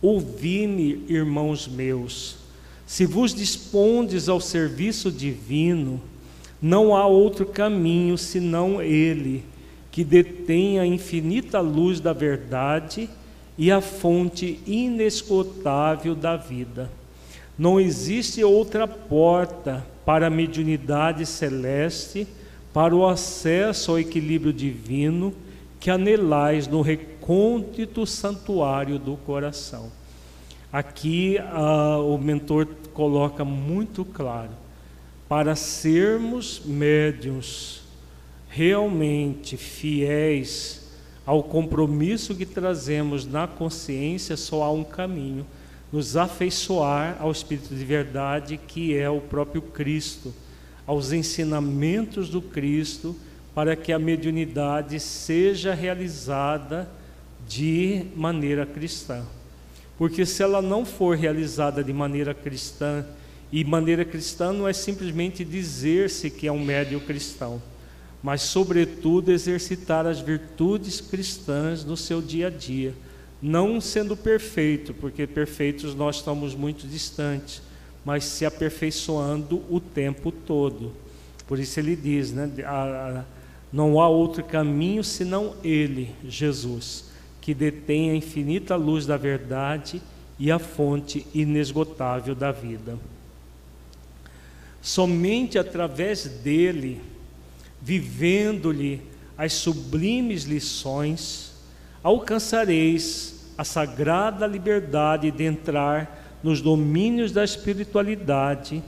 Ouvi-me, 0.03 1.05
irmãos 1.09 1.67
meus, 1.67 2.37
se 2.87 3.07
vos 3.07 3.35
dispondes 3.35 4.29
ao 4.29 4.41
serviço 4.41 5.11
divino, 5.11 6.01
não 6.61 6.95
há 6.95 7.07
outro 7.07 7.47
caminho 7.47 8.19
senão 8.19 8.83
ele, 8.83 9.45
que 9.99 10.05
detém 10.05 10.79
a 10.79 10.87
infinita 10.87 11.59
luz 11.59 11.99
da 11.99 12.13
verdade 12.13 13.11
e 13.59 13.69
a 13.73 13.81
fonte 13.81 14.61
inesgotável 14.65 16.15
da 16.15 16.37
vida. 16.37 16.89
Não 17.59 17.81
existe 17.81 18.45
outra 18.45 18.87
porta 18.87 19.85
para 20.07 20.29
a 20.29 20.31
mediunidade 20.31 21.27
celeste 21.27 22.29
para 22.73 22.95
o 22.95 23.05
acesso 23.09 23.91
ao 23.91 23.99
equilíbrio 23.99 24.53
divino 24.53 25.35
que 25.81 25.91
anelais 25.91 26.69
no 26.69 26.81
recôndito 26.81 28.07
santuário 28.07 29.01
do 29.01 29.17
coração. 29.17 29.91
Aqui 30.73 31.39
ah, 31.41 31.99
o 31.99 32.17
mentor 32.19 32.69
coloca 32.95 33.45
muito 33.45 34.05
claro: 34.05 34.53
para 35.29 35.57
sermos 35.57 36.63
médiums 36.65 37.88
realmente 38.49 39.57
fiéis 39.57 40.89
ao 41.25 41.43
compromisso 41.43 42.35
que 42.35 42.47
trazemos 42.47 43.27
na 43.27 43.47
consciência, 43.47 44.37
só 44.37 44.63
há 44.63 44.73
um 44.73 44.83
caminho: 44.83 45.47
nos 45.93 46.17
afeiçoar 46.17 47.17
ao 47.21 47.31
Espírito 47.31 47.75
de 47.75 47.85
verdade, 47.85 48.57
que 48.57 48.97
é 48.97 49.09
o 49.09 49.21
próprio 49.21 49.61
Cristo 49.63 50.35
aos 50.87 51.13
ensinamentos 51.13 52.31
do 52.31 52.41
Cristo, 52.41 53.15
para 53.55 53.77
que 53.77 53.93
a 53.93 53.99
mediunidade 53.99 54.99
seja 54.99 55.75
realizada 55.75 56.89
de 57.47 58.07
maneira 58.17 58.65
cristã. 58.65 59.23
Porque 59.99 60.25
se 60.25 60.43
ela 60.43 60.63
não 60.63 60.87
for 60.87 61.15
realizada 61.15 61.85
de 61.85 61.93
maneira 61.93 62.33
cristã, 62.33 63.05
e 63.53 63.65
maneira 63.65 64.05
cristã 64.05 64.53
não 64.53 64.67
é 64.67 64.73
simplesmente 64.73 65.45
dizer-se 65.45 66.31
que 66.31 66.47
é 66.47 66.53
um 66.53 66.63
médium 66.63 67.01
cristão, 67.01 67.61
mas, 68.23 68.43
sobretudo, 68.43 69.31
exercitar 69.31 70.07
as 70.07 70.21
virtudes 70.21 71.01
cristãs 71.01 71.85
no 71.85 71.97
seu 71.97 72.21
dia 72.21 72.49
a 72.49 72.51
dia, 72.51 72.95
não 73.41 73.81
sendo 73.81 74.17
perfeito, 74.17 74.93
porque 74.93 75.27
perfeitos 75.27 75.95
nós 75.95 76.17
estamos 76.17 76.55
muito 76.55 76.87
distantes, 76.87 77.63
mas 78.05 78.25
se 78.25 78.45
aperfeiçoando 78.45 79.63
o 79.71 79.81
tempo 79.81 80.33
todo. 80.33 80.93
Por 81.47 81.59
isso 81.59 81.79
ele 81.79 81.95
diz, 81.95 82.33
né, 82.33 82.51
não 83.73 84.01
há 84.01 84.09
outro 84.09 84.43
caminho 84.43 85.05
senão 85.05 85.55
ele, 85.63 86.11
Jesus, 86.27 87.05
que 87.41 87.55
detém 87.55 88.11
a 88.11 88.15
infinita 88.15 88.75
luz 88.77 89.07
da 89.07 89.17
verdade 89.17 90.03
e 90.39 90.51
a 90.51 90.59
fonte 90.59 91.27
inesgotável 91.35 92.35
da 92.35 92.51
vida. 92.51 92.99
Somente 94.81 95.59
através 95.59 96.25
dele, 96.25 97.01
vivendo-lhe 97.81 99.03
as 99.37 99.53
sublimes 99.53 100.45
lições, 100.45 101.53
alcançareis 102.03 103.53
a 103.57 103.65
sagrada 103.65 104.47
liberdade 104.47 105.31
de 105.31 105.45
entrar 105.45 106.39
nos 106.43 106.61
domínios 106.61 107.33
da 107.33 107.45
espiritualidade 107.45 108.83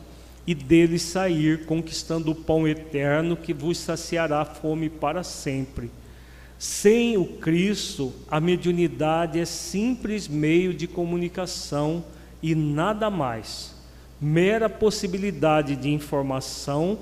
e 0.47 0.55
dele 0.55 0.99
sair 0.99 1.67
conquistando 1.67 2.33
o 2.33 2.35
pão 2.35 2.67
eterno 2.67 3.37
que 3.37 3.53
vos 3.53 3.79
saciará 3.79 4.41
a 4.41 4.45
fome 4.45 4.89
para 4.89 5.23
sempre. 5.23 5.91
Sem 6.59 7.17
o 7.17 7.25
Cristo, 7.25 8.13
a 8.31 8.41
mediunidade 8.41 9.39
é 9.39 9.45
simples 9.45 10.29
meio 10.29 10.75
de 10.75 10.87
comunicação 10.87 12.05
e 12.43 12.55
nada 12.55 13.11
mais, 13.11 13.75
mera 14.21 14.69
possibilidade 14.69 15.77
de 15.77 15.89
informação, 15.91 16.99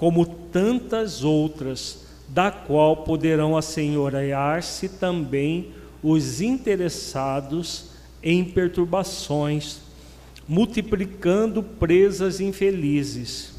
como 0.00 0.24
tantas 0.24 1.22
outras, 1.22 2.06
da 2.26 2.50
qual 2.50 3.04
poderão 3.04 3.54
assenhorear-se 3.54 4.88
também 4.88 5.72
os 6.02 6.40
interessados 6.40 7.90
em 8.22 8.42
perturbações 8.42 9.80
multiplicando 10.48 11.62
presas 11.62 12.40
infelizes. 12.40 13.52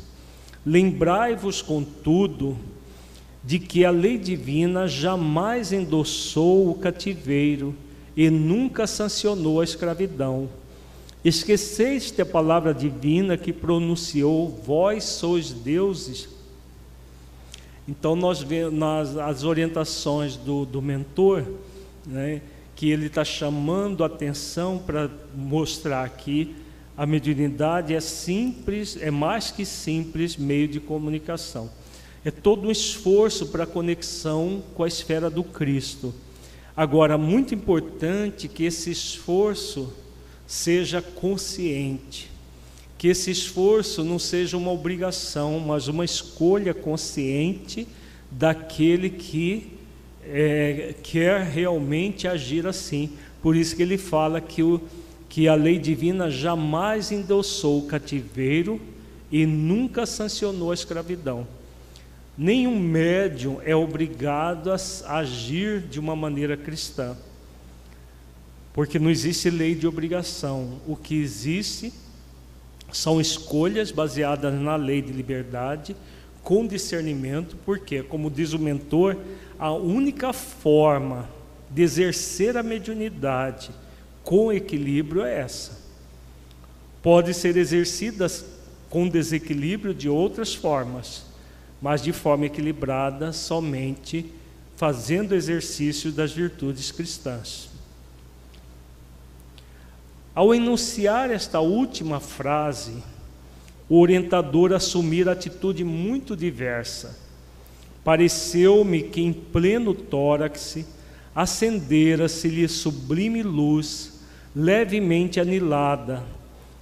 Lembrai-vos, 0.66 1.62
contudo, 1.62 2.58
de 3.44 3.60
que 3.60 3.86
a 3.86 3.92
lei 3.92 4.18
divina 4.18 4.88
jamais 4.88 5.72
endossou 5.72 6.72
o 6.72 6.74
cativeiro 6.74 7.76
e 8.18 8.32
nunca 8.32 8.88
sancionou 8.88 9.62
a 9.62 9.64
escravidão. 9.64 10.50
Esqueceste 11.24 12.22
a 12.22 12.26
palavra 12.26 12.74
divina 12.74 13.38
que 13.38 13.54
pronunciou: 13.54 14.50
Vós 14.66 15.04
sois 15.04 15.52
deuses. 15.52 16.30
Então, 17.88 18.16
nós 18.16 18.42
vemos 18.42 18.74
nas 18.74 19.18
as 19.18 19.44
orientações 19.44 20.36
do, 20.36 20.66
do 20.66 20.82
mentor, 20.82 21.44
né, 22.06 22.42
que 22.76 22.90
ele 22.90 23.08
está 23.08 23.24
chamando 23.24 24.04
a 24.04 24.08
atenção 24.08 24.78
para 24.78 25.10
mostrar 25.36 26.04
aqui 26.04 26.56
a 27.02 27.06
mediunidade 27.06 27.96
é 27.96 28.00
simples, 28.00 28.98
é 29.02 29.10
mais 29.10 29.50
que 29.50 29.66
simples 29.66 30.38
meio 30.38 30.68
de 30.68 30.80
comunicação. 30.80 31.70
É 32.24 32.30
todo 32.30 32.68
um 32.68 32.72
esforço 32.72 33.48
para 33.48 33.64
a 33.64 33.68
conexão 33.68 34.62
com 34.76 34.84
a 34.84 34.88
esfera 34.88 35.30
do 35.30 35.44
Cristo. 35.44 36.14
Agora, 36.78 37.18
muito 37.18 37.56
importante 37.56 38.48
que 38.48 38.66
esse 38.66 38.92
esforço 38.92 39.92
seja 40.52 41.02
consciente, 41.02 42.30
que 42.98 43.08
esse 43.08 43.32
esforço 43.32 44.04
não 44.04 44.20
seja 44.20 44.58
uma 44.58 44.70
obrigação, 44.70 45.62
mas 45.62 45.88
uma 45.88 46.04
escolha 46.04 46.74
consciente 46.74 47.88
daquele 48.30 49.10
que 49.10 49.72
é, 50.26 50.94
quer 51.02 51.42
realmente 51.44 52.28
agir 52.28 52.68
assim. 52.68 53.12
Por 53.42 53.56
isso 53.56 53.78
que 53.78 53.82
ele 53.82 53.98
fala 53.98 54.42
que 54.42 54.62
o 54.62 54.82
que 55.30 55.48
a 55.48 55.56
lei 55.56 55.80
divina 55.80 56.30
jamais 56.30 57.14
endossou 57.14 57.80
o 57.80 57.88
cativeiro 57.88 58.82
e 59.32 59.46
nunca 59.46 60.06
sancionou 60.06 60.72
a 60.72 60.74
escravidão. 60.74 61.48
Nenhum 62.38 62.78
médium 62.78 63.62
é 63.64 63.74
obrigado 63.74 64.70
a 64.70 64.76
agir 65.18 65.80
de 65.80 65.98
uma 65.98 66.14
maneira 66.14 66.58
cristã, 66.58 67.16
porque 68.74 69.00
não 69.00 69.10
existe 69.10 69.50
lei 69.50 69.76
de 69.76 69.88
obrigação. 69.88 70.80
O 70.88 70.96
que 70.96 71.16
existe 71.16 71.94
são 72.92 73.20
escolhas 73.20 73.92
baseadas 73.92 74.54
na 74.54 74.76
lei 74.76 75.02
de 75.02 75.12
liberdade, 75.12 75.96
com 76.44 76.66
discernimento, 76.66 77.56
porque, 77.66 78.02
como 78.02 78.30
diz 78.30 78.54
o 78.54 78.60
mentor, 78.60 79.18
a 79.60 79.72
única 79.72 80.34
forma 80.34 81.30
de 81.70 81.84
exercer 81.84 82.58
a 82.58 82.64
mediunidade 82.64 83.70
com 84.24 84.52
equilíbrio 84.52 85.24
é 85.24 85.40
essa. 85.40 85.80
Pode 87.02 87.34
ser 87.34 87.58
exercida 87.58 88.28
com 88.90 89.08
desequilíbrio 89.08 89.94
de 89.94 90.10
outras 90.10 90.54
formas, 90.54 91.26
mas 91.82 92.02
de 92.02 92.12
forma 92.12 92.46
equilibrada 92.46 93.32
somente 93.32 94.32
fazendo 94.76 95.34
exercício 95.34 96.12
das 96.12 96.32
virtudes 96.32 96.92
cristãs. 96.92 97.71
Ao 100.34 100.56
enunciar 100.56 101.30
esta 101.30 101.60
última 101.60 102.22
frase, 102.22 103.04
o 103.90 104.00
orientador 104.00 104.72
assumir 104.72 105.28
atitude 105.28 105.84
muito 105.84 106.38
diversa. 106.38 107.20
Pareceu-me 108.02 109.04
que 109.04 109.20
em 109.20 109.34
pleno 109.34 109.94
tórax 109.94 110.78
acendera-se-lhe 111.36 112.68
sublime 112.70 113.44
luz 113.44 114.22
levemente 114.56 115.40
anilada, 115.40 116.24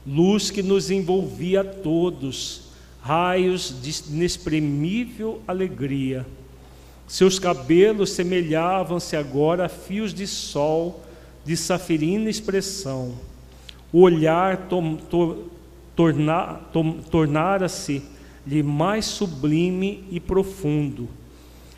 luz 0.06 0.52
que 0.52 0.62
nos 0.62 0.92
envolvia 0.92 1.62
a 1.62 1.64
todos, 1.64 2.70
raios 3.02 3.74
de 3.82 4.14
inexprimível 4.14 5.42
alegria. 5.48 6.26
Seus 7.08 7.40
cabelos 7.40 8.12
semelhavam-se 8.12 9.16
agora 9.16 9.66
a 9.66 9.70
fios 9.70 10.14
de 10.14 10.28
sol 10.28 11.04
de 11.44 11.58
safirina 11.58 12.30
expressão. 12.30 13.29
Olhar 13.92 14.68
torna, 15.96 16.60
tornara-se-lhe 17.10 18.64
mais 18.64 19.06
sublime 19.06 20.04
e 20.12 20.20
profundo. 20.20 21.10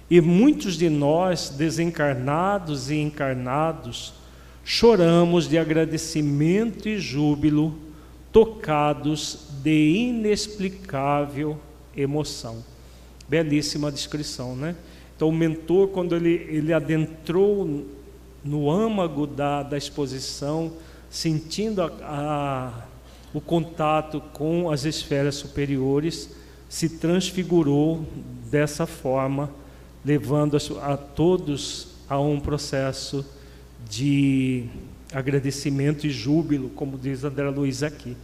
E 0.10 0.20
muitos 0.20 0.78
de 0.78 0.90
nós, 0.90 1.50
desencarnados 1.50 2.92
e 2.92 2.98
encarnados, 2.98 4.14
choramos 4.64 5.48
de 5.48 5.58
agradecimento 5.58 6.90
e 6.90 7.00
júbilo, 7.00 7.78
tocados 8.32 9.48
de 9.64 10.08
inexplicável 10.08 11.58
emoção. 11.96 12.64
belíssima 13.28 13.92
descrição, 13.92 14.56
né? 14.56 14.76
Então, 15.16 15.30
o 15.30 15.32
mentor, 15.32 15.90
quando 15.90 16.16
ele, 16.16 16.46
ele 16.50 16.74
adentrou 16.74 17.86
no 18.44 18.70
âmago 18.70 19.28
da, 19.28 19.64
da 19.64 19.78
exposição, 19.78 20.74
sentindo 21.12 21.84
a, 21.84 21.92
a, 22.02 22.72
o 23.34 23.42
contato 23.42 24.22
com 24.34 24.72
as 24.72 24.86
esferas 24.86 25.36
superiores, 25.36 26.30
se 26.70 26.88
transfigurou 26.88 28.06
dessa 28.50 28.88
forma, 28.88 29.52
levando 30.06 30.56
a, 30.56 30.94
a 30.94 30.98
todos 30.98 31.90
a 32.10 32.18
um 32.18 32.40
processo 32.40 33.26
de 33.90 34.66
agradecimento 35.14 36.08
e 36.08 36.10
júbilo, 36.10 36.70
como 36.70 36.98
diz 36.98 37.26
André 37.26 37.50
Luiz 37.50 37.84
aqui. 37.84 38.16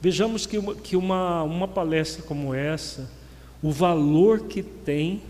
Vejamos 0.00 0.46
que, 0.46 0.60
que 0.76 0.96
uma, 0.96 1.42
uma 1.42 1.68
palestra 1.68 2.22
como 2.22 2.54
essa, 2.54 3.10
o 3.62 3.70
valor 3.70 4.40
que 4.46 4.62
tem 4.62 5.22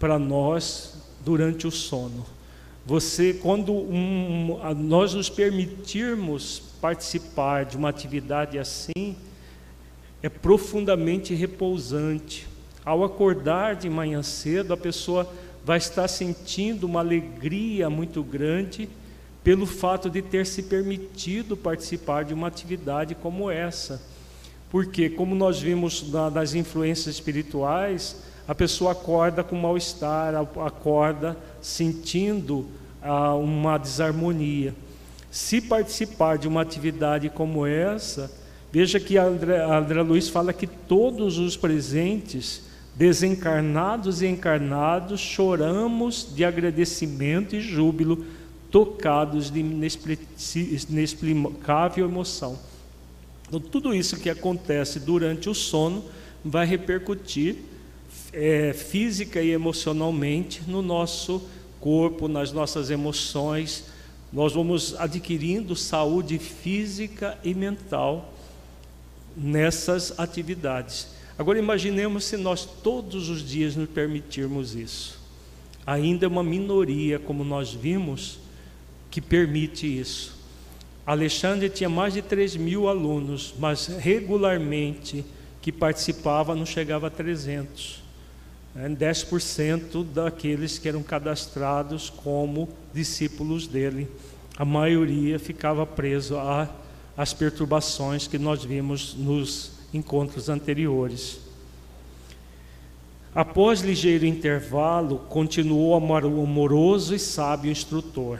para 0.00 0.18
nós 0.18 0.96
durante 1.24 1.66
o 1.66 1.70
sono. 1.70 2.26
Você, 2.84 3.32
quando 3.32 3.72
um, 3.72 4.58
nós 4.76 5.14
nos 5.14 5.28
permitirmos 5.28 6.60
participar 6.80 7.64
de 7.64 7.76
uma 7.76 7.88
atividade 7.88 8.58
assim, 8.58 9.16
é 10.20 10.28
profundamente 10.28 11.32
repousante. 11.32 12.48
Ao 12.84 13.04
acordar 13.04 13.76
de 13.76 13.88
manhã 13.88 14.20
cedo, 14.22 14.72
a 14.72 14.76
pessoa 14.76 15.30
vai 15.64 15.78
estar 15.78 16.08
sentindo 16.08 16.84
uma 16.84 16.98
alegria 16.98 17.88
muito 17.88 18.20
grande 18.20 18.88
pelo 19.44 19.64
fato 19.64 20.10
de 20.10 20.20
ter 20.20 20.44
se 20.44 20.64
permitido 20.64 21.56
participar 21.56 22.24
de 22.24 22.34
uma 22.34 22.48
atividade 22.48 23.14
como 23.14 23.48
essa. 23.48 24.02
Porque, 24.70 25.08
como 25.08 25.36
nós 25.36 25.60
vimos 25.60 26.10
nas 26.32 26.54
influências 26.54 27.14
espirituais, 27.14 28.16
a 28.46 28.54
pessoa 28.54 28.92
acorda 28.92 29.44
com 29.44 29.54
mal-estar, 29.54 30.34
acorda 30.34 31.36
sentindo 31.62 32.66
ah, 33.00 33.34
uma 33.34 33.78
desarmonia. 33.78 34.74
Se 35.30 35.62
participar 35.62 36.36
de 36.36 36.46
uma 36.46 36.60
atividade 36.60 37.30
como 37.30 37.64
essa, 37.64 38.30
veja 38.70 39.00
que 39.00 39.16
a 39.16 39.24
André, 39.24 39.64
André 39.64 40.02
Luiz 40.02 40.28
fala 40.28 40.52
que 40.52 40.66
todos 40.66 41.38
os 41.38 41.56
presentes, 41.56 42.64
desencarnados 42.94 44.20
e 44.20 44.26
encarnados, 44.26 45.20
choramos 45.20 46.28
de 46.34 46.44
agradecimento 46.44 47.56
e 47.56 47.60
júbilo 47.60 48.26
tocados 48.70 49.50
de 49.50 49.60
inexplicável 49.60 52.04
emoção. 52.06 52.58
Então, 53.46 53.60
tudo 53.60 53.94
isso 53.94 54.18
que 54.18 54.30
acontece 54.30 54.98
durante 54.98 55.48
o 55.48 55.54
sono 55.54 56.02
vai 56.44 56.66
repercutir 56.66 57.71
é, 58.32 58.72
física 58.72 59.40
e 59.40 59.50
emocionalmente 59.50 60.62
no 60.66 60.80
nosso 60.82 61.42
corpo, 61.80 62.28
nas 62.28 62.52
nossas 62.52 62.90
emoções. 62.90 63.84
Nós 64.32 64.52
vamos 64.54 64.94
adquirindo 64.98 65.76
saúde 65.76 66.38
física 66.38 67.38
e 67.44 67.54
mental 67.54 68.32
nessas 69.36 70.18
atividades. 70.18 71.08
Agora 71.38 71.58
imaginemos 71.58 72.24
se 72.24 72.36
nós 72.36 72.64
todos 72.64 73.28
os 73.28 73.46
dias 73.46 73.74
nos 73.76 73.88
permitirmos 73.88 74.74
isso. 74.74 75.20
Ainda 75.86 76.26
é 76.26 76.28
uma 76.28 76.44
minoria, 76.44 77.18
como 77.18 77.44
nós 77.44 77.72
vimos, 77.72 78.38
que 79.10 79.20
permite 79.20 79.86
isso. 79.86 80.40
Alexandre 81.04 81.68
tinha 81.68 81.88
mais 81.88 82.14
de 82.14 82.22
3 82.22 82.56
mil 82.56 82.88
alunos, 82.88 83.52
mas 83.58 83.88
regularmente 83.88 85.24
que 85.60 85.72
participava 85.72 86.54
não 86.54 86.64
chegava 86.64 87.08
a 87.08 87.10
300. 87.10 88.01
10% 88.76 89.70
né? 89.70 90.06
daqueles 90.14 90.78
que 90.78 90.88
eram 90.88 91.02
cadastrados 91.02 92.10
como 92.10 92.68
discípulos 92.92 93.66
dele. 93.66 94.08
A 94.56 94.64
maioria 94.64 95.38
ficava 95.38 95.86
preso 95.86 96.36
às 97.16 97.32
perturbações 97.32 98.26
que 98.26 98.38
nós 98.38 98.64
vimos 98.64 99.14
nos 99.14 99.72
encontros 99.92 100.48
anteriores. 100.48 101.40
Após 103.34 103.80
ligeiro 103.80 104.26
intervalo, 104.26 105.18
continuou 105.28 105.92
o 105.92 106.42
amoroso 106.42 107.14
e 107.14 107.18
sábio 107.18 107.70
instrutor. 107.70 108.38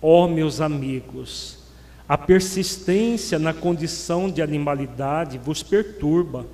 Ó 0.00 0.24
oh, 0.24 0.28
meus 0.28 0.60
amigos, 0.60 1.58
a 2.08 2.16
persistência 2.16 3.38
na 3.38 3.52
condição 3.52 4.30
de 4.30 4.42
animalidade 4.42 5.38
vos 5.38 5.62
perturba. 5.62 6.46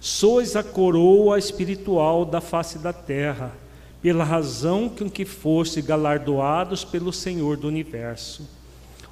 Sois 0.00 0.56
a 0.56 0.62
coroa 0.62 1.38
espiritual 1.38 2.24
da 2.24 2.40
face 2.40 2.78
da 2.78 2.92
terra, 2.92 3.52
pela 4.00 4.24
razão 4.24 4.88
com 4.88 5.10
que 5.10 5.24
foste 5.24 5.82
galardoados 5.82 6.84
pelo 6.84 7.12
Senhor 7.12 7.56
do 7.56 7.68
universo. 7.68 8.48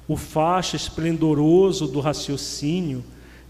O 0.07 0.17
facho 0.17 0.75
esplendoroso 0.75 1.87
do 1.87 1.99
raciocínio 1.99 3.03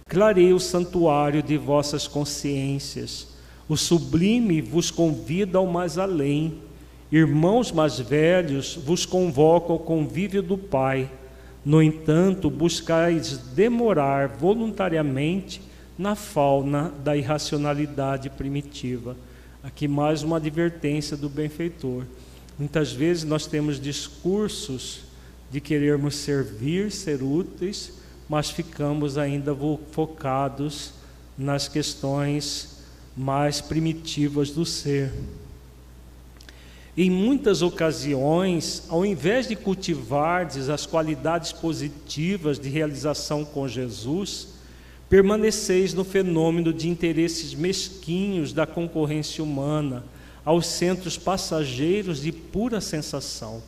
clareia 0.05 0.53
o 0.53 0.59
santuário 0.59 1.41
de 1.41 1.57
vossas 1.57 2.07
consciências. 2.07 3.29
O 3.69 3.77
sublime 3.77 4.61
vos 4.61 4.91
convida 4.91 5.57
ao 5.57 5.65
mais 5.65 5.97
além 5.97 6.59
Irmãos 7.11 7.71
mais 7.71 7.99
velhos 7.99 8.75
vos 8.75 9.03
convocam 9.03 9.73
ao 9.73 9.79
convívio 9.79 10.43
do 10.43 10.55
Pai. 10.55 11.09
No 11.65 11.81
entanto, 11.81 12.51
buscais 12.51 13.35
demorar 13.35 14.27
voluntariamente 14.27 15.59
na 15.99 16.15
fauna 16.15 16.93
da 17.03 17.17
irracionalidade 17.17 18.29
primitiva. 18.29 19.17
Aqui 19.61 19.85
mais 19.85 20.23
uma 20.23 20.37
advertência 20.37 21.17
do 21.17 21.27
benfeitor. 21.27 22.05
Muitas 22.57 22.93
vezes 22.93 23.25
nós 23.25 23.45
temos 23.45 23.81
discursos 23.81 25.01
de 25.51 25.59
querermos 25.59 26.15
servir, 26.15 26.89
ser 26.89 27.21
úteis, 27.21 27.91
mas 28.29 28.49
ficamos 28.49 29.17
ainda 29.17 29.53
focados 29.91 30.93
nas 31.37 31.67
questões 31.67 32.77
mais 33.17 33.59
primitivas 33.59 34.51
do 34.51 34.65
ser. 34.65 35.11
Em 36.95 37.09
muitas 37.09 37.61
ocasiões, 37.61 38.83
ao 38.87 39.05
invés 39.05 39.49
de 39.49 39.55
cultivardes 39.55 40.69
as 40.69 40.85
qualidades 40.85 41.51
positivas 41.51 42.57
de 42.57 42.69
realização 42.69 43.43
com 43.43 43.67
Jesus, 43.67 44.48
permaneceis 45.09 45.93
no 45.93 46.03
fenômeno 46.03 46.71
de 46.71 46.87
interesses 46.87 47.55
mesquinhos 47.55 48.53
da 48.53 48.67
concorrência 48.67 49.43
humana, 49.43 50.05
aos 50.45 50.67
centros 50.67 51.17
passageiros 51.17 52.21
de 52.21 52.31
pura 52.31 52.79
sensação. 52.79 53.61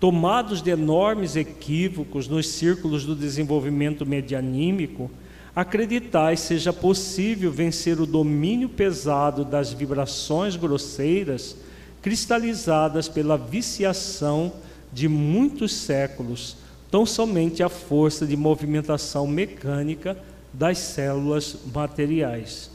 Tomados 0.00 0.62
de 0.62 0.70
enormes 0.70 1.36
equívocos 1.36 2.26
nos 2.26 2.48
círculos 2.48 3.04
do 3.04 3.14
desenvolvimento 3.14 4.04
medianímico, 4.04 5.10
acreditais 5.54 6.40
seja 6.40 6.72
possível 6.72 7.52
vencer 7.52 8.00
o 8.00 8.06
domínio 8.06 8.68
pesado 8.68 9.44
das 9.44 9.72
vibrações 9.72 10.56
grosseiras 10.56 11.54
cristalizadas 12.00 13.06
pela 13.08 13.36
viciação 13.36 14.52
de 14.92 15.06
muitos 15.08 15.72
séculos, 15.72 16.56
tão 16.90 17.06
somente 17.06 17.62
a 17.62 17.68
força 17.68 18.26
de 18.26 18.36
movimentação 18.36 19.26
mecânica 19.26 20.16
das 20.52 20.78
células 20.78 21.56
materiais. 21.72 22.70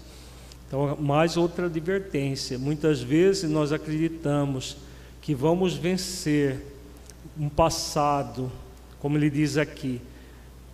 Então, 0.68 0.98
mais 1.00 1.38
outra 1.38 1.68
advertência: 1.68 2.58
muitas 2.58 3.02
vezes 3.02 3.50
nós 3.50 3.72
acreditamos 3.72 4.78
que 5.22 5.36
vamos 5.36 5.76
vencer 5.76 6.62
um 7.40 7.50
passado, 7.50 8.52
como 9.00 9.18
ele 9.18 9.30
diz 9.30 9.58
aqui, 9.58 10.02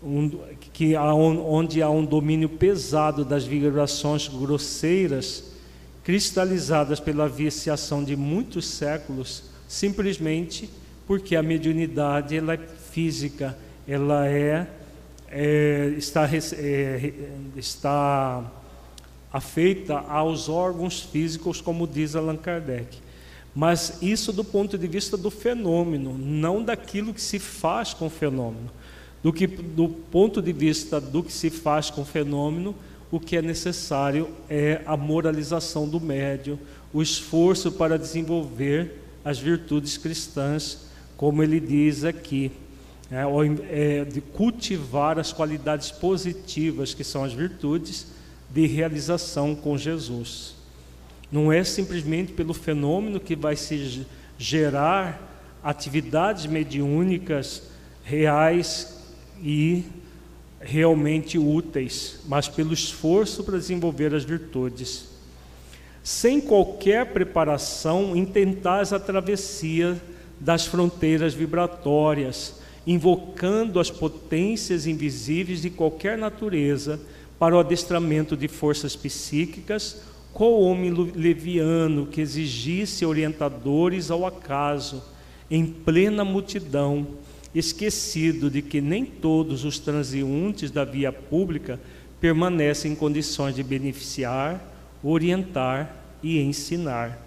um, 0.04 0.30
que 0.74 0.96
há, 0.96 1.14
onde 1.14 1.82
há 1.82 1.90
um 1.90 2.06
domínio 2.06 2.50
pesado 2.50 3.24
das 3.24 3.46
vibrações 3.46 4.28
grosseiras 4.28 5.52
cristalizadas 6.04 7.00
pela 7.00 7.30
viciação 7.30 8.04
de 8.04 8.16
muitos 8.16 8.68
séculos, 8.68 9.44
simplesmente 9.68 10.70
porque 11.08 11.36
a 11.36 11.44
mediunidade 11.44 12.36
ela 12.36 12.54
é 12.54 12.58
física, 12.58 13.58
ela 13.88 14.28
é, 14.28 14.68
é 15.34 15.94
está, 15.98 16.30
é, 16.32 17.14
está 17.58 18.52
afeita 19.32 19.98
aos 19.98 20.48
órgãos 20.48 21.02
físicos, 21.02 21.60
como 21.60 21.88
diz 21.88 22.16
Allan 22.16 22.38
Kardec. 22.38 23.00
Mas 23.56 23.98
isso 24.02 24.32
do 24.32 24.44
ponto 24.44 24.78
de 24.78 24.88
vista 24.88 25.18
do 25.18 25.32
fenômeno, 25.32 26.16
não 26.18 26.64
daquilo 26.64 27.14
que 27.14 27.22
se 27.22 27.40
faz 27.40 27.94
com 27.94 28.08
o 28.08 28.10
fenômeno. 28.10 28.70
Do, 29.24 29.34
que, 29.34 29.48
do 29.48 29.88
ponto 29.88 30.42
de 30.42 30.54
vista 30.54 31.02
do 31.02 31.24
que 31.24 31.32
se 31.32 31.50
faz 31.50 31.90
com 31.90 32.02
o 32.02 32.06
fenômeno, 32.06 32.76
o 33.10 33.20
que 33.20 33.38
é 33.38 33.42
necessário 33.42 34.30
é 34.50 34.82
a 34.86 34.98
moralização 34.98 35.88
do 35.88 36.00
médium, 36.00 36.60
o 36.94 37.02
esforço 37.02 37.72
para 37.72 37.98
desenvolver 37.98 39.00
as 39.24 39.40
virtudes 39.40 39.98
cristãs, 39.98 40.88
como 41.16 41.42
ele 41.42 41.60
diz 41.60 42.04
aqui, 42.04 42.52
é, 43.12 44.00
é, 44.02 44.06
de 44.06 44.22
cultivar 44.22 45.20
as 45.20 45.32
qualidades 45.32 45.92
positivas 45.92 46.94
que 46.94 47.04
são 47.04 47.24
as 47.24 47.34
virtudes 47.34 48.08
de 48.50 48.66
realização 48.66 49.56
com 49.56 49.78
Jesus. 49.78 50.56
Não 51.32 51.52
é 51.52 51.64
simplesmente 51.64 52.34
pelo 52.34 52.54
fenômeno 52.54 53.20
que 53.20 53.36
vai 53.36 53.56
se 53.56 54.06
gerar 54.38 55.60
atividades 55.64 56.46
mediúnicas 56.46 57.64
reais 58.04 59.00
e 59.42 59.84
realmente 60.60 61.38
úteis, 61.38 62.20
mas 62.28 62.48
pelo 62.48 62.74
esforço 62.74 63.44
para 63.44 63.58
desenvolver 63.58 64.14
as 64.14 64.24
virtudes. 64.24 65.10
Sem 66.04 66.42
qualquer 66.42 67.14
preparação, 67.14 68.16
intentais 68.16 68.92
a 68.92 69.00
travessia 69.00 70.02
das 70.40 70.66
fronteiras 70.66 71.34
vibratórias, 71.34 72.62
invocando 72.86 73.80
as 73.80 73.90
potências 73.90 74.86
invisíveis 74.86 75.62
de 75.62 75.70
qualquer 75.70 76.18
natureza 76.18 77.00
para 77.40 77.56
o 77.56 77.60
adestramento 77.60 78.36
de 78.36 78.48
forças 78.48 78.96
psíquicas, 78.96 80.02
qual 80.34 80.62
homem 80.62 80.92
leviano 80.92 82.08
que 82.08 82.22
exigisse 82.22 83.06
orientadores 83.06 84.10
ao 84.10 84.26
acaso, 84.26 85.04
em 85.50 85.66
plena 85.66 86.24
multidão, 86.24 87.08
esquecido 87.54 88.50
de 88.50 88.62
que 88.62 88.82
nem 88.82 89.06
todos 89.06 89.64
os 89.64 89.78
transeuntes 89.78 90.72
da 90.72 90.84
via 90.84 91.12
pública 91.12 91.80
permanecem 92.20 92.94
em 92.94 92.96
condições 92.96 93.56
de 93.56 93.62
beneficiar, 93.62 94.60
orientar 95.04 95.96
e 96.24 96.40
ensinar. 96.40 97.20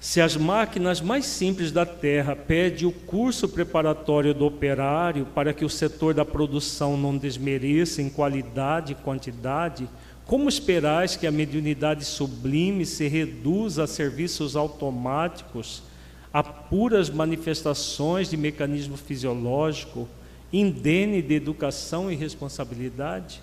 Se 0.00 0.18
as 0.18 0.34
máquinas 0.34 0.98
mais 0.98 1.26
simples 1.26 1.70
da 1.70 1.84
Terra 1.84 2.34
pedem 2.34 2.88
o 2.88 2.90
curso 2.92 3.46
preparatório 3.46 4.32
do 4.32 4.46
operário 4.46 5.26
para 5.34 5.52
que 5.52 5.62
o 5.62 5.68
setor 5.68 6.14
da 6.14 6.24
produção 6.24 6.96
não 6.96 7.18
desmereça 7.18 8.00
em 8.00 8.08
qualidade 8.08 8.92
e 8.92 8.94
quantidade, 8.94 9.86
como 10.24 10.48
esperais 10.48 11.16
que 11.16 11.26
a 11.26 11.30
mediunidade 11.30 12.02
sublime 12.06 12.86
se 12.86 13.08
reduza 13.08 13.84
a 13.84 13.86
serviços 13.86 14.56
automáticos 14.56 15.82
a 16.32 16.42
puras 16.42 17.10
manifestações 17.10 18.30
de 18.30 18.38
mecanismo 18.38 18.96
fisiológico, 18.96 20.08
indene 20.50 21.20
de 21.20 21.34
educação 21.34 22.10
e 22.10 22.14
responsabilidade, 22.14 23.42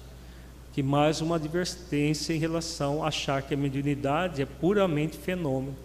que 0.73 0.81
mais 0.81 1.21
uma 1.21 1.35
advertência 1.35 2.33
em 2.33 2.39
relação 2.39 3.03
a 3.03 3.09
achar 3.09 3.43
que 3.43 3.53
a 3.53 3.57
mediunidade 3.57 4.41
é 4.41 4.45
puramente 4.45 5.17
fenômeno 5.17 5.75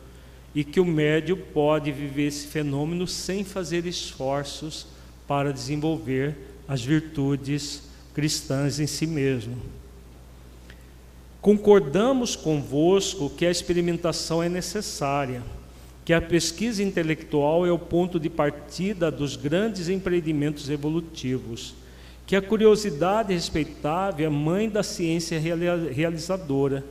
e 0.54 0.62
que 0.62 0.80
o 0.80 0.84
médio 0.84 1.36
pode 1.36 1.90
viver 1.90 2.26
esse 2.26 2.46
fenômeno 2.46 3.06
sem 3.06 3.44
fazer 3.44 3.86
esforços 3.86 4.86
para 5.26 5.52
desenvolver 5.52 6.36
as 6.68 6.82
virtudes 6.82 7.82
cristãs 8.14 8.78
em 8.78 8.86
si 8.86 9.06
mesmo. 9.06 9.56
Concordamos 11.40 12.36
convosco 12.36 13.30
que 13.30 13.46
a 13.46 13.50
experimentação 13.50 14.42
é 14.42 14.48
necessária 14.48 15.42
que 16.04 16.12
a 16.12 16.20
pesquisa 16.20 16.82
intelectual 16.82 17.64
é 17.66 17.70
o 17.70 17.78
ponto 17.78 18.18
de 18.18 18.28
partida 18.28 19.10
dos 19.10 19.36
grandes 19.36 19.88
empreendimentos 19.88 20.68
evolutivos, 20.68 21.74
que 22.26 22.34
a 22.34 22.42
curiosidade 22.42 23.32
respeitável 23.32 24.26
é 24.26 24.28
mãe 24.28 24.68
da 24.68 24.82
ciência 24.82 25.38
realizadora, 25.38 26.84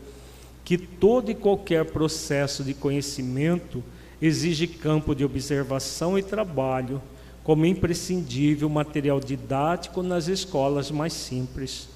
que 0.71 0.77
todo 0.77 1.29
e 1.29 1.35
qualquer 1.35 1.83
processo 1.83 2.63
de 2.63 2.73
conhecimento 2.73 3.83
exige 4.21 4.65
campo 4.65 5.13
de 5.13 5.25
observação 5.25 6.17
e 6.17 6.23
trabalho, 6.23 7.01
como 7.43 7.65
imprescindível 7.65 8.69
material 8.69 9.19
didático 9.19 10.01
nas 10.01 10.29
escolas 10.29 10.89
mais 10.89 11.11
simples. 11.11 11.89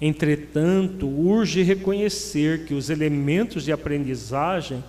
Entretanto, 0.00 1.08
urge 1.08 1.64
reconhecer 1.64 2.64
que 2.64 2.74
os 2.74 2.90
elementos 2.90 3.64
de 3.64 3.72
aprendizagem 3.72 4.84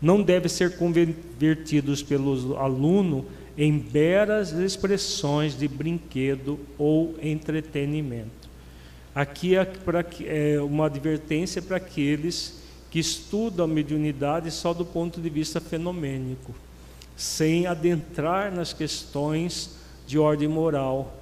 não 0.00 0.22
devem 0.22 0.48
ser 0.48 0.78
convertidos 0.78 2.02
pelo 2.02 2.56
aluno 2.56 3.26
em 3.54 3.84
meras 3.92 4.52
expressões 4.52 5.54
de 5.58 5.68
brinquedo 5.68 6.58
ou 6.78 7.16
entretenimento. 7.22 8.48
Aqui 9.14 9.56
é, 9.56 9.64
pra, 9.66 10.02
é 10.24 10.58
uma 10.62 10.86
advertência 10.86 11.60
para 11.60 11.76
aqueles 11.76 12.56
que 12.90 12.98
estudam 12.98 13.64
a 13.64 13.68
mediunidade 13.68 14.50
só 14.50 14.72
do 14.72 14.84
ponto 14.84 15.20
de 15.20 15.28
vista 15.28 15.60
fenomênico, 15.60 16.54
sem 17.16 17.66
adentrar 17.66 18.52
nas 18.52 18.72
questões 18.72 19.76
de 20.06 20.18
ordem 20.18 20.48
moral. 20.48 21.14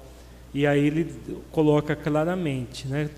E 0.53 0.65
aí 0.65 0.85
ele 0.85 1.13
coloca 1.51 1.95
claramente, 1.95 2.87
né? 2.87 3.09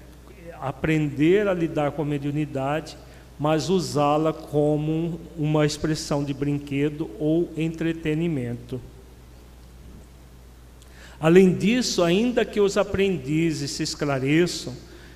aprender 0.59 1.47
a 1.47 1.53
lidar 1.53 1.91
com 1.91 2.01
a 2.01 2.05
mediunidade 2.05 2.97
mas 3.39 3.69
usá-la 3.69 4.33
como 4.33 5.17
uma 5.37 5.65
expressão 5.65 6.25
de 6.25 6.33
brinquedo 6.33 7.09
ou 7.17 7.49
entretenimento. 7.55 8.81
Além 11.17 11.53
disso, 11.53 12.03
ainda 12.03 12.43
que 12.43 12.59
os 12.59 12.77
aprendizes 12.77 13.71
se 13.71 13.83
esclareçam 13.83 14.75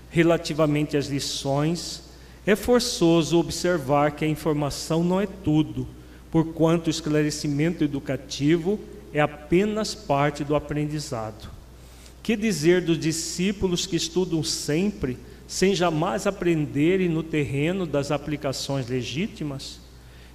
relativamente 0.10 0.96
às 0.96 1.08
lições, 1.08 2.03
é 2.46 2.56
forçoso 2.56 3.40
observar 3.40 4.12
que 4.12 4.26
a 4.26 4.28
informação 4.28 5.04
não 5.04 5.20
é 5.20 5.28
tudo, 5.28 5.88
porquanto 6.32 6.88
o 6.88 6.90
esclarecimento 6.90 7.84
educativo 7.84 8.80
é 9.14 9.22
apenas 9.22 9.96
parte 9.96 10.44
do 10.44 10.56
aprendizado. 10.56 11.50
Que 12.22 12.36
dizer 12.36 12.82
dos 12.82 13.00
discípulos 13.00 13.86
que 13.86 13.96
estudam 13.96 14.44
sempre? 14.44 15.18
sem 15.54 15.76
jamais 15.76 16.26
aprenderem 16.26 17.08
no 17.08 17.22
terreno 17.22 17.86
das 17.86 18.10
aplicações 18.10 18.90
legítimas? 18.90 19.80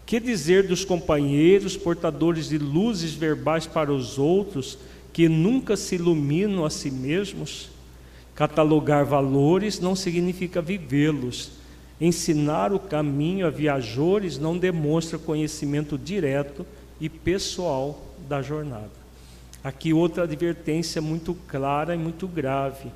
Que 0.07 0.21
dizer 0.21 0.69
dos 0.69 0.85
companheiros 0.85 1.77
portadores 1.77 2.49
de 2.49 2.57
luzes 2.57 3.15
verbais 3.15 3.67
para 3.67 3.93
os 3.93 4.17
outros 4.17 4.79
que 5.13 5.29
nunca 5.29 5.77
se 5.77 5.97
iluminam 5.97 6.65
a 6.65 6.71
si 6.71 6.89
mesmos? 6.89 7.69
Catalogar 8.35 9.05
valores 9.05 9.81
não 9.81 9.97
significa 9.97 10.63
vivê-los. 10.63 11.51
Ensinar 12.01 12.73
o 12.73 12.79
caminho 12.79 13.47
a 13.47 13.51
viajores 13.51 14.39
não 14.39 14.57
demonstra 14.57 15.19
conhecimento 15.19 15.99
direto 15.99 16.65
e 17.01 17.09
pessoal 17.09 18.01
da 18.29 18.41
jornada. 18.41 18.91
Aqui 19.65 19.93
outra 19.93 20.25
advertência 20.25 21.03
muito 21.03 21.35
clara 21.49 21.95
e 21.95 21.99
muito 21.99 22.29
grave 22.29 22.89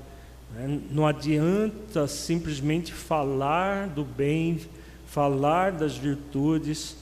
né? 0.54 0.80
Não 0.90 1.06
adianta 1.06 2.06
simplesmente 2.06 2.92
falar 2.92 3.88
do 3.88 4.04
bem, 4.04 4.60
falar 5.06 5.72
das 5.72 5.96
virtudes, 5.96 6.96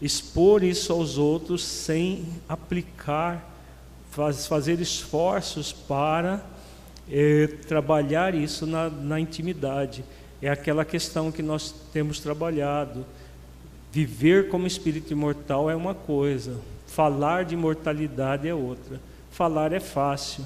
expor 0.00 0.62
isso 0.62 0.92
aos 0.92 1.16
outros 1.16 1.64
sem 1.64 2.26
aplicar, 2.48 3.54
fazer 4.10 4.80
esforços 4.80 5.72
para 5.72 6.44
é, 7.10 7.46
trabalhar 7.68 8.34
isso 8.34 8.66
na, 8.66 8.88
na 8.88 9.20
intimidade. 9.20 10.04
É 10.40 10.48
aquela 10.48 10.84
questão 10.84 11.32
que 11.32 11.42
nós 11.42 11.74
temos 11.92 12.20
trabalhado. 12.20 13.04
Viver 13.90 14.48
como 14.48 14.66
espírito 14.66 15.12
imortal 15.12 15.70
é 15.70 15.76
uma 15.76 15.94
coisa, 15.94 16.60
falar 16.86 17.44
de 17.44 17.54
imortalidade 17.54 18.46
é 18.46 18.54
outra. 18.54 19.00
Falar 19.30 19.72
é 19.72 19.80
fácil, 19.80 20.44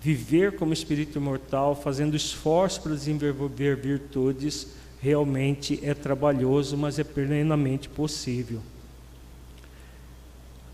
viver 0.00 0.56
como 0.56 0.72
espírito 0.72 1.18
imortal, 1.18 1.74
fazendo 1.74 2.14
esforço 2.14 2.80
para 2.80 2.94
desenvolver 2.94 3.76
virtudes, 3.76 4.68
realmente 5.00 5.80
é 5.82 5.92
trabalhoso, 5.92 6.76
mas 6.76 6.98
é 6.98 7.04
plenamente 7.04 7.88
possível. 7.88 8.60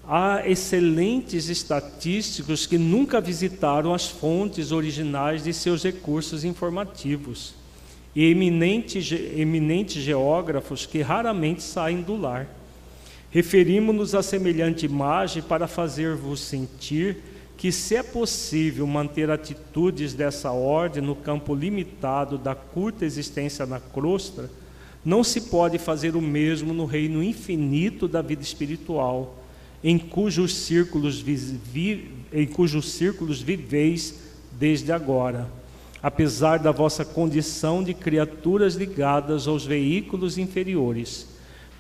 Há 0.09 0.49
excelentes 0.49 1.49
estatísticos 1.49 2.64
que 2.64 2.79
nunca 2.79 3.21
visitaram 3.21 3.93
as 3.93 4.07
fontes 4.07 4.71
originais 4.71 5.43
de 5.43 5.53
seus 5.53 5.83
recursos 5.83 6.45
informativos, 6.45 7.55
e 8.17 8.31
eminentes, 8.31 9.12
eminentes 9.12 10.03
geógrafos 10.03 10.87
que 10.87 11.03
raramente 11.03 11.62
saem 11.62 12.01
do 12.01 12.17
lar. 12.17 12.49
Referimos-nos 13.31 14.14
a 14.14 14.23
semelhante 14.23 14.87
imagem 14.87 15.43
para 15.43 15.69
fazer-vos 15.69 16.41
sentir 16.41 17.19
que, 17.59 17.71
se 17.71 17.95
é 17.95 18.03
possível 18.03 18.87
manter 18.87 19.31
atitudes 19.31 20.14
dessa 20.14 20.51
ordem 20.51 21.03
no 21.03 21.14
campo 21.14 21.55
limitado 21.55 22.39
da 22.39 22.55
curta 22.55 23.05
existência 23.05 23.67
na 23.67 23.79
crosta, 23.79 24.51
não 25.05 25.23
se 25.23 25.43
pode 25.43 25.79
fazer 25.79 26.17
o 26.17 26.23
mesmo 26.23 26.73
no 26.73 26.87
reino 26.87 27.23
infinito 27.23 28.09
da 28.09 28.23
vida 28.23 28.43
espiritual, 28.43 29.45
em 29.85 29.99
cujos 29.99 30.55
círculos, 30.55 31.21
vi, 31.21 32.11
em 32.33 32.47
cujos 32.47 32.93
círculos 32.93 33.43
viveis 33.43 34.14
desde 34.53 34.91
agora, 34.91 35.51
apesar 36.07 36.61
da 36.61 36.71
vossa 36.71 37.05
condição 37.05 37.83
de 37.83 37.93
criaturas 37.93 38.77
ligadas 38.77 39.49
aos 39.49 39.67
veículos 39.67 40.39
inferiores. 40.39 41.27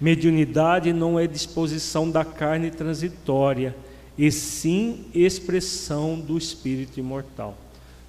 Mediunidade 0.00 0.92
não 0.92 1.16
é 1.16 1.28
disposição 1.28 2.10
da 2.10 2.24
carne 2.24 2.72
transitória, 2.72 3.76
e 4.18 4.32
sim 4.32 5.04
expressão 5.14 6.18
do 6.18 6.36
espírito 6.36 6.98
imortal. 6.98 7.56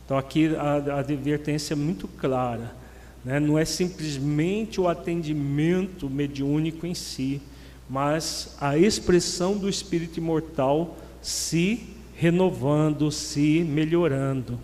Então 0.03 0.17
aqui 0.17 0.55
a, 0.55 0.97
advertência 0.97 1.75
é 1.75 1.77
muito 1.77 2.07
clara. 2.07 2.75
Né? 3.23 3.39
Não 3.39 3.55
é 3.55 3.63
simplesmente 3.63 4.81
o 4.81 4.87
atendimento 4.87 6.09
mediúnico 6.09 6.87
em 6.87 6.95
si, 6.95 7.39
mas 7.87 8.57
a 8.59 8.75
expressão 8.75 9.55
do 9.55 9.69
espírito 9.69 10.17
imortal 10.17 10.97
se 11.21 11.79
renovando, 12.15 13.11
se 13.11 13.63
melhorando. 13.63 14.57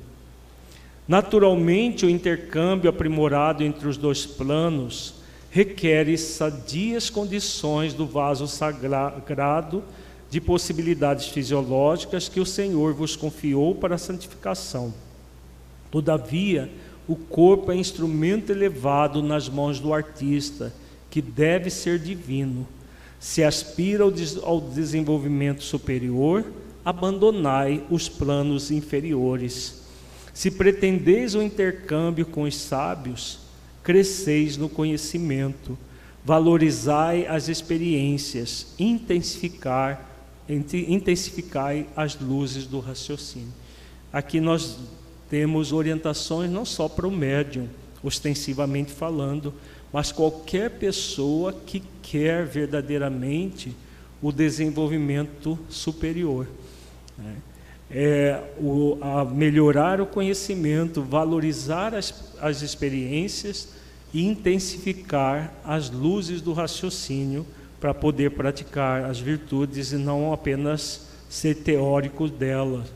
Naturalmente, 1.08 2.06
o 2.06 2.10
intercâmbio 2.10 2.90
aprimorado 2.90 3.64
entre 3.64 3.88
os 3.88 3.98
dois 3.98 4.26
planos 4.26 5.16
requer 5.52 6.18
sadias 6.18 7.10
condições 7.10 7.94
do 7.94 8.08
vaso 8.08 8.48
sagrado 8.48 9.84
de 10.30 10.42
possibilidades 10.42 11.28
fisiológicas 11.28 12.28
que 12.28 12.40
o 12.40 12.46
Senhor 12.46 12.94
vos 12.94 13.16
confiou 13.16 13.76
para 13.76 13.96
a 13.96 14.00
santificação. 14.00 14.92
Todavia, 15.92 16.72
o 17.08 17.16
corpo 17.16 17.72
é 17.72 17.76
instrumento 17.76 18.52
elevado 18.52 19.22
nas 19.22 19.48
mãos 19.48 19.80
do 19.80 19.94
artista, 19.94 20.74
que 21.12 21.22
deve 21.22 21.70
ser 21.70 22.00
divino. 22.00 22.66
Se 23.20 23.44
aspira 23.44 24.04
ao 24.42 24.60
desenvolvimento 24.60 25.62
superior, 25.62 26.44
abandonai 26.84 27.84
os 27.92 28.10
planos 28.10 28.72
inferiores. 28.72 29.83
Se 30.34 30.50
pretendeis 30.50 31.36
o 31.36 31.42
intercâmbio 31.42 32.26
com 32.26 32.44
os 32.44 32.56
sábios, 32.56 33.40
cresceis 33.84 34.58
no 34.58 34.68
conhecimento, 34.68 35.78
valorizai 36.26 37.28
as 37.28 37.50
experiências, 37.50 38.74
intensificar, 38.80 40.10
intensificai 40.50 41.86
as 41.96 42.20
luzes 42.20 42.66
do 42.66 42.80
raciocínio. 42.80 43.54
Aqui 44.12 44.40
nós 44.40 44.78
temos 45.30 45.72
orientações 45.72 46.50
não 46.50 46.66
só 46.66 46.88
para 46.90 47.08
o 47.08 47.12
médium, 47.12 47.68
ostensivamente 48.04 48.92
falando, 48.92 49.54
mas 49.92 50.12
qualquer 50.12 50.72
pessoa 50.72 51.54
que 51.54 51.84
quer 52.02 52.46
verdadeiramente 52.46 53.76
o 54.22 54.32
desenvolvimento 54.32 55.60
superior. 55.70 56.48
Né? 57.18 57.36
É, 57.96 58.42
o, 58.58 58.98
a 59.02 59.24
melhorar 59.24 60.02
o 60.02 60.06
conhecimento, 60.08 61.04
valorizar 61.04 61.94
as, 61.94 62.34
as 62.42 62.64
experiências 62.64 63.70
e 64.12 64.26
intensificar 64.26 65.54
as 65.64 65.92
luzes 65.92 66.42
do 66.42 66.54
raciocínio 66.54 67.46
para 67.80 67.94
poder 67.94 68.32
praticar 68.32 69.06
as 69.06 69.20
virtudes 69.20 69.92
e 69.92 69.98
não 69.98 70.34
apenas 70.34 71.08
ser 71.30 71.56
teórico 71.56 72.28
delas. 72.28 72.88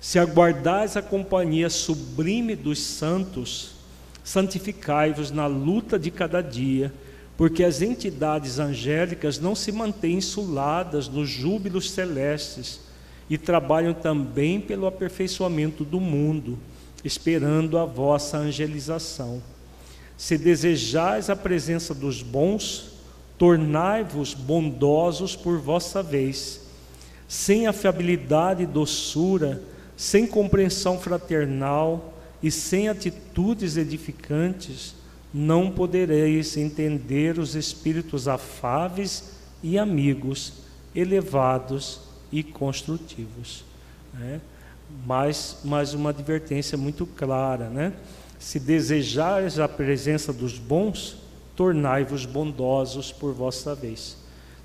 Se 0.00 0.18
aguardais 0.18 0.96
a 0.96 1.02
companhia 1.02 1.70
sublime 1.70 2.56
dos 2.56 2.80
santos, 2.80 3.74
santificai-vos 4.24 5.30
na 5.30 5.46
luta 5.46 5.98
de 5.98 6.10
cada 6.10 6.40
dia, 6.40 6.92
porque 7.36 7.62
as 7.62 7.82
entidades 7.82 8.58
angélicas 8.58 9.38
não 9.38 9.54
se 9.54 9.70
mantêm 9.70 10.14
insuladas 10.14 11.08
nos 11.08 11.28
júbilos 11.28 11.90
celestes 11.90 12.80
e 13.28 13.38
trabalham 13.38 13.94
também 13.94 14.60
pelo 14.60 14.86
aperfeiçoamento 14.86 15.84
do 15.84 16.00
mundo, 16.00 16.58
esperando 17.04 17.78
a 17.78 17.84
vossa 17.84 18.36
angelização. 18.38 19.42
Se 20.16 20.38
desejais 20.38 21.30
a 21.30 21.36
presença 21.36 21.94
dos 21.94 22.22
bons, 22.22 22.92
tornai-vos 23.38 24.34
bondosos 24.34 25.34
por 25.34 25.58
vossa 25.58 26.02
vez. 26.02 26.60
Sem 27.26 27.66
afiabilidade 27.66 28.62
e 28.62 28.66
doçura, 28.66 29.62
sem 29.96 30.26
compreensão 30.26 30.98
fraternal, 30.98 32.12
e 32.42 32.50
sem 32.50 32.88
atitudes 32.88 33.76
edificantes, 33.76 34.94
não 35.32 35.70
podereis 35.70 36.56
entender 36.56 37.38
os 37.38 37.54
espíritos 37.54 38.26
afáveis 38.26 39.30
e 39.62 39.78
amigos, 39.78 40.54
elevados 40.94 42.00
e 42.32 42.42
construtivos. 42.42 43.64
Né? 44.14 44.40
Mais, 45.06 45.58
mais 45.62 45.94
uma 45.94 46.10
advertência 46.10 46.76
muito 46.76 47.06
clara, 47.06 47.68
né? 47.68 47.92
Se 48.38 48.58
desejares 48.58 49.58
a 49.58 49.68
presença 49.68 50.32
dos 50.32 50.58
bons, 50.58 51.16
tornai-vos 51.54 52.26
bondosos 52.26 53.12
por 53.12 53.32
vossa 53.32 53.74
vez. 53.74 54.16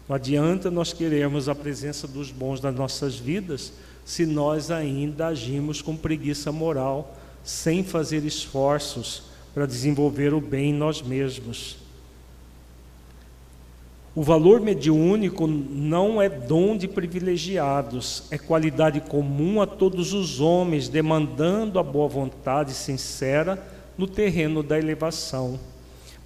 Não 0.08 0.16
adianta 0.16 0.72
nós 0.72 0.94
queremos 0.94 1.48
a 1.48 1.54
presença 1.54 2.08
dos 2.08 2.32
bons 2.32 2.62
nas 2.62 2.74
nossas 2.74 3.16
vidas 3.16 3.74
se 4.06 4.26
nós 4.26 4.72
ainda 4.72 5.28
agimos 5.28 5.82
com 5.82 5.96
preguiça 5.96 6.52
moral 6.52 7.16
sem 7.44 7.84
fazer 7.84 8.24
esforços 8.24 9.24
para 9.54 9.66
desenvolver 9.66 10.34
o 10.34 10.40
bem 10.40 10.70
em 10.70 10.74
nós 10.74 11.02
mesmos. 11.02 11.78
O 14.18 14.24
valor 14.24 14.60
mediúnico 14.60 15.46
não 15.46 16.20
é 16.20 16.28
dom 16.28 16.76
de 16.76 16.88
privilegiados, 16.88 18.24
é 18.32 18.38
qualidade 18.40 19.00
comum 19.00 19.62
a 19.62 19.68
todos 19.68 20.12
os 20.12 20.42
homens, 20.42 20.90
demandando 20.90 21.78
a 21.78 21.84
boa 21.84 22.08
vontade 22.08 22.74
sincera 22.74 23.64
no 23.96 24.08
terreno 24.08 24.64
da 24.64 24.76
elevação. 24.76 25.60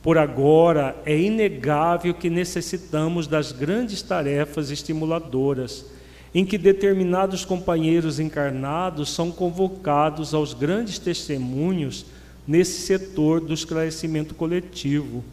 Por 0.01 0.17
agora, 0.17 0.95
é 1.05 1.19
inegável 1.19 2.13
que 2.13 2.29
necessitamos 2.29 3.27
das 3.27 3.51
grandes 3.51 4.01
tarefas 4.01 4.71
estimuladoras 4.71 5.85
em 6.33 6.45
que 6.45 6.57
determinados 6.57 7.43
companheiros 7.43 8.21
encarnados 8.21 9.13
são 9.13 9.33
convocados 9.33 10.33
aos 10.33 10.53
grandes 10.53 10.97
testemunhos 10.97 12.05
nesse 12.47 12.87
setor 12.87 13.41
do 13.41 13.53
esclarecimento 13.53 14.33
coletivo, 14.33 15.25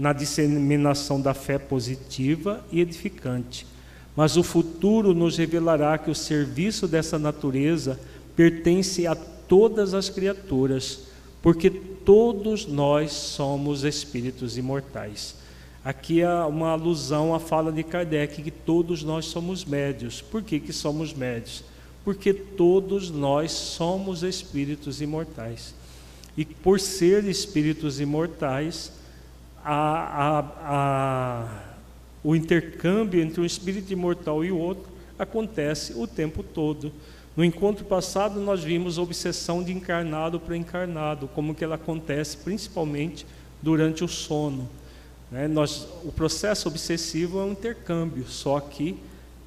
na 0.00 0.14
disseminação 0.14 1.20
da 1.20 1.34
fé 1.34 1.58
positiva 1.58 2.64
e 2.72 2.80
edificante. 2.80 3.66
Mas 4.16 4.38
o 4.38 4.42
futuro 4.42 5.12
nos 5.12 5.36
revelará 5.36 5.98
que 5.98 6.10
o 6.10 6.14
serviço 6.14 6.88
dessa 6.88 7.18
natureza 7.18 8.00
pertence 8.34 9.06
a 9.06 9.14
todas 9.14 9.92
as 9.92 10.08
criaturas, 10.08 11.00
porque 11.42 11.68
todos 11.68 12.64
nós 12.66 13.12
somos 13.12 13.84
espíritos 13.84 14.56
imortais. 14.56 15.34
Aqui 15.84 16.22
é 16.22 16.32
uma 16.44 16.70
alusão 16.70 17.34
à 17.34 17.38
fala 17.38 17.70
de 17.70 17.82
Kardec 17.82 18.42
que 18.42 18.50
todos 18.50 19.02
nós 19.02 19.26
somos 19.26 19.66
médios. 19.66 20.22
Por 20.22 20.42
que, 20.42 20.58
que 20.60 20.72
somos 20.72 21.12
médios? 21.12 21.62
Porque 22.02 22.32
todos 22.32 23.10
nós 23.10 23.52
somos 23.52 24.22
espíritos 24.22 25.02
imortais. 25.02 25.74
E 26.38 26.46
por 26.46 26.80
ser 26.80 27.24
espíritos 27.26 28.00
imortais, 28.00 28.98
a, 29.64 30.44
a, 30.62 31.48
o 32.22 32.34
intercâmbio 32.34 33.20
entre 33.20 33.40
um 33.40 33.44
espírito 33.44 33.92
imortal 33.92 34.44
e 34.44 34.50
o 34.50 34.58
outro 34.58 34.90
acontece 35.18 35.92
o 35.94 36.06
tempo 36.06 36.42
todo. 36.42 36.92
No 37.36 37.44
encontro 37.44 37.84
passado, 37.84 38.40
nós 38.40 38.62
vimos 38.62 38.98
a 38.98 39.02
obsessão 39.02 39.62
de 39.62 39.72
encarnado 39.72 40.40
para 40.40 40.56
encarnado, 40.56 41.28
como 41.28 41.54
que 41.54 41.62
ela 41.62 41.76
acontece 41.76 42.36
principalmente 42.38 43.24
durante 43.62 44.02
o 44.02 44.08
sono. 44.08 44.68
Né? 45.30 45.46
Nós, 45.46 45.86
o 46.04 46.10
processo 46.10 46.68
obsessivo 46.68 47.38
é 47.38 47.44
um 47.44 47.52
intercâmbio, 47.52 48.26
só 48.26 48.58
que 48.58 48.98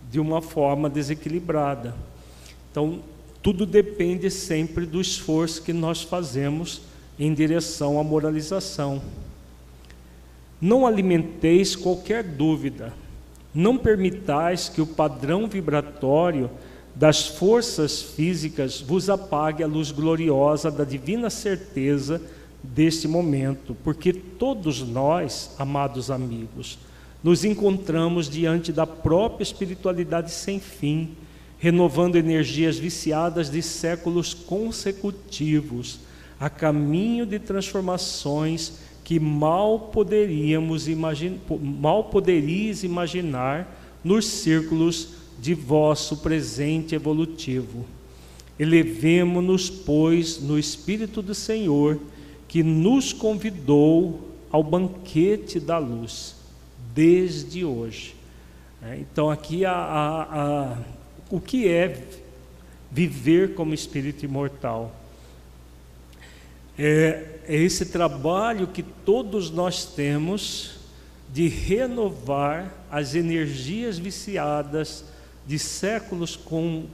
de 0.09 0.19
uma 0.19 0.41
forma 0.41 0.89
desequilibrada. 0.89 1.93
Então, 2.71 3.01
tudo 3.41 3.65
depende 3.65 4.31
sempre 4.31 4.85
do 4.85 5.01
esforço 5.01 5.61
que 5.61 5.73
nós 5.73 6.01
fazemos 6.01 6.81
em 7.19 7.33
direção 7.33 7.99
à 7.99 8.03
moralização. 8.03 9.01
Não 10.64 10.88
alimenteis 10.88 11.76
qualquer 11.76 12.23
dúvida, 12.23 12.94
não 13.53 13.77
permitais 13.77 14.69
que 14.69 14.80
o 14.80 14.88
padrão 14.88 15.45
vibratório 15.45 16.49
das 16.95 17.27
forças 17.27 18.02
físicas 18.02 18.80
vos 18.80 19.10
apague 19.10 19.61
a 19.61 19.68
luz 19.68 19.91
gloriosa 19.91 20.72
da 20.72 20.85
divina 20.85 21.30
certeza 21.30 22.22
deste 22.64 23.10
momento, 23.10 23.76
porque 23.84 24.14
todos 24.14 24.81
nós, 24.81 25.53
amados 25.60 26.10
amigos, 26.10 26.80
nos 27.22 27.44
encontramos 27.44 28.30
diante 28.30 28.72
da 28.72 28.88
própria 28.88 29.44
espiritualidade 29.44 30.31
sem 30.31 30.61
fim, 30.61 31.10
renovando 31.60 32.15
energias 32.15 32.77
viciadas 32.80 33.52
de 33.52 33.61
séculos 33.61 34.34
consecutivos, 34.34 35.99
a 36.40 36.49
caminho 36.49 37.26
de 37.26 37.38
transformações 37.38 38.81
que 39.03 39.19
mal 39.19 39.91
poderíamos 39.91 40.88
imaginar, 40.88 41.39
mal 41.59 42.05
poderíeis 42.05 42.84
imaginar 42.84 43.99
nos 44.03 44.25
círculos 44.25 45.09
de 45.39 45.53
vosso 45.53 46.17
presente 46.17 46.95
evolutivo. 46.95 47.85
Elevemo-nos, 48.57 49.69
pois, 49.69 50.41
no 50.41 50.57
Espírito 50.57 51.21
do 51.21 51.34
Senhor 51.34 51.99
que 52.47 52.61
nos 52.63 53.11
convidou 53.11 54.30
ao 54.51 54.63
banquete 54.63 55.59
da 55.59 55.80
luz, 55.80 56.35
desde 56.93 57.65
hoje. 57.65 58.15
É, 58.81 58.97
então, 58.99 59.30
aqui 59.30 59.65
a, 59.65 59.71
a, 59.71 60.21
a, 60.21 60.77
o 61.31 61.39
que 61.39 61.67
é 61.67 62.05
viver 62.91 63.55
como 63.55 63.73
espírito 63.73 64.23
imortal? 64.23 64.93
é, 66.77 67.32
é 67.47 67.55
esse 67.55 67.87
trabalho 67.87 68.67
que 68.67 68.83
todos 68.83 69.49
nós 69.49 69.85
temos 69.85 70.75
de 71.31 71.47
renovar 71.47 72.73
as 72.91 73.15
energias 73.15 73.97
viciadas 73.97 75.03
de 75.45 75.57
séculos 75.57 76.39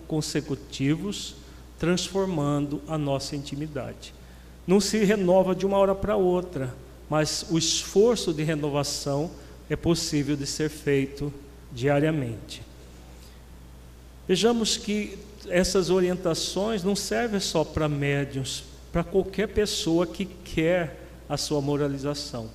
consecutivos, 0.08 1.36
transformando 1.78 2.82
a 2.88 2.98
nossa 2.98 3.36
intimidade. 3.36 4.14
Não 4.66 4.80
se 4.80 5.04
renova 5.04 5.54
de 5.54 5.66
uma 5.66 5.78
hora 5.78 5.94
para 5.94 6.16
outra, 6.16 6.74
mas 7.10 7.46
o 7.50 7.58
esforço 7.58 8.34
de 8.34 8.44
renovação 8.44 9.30
é 9.70 9.76
possível 9.76 10.36
de 10.36 10.46
ser 10.46 10.70
feito 10.70 11.34
diariamente. 11.72 12.62
Vejamos 14.28 14.78
que 14.78 15.18
essas 15.48 15.90
orientações 15.90 16.84
não 16.84 16.96
servem 16.96 17.40
só 17.40 17.64
para 17.64 17.90
médiums, 17.90 18.64
para 18.92 19.04
qualquer 19.04 19.48
pessoa 19.48 20.06
que 20.08 20.26
quer 20.26 21.00
a 21.28 21.38
sua 21.38 21.62
moralização. 21.62 22.50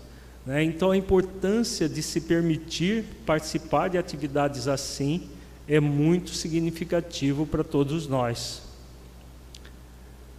Né? 0.44 0.62
Então, 0.62 0.90
a 0.90 0.97
importância 0.97 1.89
de 1.89 2.02
se 2.02 2.20
permitir 2.20 3.05
participar 3.24 3.89
de 3.89 3.98
atividades 3.98 4.69
assim 4.69 5.28
é 5.66 5.81
muito 5.81 6.31
significativo 6.31 7.47
para 7.47 7.65
todos 7.65 8.06
nós. 8.06 8.62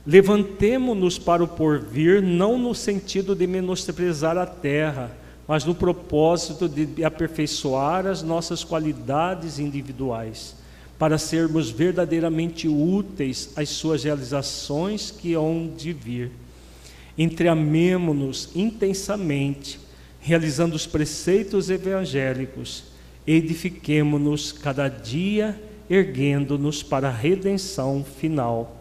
Levantemo-nos 0.05 1.17
para 1.17 1.43
o 1.43 1.47
porvir, 1.47 2.21
não 2.21 2.59
no 2.59 2.75
sentido 2.75 3.35
de 3.35 3.47
menosprezar 3.47 4.37
a 4.37 4.45
terra, 4.45 5.11
mas 5.47 5.65
no 5.65 5.73
propósito 5.73 6.69
de 6.69 7.03
aperfeiçoar 7.03 8.05
as 8.05 8.21
nossas 8.21 8.63
qualidades 8.63 9.57
individuais, 9.57 10.54
para 10.97 11.17
sermos 11.17 11.69
verdadeiramente 11.69 12.67
úteis 12.67 13.51
às 13.55 13.69
suas 13.69 14.03
realizações 14.03 15.11
que 15.11 15.33
hão 15.33 15.71
de 15.75 15.91
vir. 15.91 16.31
Entreamemo-nos 17.17 18.49
intensamente, 18.55 19.79
realizando 20.19 20.75
os 20.75 20.85
preceitos 20.85 21.69
evangélicos, 21.69 22.85
edifiquemo-nos 23.27 24.51
cada 24.51 24.87
dia, 24.87 25.59
erguendo-nos 25.89 26.81
para 26.81 27.09
a 27.09 27.11
redenção 27.11 28.03
final 28.03 28.75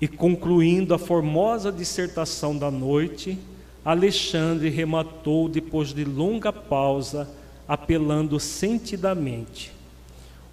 e 0.00 0.06
concluindo 0.06 0.94
a 0.94 0.98
formosa 0.98 1.72
dissertação 1.72 2.56
da 2.56 2.70
noite, 2.70 3.38
Alexandre 3.84 4.68
rematou 4.68 5.48
depois 5.48 5.92
de 5.92 6.04
longa 6.04 6.52
pausa, 6.52 7.28
apelando 7.66 8.38
sentidamente: 8.38 9.72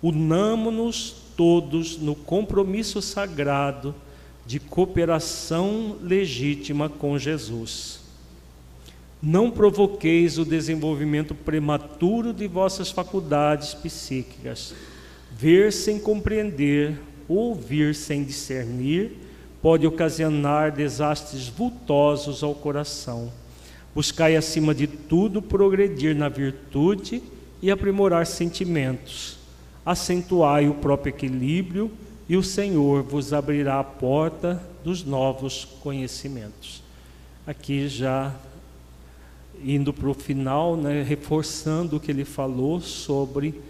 Unamo-nos 0.04 1.16
todos 1.38 1.98
no 1.98 2.14
compromisso 2.14 3.02
sagrado 3.02 3.96
de 4.46 4.60
cooperação 4.60 5.96
legítima 6.02 6.90
com 6.90 7.18
Jesus. 7.18 8.02
Não 9.22 9.50
provoqueis 9.50 10.38
o 10.38 10.44
desenvolvimento 10.44 11.34
prematuro 11.34 12.34
de 12.34 12.46
vossas 12.46 12.92
faculdades 12.92 13.74
psíquicas. 13.74 14.76
Ver 15.32 15.72
sem 15.72 15.98
compreender, 15.98 17.00
ouvir 17.26 17.96
sem 17.96 18.26
discernir, 18.26 19.14
pode 19.62 19.88
ocasionar 19.88 20.74
desastres 20.74 21.48
vultosos 21.48 22.44
ao 22.44 22.54
coração. 22.54 23.32
Buscai, 23.96 24.36
acima 24.36 24.76
de 24.76 24.86
tudo, 24.86 25.42
progredir 25.42 26.14
na 26.14 26.28
virtude 26.28 27.24
e 27.62 27.72
aprimorar 27.72 28.28
sentimentos. 28.28 29.43
Acentuai 29.86 30.68
o 30.68 30.76
próprio 30.76 31.12
equilíbrio 31.12 31.92
e 32.28 32.38
o 32.38 32.44
Senhor 32.44 33.04
vos 33.04 33.34
abrirá 33.34 33.80
a 33.80 33.84
porta 33.84 34.62
dos 34.84 35.04
novos 35.04 35.66
conhecimentos. 35.82 36.82
Aqui 37.46 37.88
já 37.88 38.34
indo 39.64 39.94
para 39.94 40.10
o 40.10 40.14
final, 40.14 40.76
né, 40.76 41.04
reforçando 41.04 41.98
o 41.98 42.00
que 42.00 42.12
ele 42.12 42.26
falou 42.26 42.82
sobre 42.82 43.62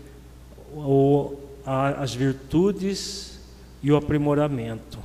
o, 0.73 1.35
a, 1.65 1.89
as 2.01 2.13
virtudes 2.13 3.39
e 3.81 3.91
o 3.91 3.97
aprimoramento. 3.97 4.99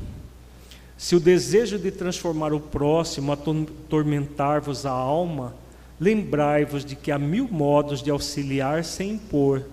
Se 0.97 1.14
o 1.14 1.20
desejo 1.20 1.78
de 1.78 1.90
transformar 1.90 2.52
o 2.52 2.60
próximo 2.60 3.32
atormentar-vos 3.32 4.85
a 4.85 4.90
alma, 4.90 5.55
lembrai-vos 6.01 6.85
de 6.85 6.97
que 6.97 7.12
há 7.12 7.18
mil 7.18 7.48
modos 7.48 8.02
de 8.02 8.10
auxiliar 8.10 8.85
sem 8.85 9.12
impor, 9.12 9.64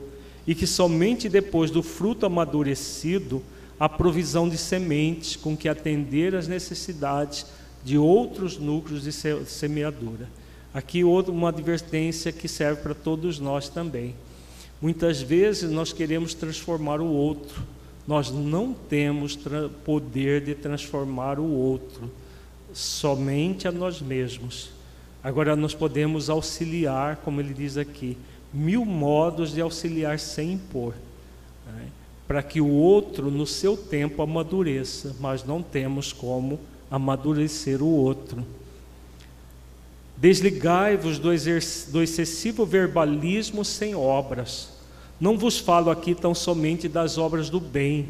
e 0.47 0.53
que 0.53 0.67
somente 0.67 1.27
depois 1.27 1.71
do 1.71 1.81
fruto 1.81 2.25
amadurecido 2.25 3.41
há 3.79 3.89
provisão 3.89 4.47
de 4.47 4.57
sementes 4.57 5.35
com 5.35 5.55
que 5.55 5.67
atender 5.67 6.35
às 6.35 6.47
necessidades 6.47 7.45
de 7.83 7.97
outros 7.97 8.57
núcleos 8.57 9.03
de 9.03 9.11
semeadura. 9.11 10.27
Aqui 10.73 11.03
outra 11.03 11.31
uma 11.31 11.49
advertência 11.49 12.31
que 12.31 12.47
serve 12.47 12.81
para 12.81 12.93
todos 12.93 13.39
nós 13.39 13.69
também. 13.69 14.15
Muitas 14.81 15.21
vezes 15.21 15.71
nós 15.71 15.93
queremos 15.93 16.33
transformar 16.33 16.99
o 16.99 17.07
outro, 17.07 17.63
nós 18.07 18.29
não 18.29 18.73
temos 18.73 19.37
poder 19.83 20.41
de 20.41 20.53
transformar 20.53 21.39
o 21.39 21.49
outro, 21.49 22.11
somente 22.73 23.67
a 23.67 23.71
nós 23.71 24.01
mesmos. 24.01 24.69
Agora 25.23 25.55
nós 25.55 25.73
podemos 25.73 26.29
auxiliar, 26.29 27.15
como 27.17 27.39
ele 27.39 27.53
diz 27.53 27.77
aqui, 27.77 28.17
mil 28.55 28.85
modos 28.85 29.51
de 29.51 29.61
auxiliar 29.61 30.19
sem 30.19 30.53
impor, 30.53 30.93
né? 31.67 31.87
para 32.27 32.41
que 32.41 32.61
o 32.61 32.69
outro, 32.69 33.29
no 33.29 33.45
seu 33.45 33.75
tempo, 33.75 34.21
amadureça, 34.21 35.15
mas 35.19 35.43
não 35.43 35.61
temos 35.61 36.11
como 36.13 36.59
amadurecer 36.89 37.83
o 37.83 37.87
outro. 37.87 38.45
Desligai-vos 40.17 41.19
do, 41.19 41.29
do 41.91 42.01
excessivo 42.01 42.65
verbalismo 42.65 43.65
sem 43.65 43.93
obras 43.93 44.75
não 45.19 45.37
vos 45.37 45.57
falo 45.57 45.89
aqui 45.89 46.13
tão 46.13 46.35
somente 46.35 46.89
das 46.89 47.17
obras 47.17 47.49
do 47.49 47.59
bem, 47.59 48.09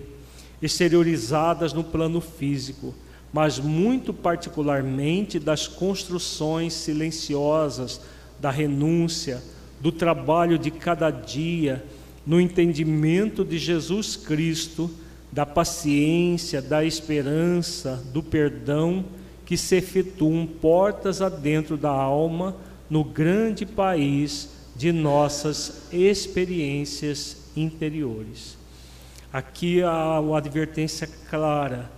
exteriorizadas 0.61 1.71
no 1.71 1.83
plano 1.83 2.19
físico, 2.19 2.95
mas 3.31 3.59
muito 3.59 4.13
particularmente 4.13 5.39
das 5.39 5.67
construções 5.67 6.73
silenciosas 6.73 8.01
da 8.39 8.49
renúncia, 8.49 9.41
do 9.79 9.91
trabalho 9.91 10.57
de 10.57 10.71
cada 10.71 11.09
dia, 11.09 11.83
no 12.25 12.41
entendimento 12.41 13.45
de 13.45 13.57
Jesus 13.57 14.15
Cristo, 14.15 14.89
da 15.31 15.45
paciência, 15.45 16.61
da 16.61 16.83
esperança, 16.83 18.03
do 18.13 18.23
perdão 18.23 19.05
que 19.45 19.57
se 19.57 19.75
efetuam 19.75 20.47
portas 20.47 21.21
adentro 21.21 21.77
da 21.77 21.91
alma 21.91 22.55
no 22.89 23.03
grande 23.03 23.65
país 23.65 24.49
de 24.75 24.91
nossas 24.91 25.83
experiências 25.91 27.37
interiores. 27.55 28.57
Aqui 29.31 29.83
há 29.83 30.19
uma 30.19 30.37
advertência 30.37 31.07
clara: 31.29 31.91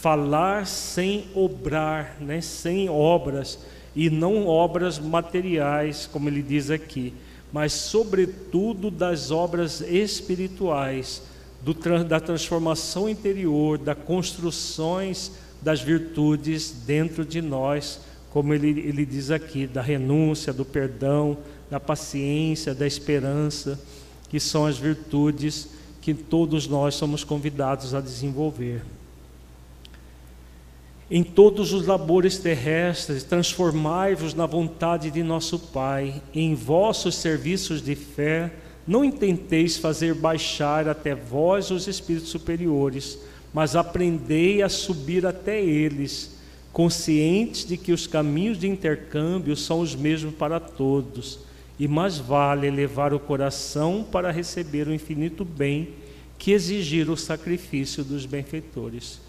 falar 0.00 0.66
sem 0.66 1.26
obrar, 1.34 2.16
né, 2.20 2.40
sem 2.40 2.88
obras, 2.88 3.58
e 3.94 4.10
não 4.10 4.46
obras 4.46 4.98
materiais, 4.98 6.08
como 6.10 6.28
ele 6.28 6.42
diz 6.42 6.70
aqui, 6.70 7.14
mas, 7.52 7.72
sobretudo, 7.72 8.90
das 8.90 9.30
obras 9.30 9.80
espirituais, 9.80 11.22
do, 11.62 11.74
da 12.04 12.18
transformação 12.18 13.08
interior, 13.08 13.78
das 13.78 13.96
construções 13.96 15.30
das 15.62 15.80
virtudes 15.80 16.70
dentro 16.86 17.24
de 17.24 17.40
nós, 17.40 18.00
como 18.30 18.52
ele, 18.52 18.68
ele 18.80 19.06
diz 19.06 19.30
aqui, 19.30 19.66
da 19.66 19.80
renúncia, 19.80 20.52
do 20.52 20.64
perdão, 20.64 21.38
da 21.70 21.80
paciência, 21.80 22.74
da 22.74 22.86
esperança, 22.86 23.80
que 24.28 24.38
são 24.38 24.66
as 24.66 24.76
virtudes 24.76 25.68
que 26.02 26.12
todos 26.12 26.68
nós 26.68 26.96
somos 26.96 27.24
convidados 27.24 27.94
a 27.94 28.00
desenvolver. 28.00 28.82
Em 31.16 31.22
todos 31.22 31.72
os 31.72 31.86
labores 31.86 32.38
terrestres, 32.38 33.22
transformai-vos 33.22 34.34
na 34.34 34.46
vontade 34.46 35.12
de 35.12 35.22
nosso 35.22 35.60
Pai, 35.60 36.20
em 36.34 36.56
vossos 36.56 37.14
serviços 37.14 37.80
de 37.80 37.94
fé, 37.94 38.52
não 38.84 39.04
intenteis 39.04 39.76
fazer 39.76 40.12
baixar 40.12 40.88
até 40.88 41.14
vós 41.14 41.70
os 41.70 41.86
espíritos 41.86 42.30
superiores, 42.30 43.16
mas 43.52 43.76
aprendei 43.76 44.60
a 44.60 44.68
subir 44.68 45.24
até 45.24 45.62
eles, 45.62 46.36
conscientes 46.72 47.64
de 47.64 47.76
que 47.76 47.92
os 47.92 48.08
caminhos 48.08 48.58
de 48.58 48.66
intercâmbio 48.66 49.54
são 49.54 49.78
os 49.78 49.94
mesmos 49.94 50.34
para 50.34 50.58
todos 50.58 51.38
e 51.78 51.86
mais 51.86 52.18
vale 52.18 52.66
elevar 52.66 53.14
o 53.14 53.20
coração 53.20 54.04
para 54.10 54.32
receber 54.32 54.88
o 54.88 54.92
infinito 54.92 55.44
bem 55.44 55.90
que 56.36 56.50
exigir 56.50 57.08
o 57.08 57.16
sacrifício 57.16 58.02
dos 58.02 58.26
benfeitores. 58.26 59.22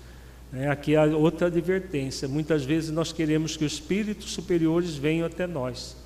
É, 0.57 0.69
aqui 0.69 0.95
há 0.95 1.03
outra 1.03 1.47
advertência. 1.47 2.29
Muitas 2.29 2.63
vezes 2.63 2.89
nós 2.89 3.11
queremos 3.11 3.57
que 3.57 3.65
os 3.65 3.73
espíritos 3.73 4.31
superiores 4.31 4.95
venham 4.95 5.27
até 5.27 5.45
nós. 5.45 5.97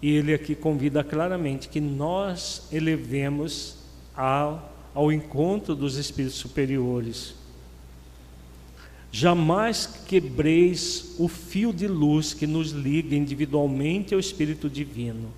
E 0.00 0.10
ele 0.12 0.32
aqui 0.32 0.54
convida 0.54 1.02
claramente 1.02 1.68
que 1.68 1.80
nós 1.80 2.68
elevemos 2.70 3.76
ao, 4.14 4.72
ao 4.94 5.10
encontro 5.10 5.74
dos 5.74 5.96
espíritos 5.96 6.38
superiores. 6.38 7.34
Jamais 9.10 9.86
quebreis 10.06 11.16
o 11.18 11.26
fio 11.26 11.72
de 11.72 11.88
luz 11.88 12.32
que 12.32 12.46
nos 12.46 12.70
liga 12.70 13.16
individualmente 13.16 14.14
ao 14.14 14.20
Espírito 14.20 14.70
Divino. 14.70 15.32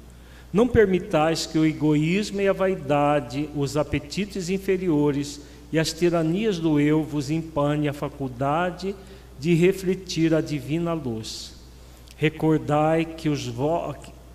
Não 0.52 0.68
permitais 0.68 1.46
que 1.46 1.58
o 1.58 1.64
egoísmo 1.64 2.42
e 2.42 2.48
a 2.48 2.52
vaidade, 2.52 3.48
os 3.56 3.78
apetites 3.78 4.50
inferiores 4.50 5.40
e 5.72 5.78
as 5.78 5.92
tiranias 5.92 6.58
do 6.58 6.80
eu 6.80 7.02
vos 7.02 7.30
empane 7.30 7.88
a 7.88 7.92
faculdade 7.92 8.94
de 9.38 9.54
refletir 9.54 10.34
a 10.34 10.40
divina 10.40 10.92
luz. 10.92 11.54
Recordai 12.16 13.04
que, 13.04 13.28
os 13.28 13.46
vo... 13.46 13.94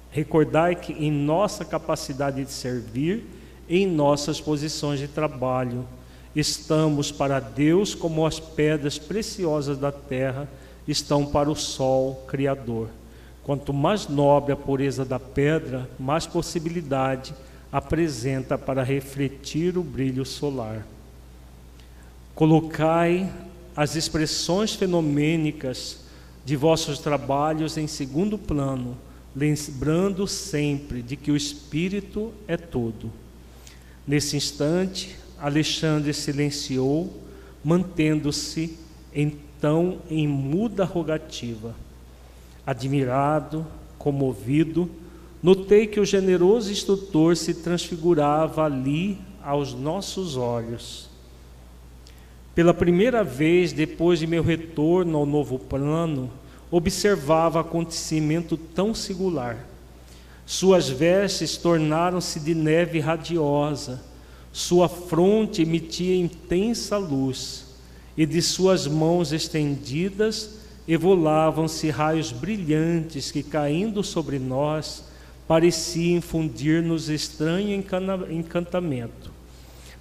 Recordai 0.09 0.75
que 0.75 0.93
em 0.93 1.11
nossa 1.11 1.65
capacidade 1.65 2.43
de 2.43 2.51
servir, 2.51 3.25
em 3.69 3.85
nossas 3.85 4.39
posições 4.39 4.99
de 4.99 5.07
trabalho, 5.07 5.85
estamos 6.35 7.11
para 7.11 7.39
Deus 7.39 7.93
como 7.93 8.25
as 8.25 8.39
pedras 8.39 8.97
preciosas 8.97 9.77
da 9.77 9.91
terra 9.91 10.47
estão 10.87 11.25
para 11.25 11.49
o 11.51 11.55
sol 11.55 12.23
criador. 12.27 12.89
Quanto 13.43 13.73
mais 13.73 14.07
nobre 14.07 14.53
a 14.53 14.55
pureza 14.55 15.05
da 15.05 15.19
pedra, 15.19 15.87
mais 15.99 16.25
possibilidade 16.25 17.33
apresenta 17.71 18.57
para 18.57 18.83
refletir 18.83 19.77
o 19.77 19.83
brilho 19.83 20.25
solar. 20.25 20.85
Colocai 22.35 23.31
as 23.73 23.95
expressões 23.95 24.75
fenomênicas 24.75 25.99
de 26.43 26.57
vossos 26.57 26.99
trabalhos 26.99 27.77
em 27.77 27.87
segundo 27.87 28.37
plano, 28.37 28.97
lembrando 29.33 30.27
sempre 30.27 31.01
de 31.01 31.15
que 31.15 31.31
o 31.31 31.37
Espírito 31.37 32.33
é 32.45 32.57
todo. 32.57 33.09
Nesse 34.05 34.35
instante, 34.35 35.15
Alexandre 35.39 36.13
silenciou, 36.13 37.21
mantendo-se 37.63 38.77
então 39.13 39.99
em 40.09 40.27
muda 40.27 40.83
rogativa. 40.83 41.73
Admirado, 42.67 43.65
comovido, 43.97 44.89
notei 45.41 45.87
que 45.87 46.01
o 46.01 46.05
generoso 46.05 46.69
instrutor 46.69 47.37
se 47.37 47.53
transfigurava 47.53 48.65
ali 48.65 49.17
aos 49.41 49.73
nossos 49.73 50.35
olhos. 50.35 51.14
Pela 52.55 52.73
primeira 52.73 53.21
vez 53.21 53.73
depois 53.73 54.17
de 54.17 54.25
meu 54.25 54.41
retorno 54.41 55.17
ao 55.17 55.25
novo 55.25 55.59
plano, 55.59 56.31
observava 56.71 57.59
acontecimento 57.59 58.55
tão 58.55 58.95
singular. 58.95 59.67
Suas 60.45 60.87
vestes 60.87 61.57
tornaram-se 61.57 62.39
de 62.39 62.55
neve 62.55 63.01
radiosa, 63.01 64.01
sua 64.53 64.87
fronte 64.87 65.63
emitia 65.63 66.15
intensa 66.15 66.97
luz, 66.97 67.65
e 68.15 68.25
de 68.25 68.41
suas 68.41 68.87
mãos 68.87 69.33
estendidas 69.33 70.59
evolavam-se 70.87 71.89
raios 71.89 72.31
brilhantes 72.31 73.31
que, 73.31 73.43
caindo 73.43 74.01
sobre 74.01 74.39
nós, 74.39 75.03
pareciam 75.45 76.19
infundir-nos 76.19 77.09
estranho 77.09 77.83
encantamento. 78.29 79.34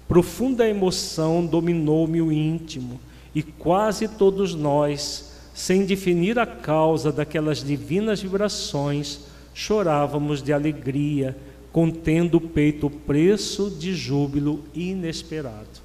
Profunda 0.07 0.67
emoção 0.67 1.45
dominou-me 1.45 2.21
o 2.21 2.31
íntimo, 2.31 2.99
e 3.33 3.41
quase 3.41 4.07
todos 4.07 4.53
nós, 4.53 5.31
sem 5.53 5.85
definir 5.85 6.39
a 6.39 6.45
causa 6.45 7.11
daquelas 7.11 7.63
divinas 7.63 8.21
vibrações, 8.21 9.21
chorávamos 9.53 10.41
de 10.41 10.53
alegria, 10.53 11.35
contendo 11.71 12.35
o 12.35 12.41
peito 12.41 12.89
preço 12.89 13.69
de 13.69 13.93
júbilo 13.93 14.63
inesperado. 14.73 15.83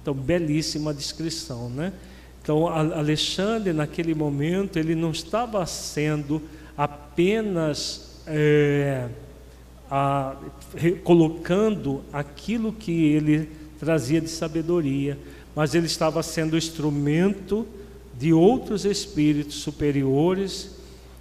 Então, 0.00 0.12
belíssima 0.12 0.92
descrição, 0.92 1.70
né? 1.70 1.92
Então, 2.42 2.68
Alexandre, 2.68 3.72
naquele 3.72 4.14
momento, 4.14 4.78
ele 4.78 4.94
não 4.94 5.10
estava 5.10 5.64
sendo 5.66 6.40
apenas 6.76 8.20
é, 8.26 9.08
a, 9.90 10.36
colocando 11.04 12.02
aquilo 12.12 12.72
que 12.72 12.92
ele 13.04 13.48
trazia 13.78 14.20
de 14.20 14.30
sabedoria, 14.30 15.18
mas 15.54 15.74
ele 15.74 15.86
estava 15.86 16.22
sendo 16.22 16.56
instrumento 16.56 17.66
de 18.18 18.32
outros 18.32 18.84
espíritos 18.84 19.56
superiores 19.56 20.70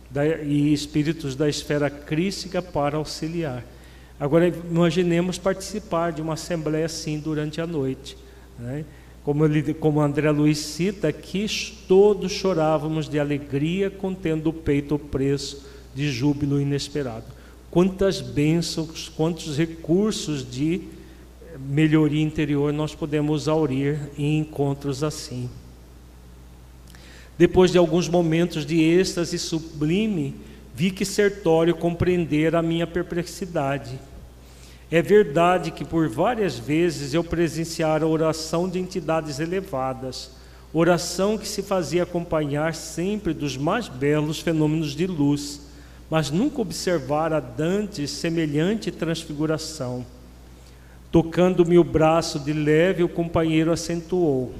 da, 0.10 0.26
e 0.26 0.74
espíritos 0.74 1.36
da 1.36 1.50
esfera 1.50 1.90
crística 1.90 2.62
para 2.62 2.98
auxiliar. 2.98 3.64
Agora, 4.20 4.48
imaginemos 4.48 5.38
participar 5.38 6.14
de 6.14 6.22
uma 6.22 6.34
assembleia 6.34 6.86
assim 6.86 7.20
durante 7.20 7.60
a 7.60 7.68
noite. 7.68 8.18
Né? 8.58 8.86
Como, 9.24 9.44
ele, 9.44 9.74
como 9.74 10.00
André 10.00 10.32
Luiz 10.32 10.60
cita 10.60 11.10
aqui, 11.10 11.46
todos 11.88 12.32
chorávamos 12.32 13.10
de 13.10 13.20
alegria, 13.20 13.90
contendo 13.90 14.52
o 14.52 14.54
peito 14.54 14.96
o 14.96 15.00
preço 15.00 15.66
de 15.94 16.10
júbilo 16.12 16.62
inesperado. 16.62 17.35
Quantas 17.76 18.22
bênçãos, 18.22 19.10
quantos 19.10 19.58
recursos 19.58 20.50
de 20.50 20.84
melhoria 21.60 22.24
interior 22.24 22.72
nós 22.72 22.96
podemos 22.96 23.50
aurir 23.50 24.00
em 24.18 24.40
encontros 24.40 25.04
assim. 25.04 25.50
Depois 27.38 27.74
de 27.74 27.78
alguns 27.78 28.08
momentos 28.08 28.66
de 28.66 28.82
êxtase 28.82 29.38
sublime, 29.38 30.36
vi 30.74 30.90
que 30.90 31.04
Sertório 31.04 31.76
compreendera 31.76 32.60
a 32.60 32.62
minha 32.62 32.88
perplexidade. 32.88 34.00
É 34.90 35.02
verdade 35.02 35.70
que 35.70 35.84
por 35.84 36.08
várias 36.08 36.58
vezes 36.58 37.14
eu 37.14 37.26
presenciara 37.26 38.08
oração 38.08 38.70
de 38.70 38.80
entidades 38.80 39.42
elevadas, 39.42 40.32
oração 40.72 41.38
que 41.38 41.46
se 41.46 41.62
fazia 41.62 42.04
acompanhar 42.04 42.74
sempre 42.74 43.34
dos 43.34 43.58
mais 43.58 43.90
belos 43.90 44.40
fenômenos 44.40 44.96
de 44.96 45.06
luz, 45.06 45.65
mas 46.10 46.30
nunca 46.30 46.62
observara 46.62 47.40
dantes 47.40 48.12
semelhante 48.12 48.92
transfiguração. 48.92 50.06
Tocando-me 51.12 51.78
o 51.78 51.84
braço 51.84 52.40
de 52.40 52.54
leve, 52.54 53.04
o 53.04 53.10
companheiro 53.10 53.72
acentuou: 53.72 54.54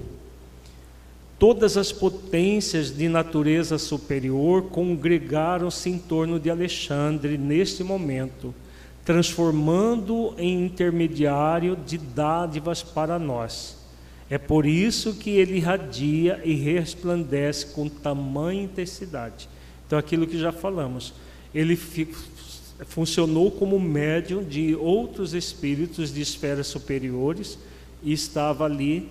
Todas 1.38 1.76
as 1.76 1.92
potências 1.92 2.96
de 2.96 3.10
natureza 3.10 3.78
superior 3.78 4.64
congregaram-se 4.70 5.90
em 5.90 5.98
torno 5.98 6.40
de 6.40 6.50
Alexandre 6.50 7.38
neste 7.38 7.84
momento, 7.84 8.56
transformando 9.04 10.34
em 10.38 10.66
intermediário 10.66 11.76
de 11.76 11.98
dádivas 11.98 12.82
para 12.82 13.20
nós. 13.20 13.78
É 14.30 14.38
por 14.38 14.66
isso 14.66 15.14
que 15.14 15.32
ele 15.32 15.58
irradia 15.58 16.42
e 16.44 16.54
resplandece 16.56 17.68
com 17.68 17.88
tamanha 17.88 18.64
intensidade. 18.64 19.48
Então, 19.86 20.00
aquilo 20.00 20.26
que 20.26 20.40
já 20.40 20.52
falamos, 20.52 21.14
ele 21.56 21.80
funcionou 22.88 23.50
como 23.50 23.80
médium 23.80 24.44
de 24.44 24.76
outros 24.76 25.34
espíritos 25.34 26.14
de 26.14 26.20
esferas 26.20 26.68
superiores 26.68 27.58
e 28.04 28.12
estava 28.12 28.66
ali 28.66 29.10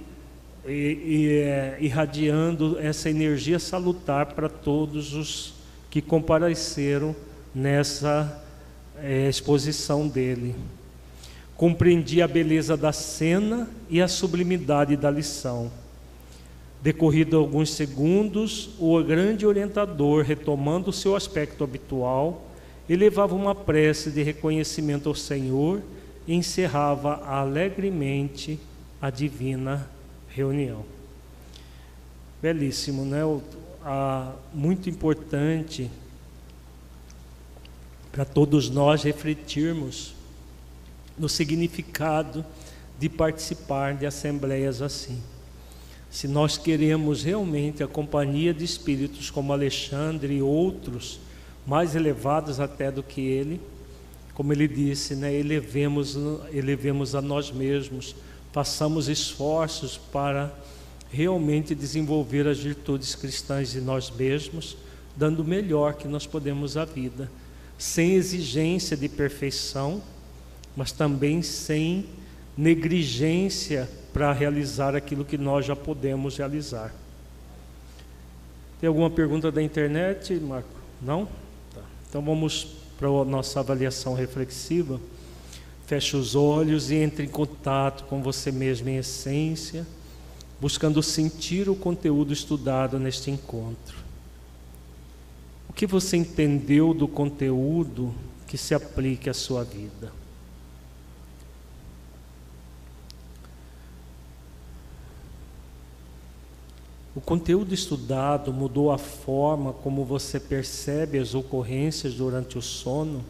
e, 0.67 0.71
e, 0.71 1.29
é, 1.39 1.79
irradiando 1.81 2.79
essa 2.79 3.09
energia 3.09 3.59
salutar 3.59 4.35
para 4.35 4.51
todos 4.51 5.15
os 5.15 5.55
que 5.91 6.03
compareceram 6.03 7.17
nessa 7.55 8.45
é, 8.99 9.27
exposição 9.29 10.07
dele. 10.07 10.55
Compreendi 11.57 12.21
a 12.21 12.29
beleza 12.29 12.77
da 12.77 12.93
cena 12.93 13.71
e 13.89 14.03
a 14.03 14.09
sublimidade 14.09 14.97
da 14.97 15.11
lição. 15.11 15.71
Decorrido 16.85 17.39
alguns 17.39 17.71
segundos, 17.71 18.69
o 18.79 19.03
grande 19.03 19.47
orientador, 19.47 20.23
retomando 20.23 20.91
o 20.91 20.93
seu 20.93 21.17
aspecto 21.17 21.65
habitual, 21.65 22.47
elevava 22.87 23.35
uma 23.35 23.55
prece 23.55 24.11
de 24.11 24.23
reconhecimento 24.23 25.09
ao 25.09 25.15
Senhor 25.15 25.81
e 26.27 26.35
encerrava 26.35 27.25
alegremente 27.25 28.61
a 29.01 29.09
divina 29.09 29.89
reunião. 30.29 30.85
Belíssimo, 32.43 33.07
né? 33.07 33.21
Muito 34.53 34.91
importante 34.91 35.91
para 38.13 38.27
todos 38.27 38.69
nós 38.69 39.03
refletirmos 39.03 40.15
no 41.19 41.31
significado 41.31 42.45
de 42.99 43.09
participar 43.09 43.95
de 43.95 44.05
assembleias 44.05 44.83
assim. 44.83 45.19
Se 46.15 46.29
nós 46.29 46.57
queremos 46.57 47.25
realmente 47.25 47.83
a 47.83 47.89
companhia 47.89 48.55
de 48.55 48.63
espíritos 48.63 49.31
como 49.31 49.53
Alexandre 49.53 50.37
e 50.37 50.41
outros, 50.41 51.19
mais 51.67 51.97
elevados 51.97 52.61
até 52.61 52.89
do 52.89 53.03
que 53.03 53.21
ele, 53.21 53.61
como 54.33 54.53
ele 54.53 54.69
disse, 54.69 55.17
né, 55.17 55.35
elevemos, 55.35 56.17
elevemos 56.53 57.17
a 57.17 57.21
nós 57.21 57.51
mesmos, 57.51 58.15
façamos 58.53 59.09
esforços 59.09 59.99
para 59.99 60.55
realmente 61.11 61.75
desenvolver 61.75 62.47
as 62.47 62.61
virtudes 62.61 63.17
cristãs 63.17 63.73
de 63.73 63.81
nós 63.81 64.09
mesmos, 64.09 64.77
dando 65.17 65.41
o 65.41 65.45
melhor 65.45 65.95
que 65.95 66.07
nós 66.07 66.29
podemos 66.29 66.77
à 66.77 66.85
vida, 66.85 67.29
sem 67.77 68.13
exigência 68.13 68.97
de 68.97 69.09
perfeição, 69.09 70.01
mas 70.77 70.93
também 70.93 71.43
sem 71.43 72.07
negligência 72.57 73.89
para 74.15 74.33
realizar 74.33 74.95
aquilo 74.95 75.25
que 75.25 75.37
nós 75.37 75.67
já 75.67 75.75
podemos 75.75 76.37
realizar. 76.37 76.95
Tem 78.81 78.87
alguma 78.87 79.11
pergunta 79.11 79.51
da 79.51 79.61
internet, 79.61 80.33
Marco? 80.35 80.69
Não? 81.03 81.27
Tá. 81.75 81.81
Então 82.09 82.23
vamos 82.23 82.77
para 82.97 83.09
a 83.09 83.25
nossa 83.25 83.59
avaliação 83.59 84.15
reflexiva. 84.15 85.01
Feche 85.89 86.17
os 86.17 86.37
olhos 86.37 86.93
e 86.93 86.95
entre 86.95 87.25
em 87.27 87.29
contato 87.29 88.05
com 88.05 88.23
você 88.23 88.53
mesmo 88.53 88.89
em 88.89 88.99
essência, 88.99 89.85
buscando 90.61 91.03
sentir 91.03 91.69
o 91.69 91.75
conteúdo 91.75 92.33
estudado 92.33 93.01
neste 93.01 93.33
encontro. 93.33 93.97
O 95.69 95.73
que 95.73 95.89
você 95.89 96.17
entendeu 96.17 96.95
do 96.95 97.09
conteúdo 97.09 98.15
que 98.47 98.57
se 98.57 98.77
aplique 98.77 99.29
à 99.29 99.35
sua 99.35 99.65
vida? 99.65 100.24
O 107.17 107.21
conteúdo 107.21 107.73
estudado 107.73 108.53
mudou 108.53 108.91
a 108.91 108.99
forma 108.99 109.73
como 109.73 110.05
você 110.05 110.41
percebe 110.41 111.17
as 111.17 111.33
ocorrências 111.33 112.15
durante 112.15 112.59
o 112.59 112.63
sono? 112.63 113.25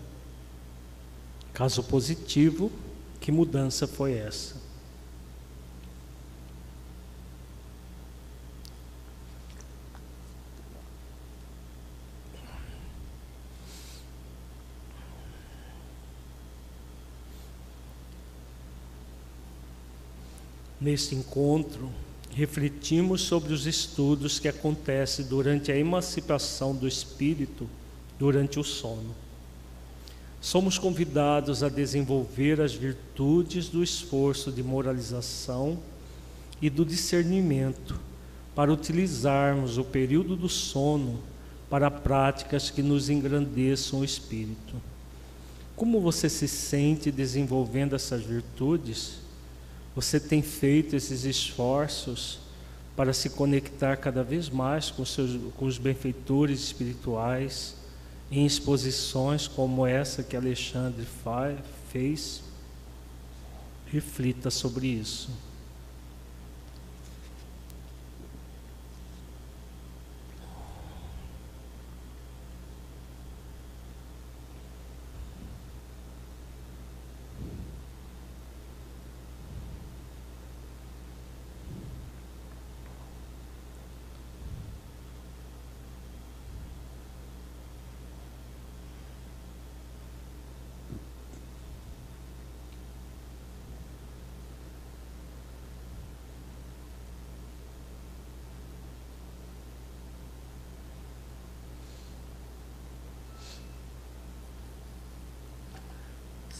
Caso 1.53 1.83
positivo, 1.85 2.73
que 3.21 3.31
mudança 3.31 3.87
foi 3.87 4.15
essa? 4.15 4.57
Neste 20.81 21.15
encontro, 21.15 21.91
refletimos 22.35 23.21
sobre 23.23 23.53
os 23.53 23.65
estudos 23.65 24.41
que 24.41 24.49
acontecem 24.49 25.25
durante 25.25 25.71
a 25.71 25.77
emancipação 25.77 26.75
do 26.75 26.89
espírito 26.89 27.69
durante 28.19 28.59
o 28.59 28.65
sono. 28.65 29.15
Somos 30.41 30.77
convidados 30.77 31.63
a 31.63 31.69
desenvolver 31.69 32.61
as 32.61 32.75
virtudes 32.75 33.69
do 33.69 33.83
esforço 33.83 34.51
de 34.51 34.63
moralização 34.63 35.79
e 36.61 36.69
do 36.69 36.85
discernimento 36.85 37.99
para 38.55 38.73
utilizarmos 38.73 39.79
o 39.79 39.85
período 39.85 40.35
do 40.35 40.49
sono 40.49 41.21
para 41.71 41.91
práticas 41.91 42.69
que 42.69 42.83
nos 42.83 43.09
engrandeçam 43.09 44.01
o 44.01 44.05
espírito. 44.05 44.75
Como 45.77 46.01
você 46.01 46.29
se 46.29 46.47
sente 46.47 47.11
desenvolvendo 47.11 47.95
essas 47.95 48.23
virtudes? 48.23 49.24
Você 49.95 50.19
tem 50.19 50.43
feito 50.43 50.97
esses 50.97 51.25
esforços 51.25 52.41
para 52.97 53.13
se 53.13 53.31
conectar 53.31 53.97
cada 53.97 54.23
vez 54.23 54.49
mais 54.49 54.91
com, 54.91 55.05
seus, 55.05 55.39
com 55.57 55.67
os 55.67 55.79
benfeitores 55.79 56.61
espirituais 56.61 57.75
em 58.31 58.45
exposições 58.45 59.47
como 59.47 59.87
essa 59.87 60.23
que 60.23 60.37
Alexandre 60.37 61.07
fez? 61.91 62.43
Reflita 63.87 64.51
sobre 64.51 64.89
isso. 64.89 65.31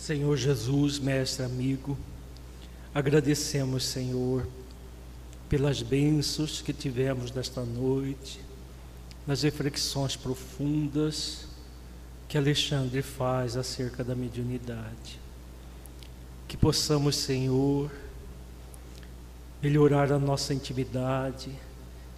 Senhor 0.05 0.37
Jesus, 0.37 0.99
mestre 0.99 1.47
amigo, 1.47 1.97
agradecemos, 2.95 3.87
Senhor, 3.87 4.47
pelas 5.49 5.81
bênçãos 5.81 6.61
que 6.61 6.75
tivemos 6.75 7.33
nesta 7.33 7.63
noite, 7.63 8.39
nas 9.27 9.43
reflexões 9.45 10.15
profundas 10.15 11.47
que 12.29 12.37
Alexandre 12.37 13.01
faz 13.01 13.57
acerca 13.57 14.05
da 14.05 14.15
mediunidade. 14.15 15.19
Que 16.47 16.59
possamos, 16.59 17.17
Senhor, 17.17 17.91
melhorar 19.63 20.13
a 20.13 20.19
nossa 20.19 20.53
intimidade 20.53 21.51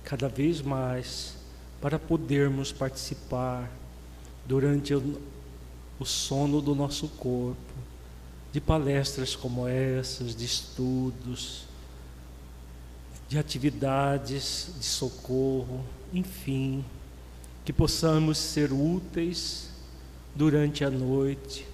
cada 0.02 0.28
vez 0.28 0.60
mais 0.60 1.36
para 1.80 2.00
podermos 2.00 2.72
participar 2.72 3.70
durante 4.44 4.92
o 5.98 6.04
sono 6.04 6.60
do 6.60 6.74
nosso 6.74 7.08
corpo, 7.08 7.56
de 8.52 8.60
palestras 8.60 9.34
como 9.34 9.66
essas, 9.66 10.34
de 10.34 10.44
estudos, 10.44 11.64
de 13.28 13.38
atividades 13.38 14.70
de 14.78 14.84
socorro, 14.84 15.84
enfim, 16.12 16.84
que 17.64 17.72
possamos 17.72 18.38
ser 18.38 18.72
úteis 18.72 19.70
durante 20.34 20.84
a 20.84 20.90
noite, 20.90 21.66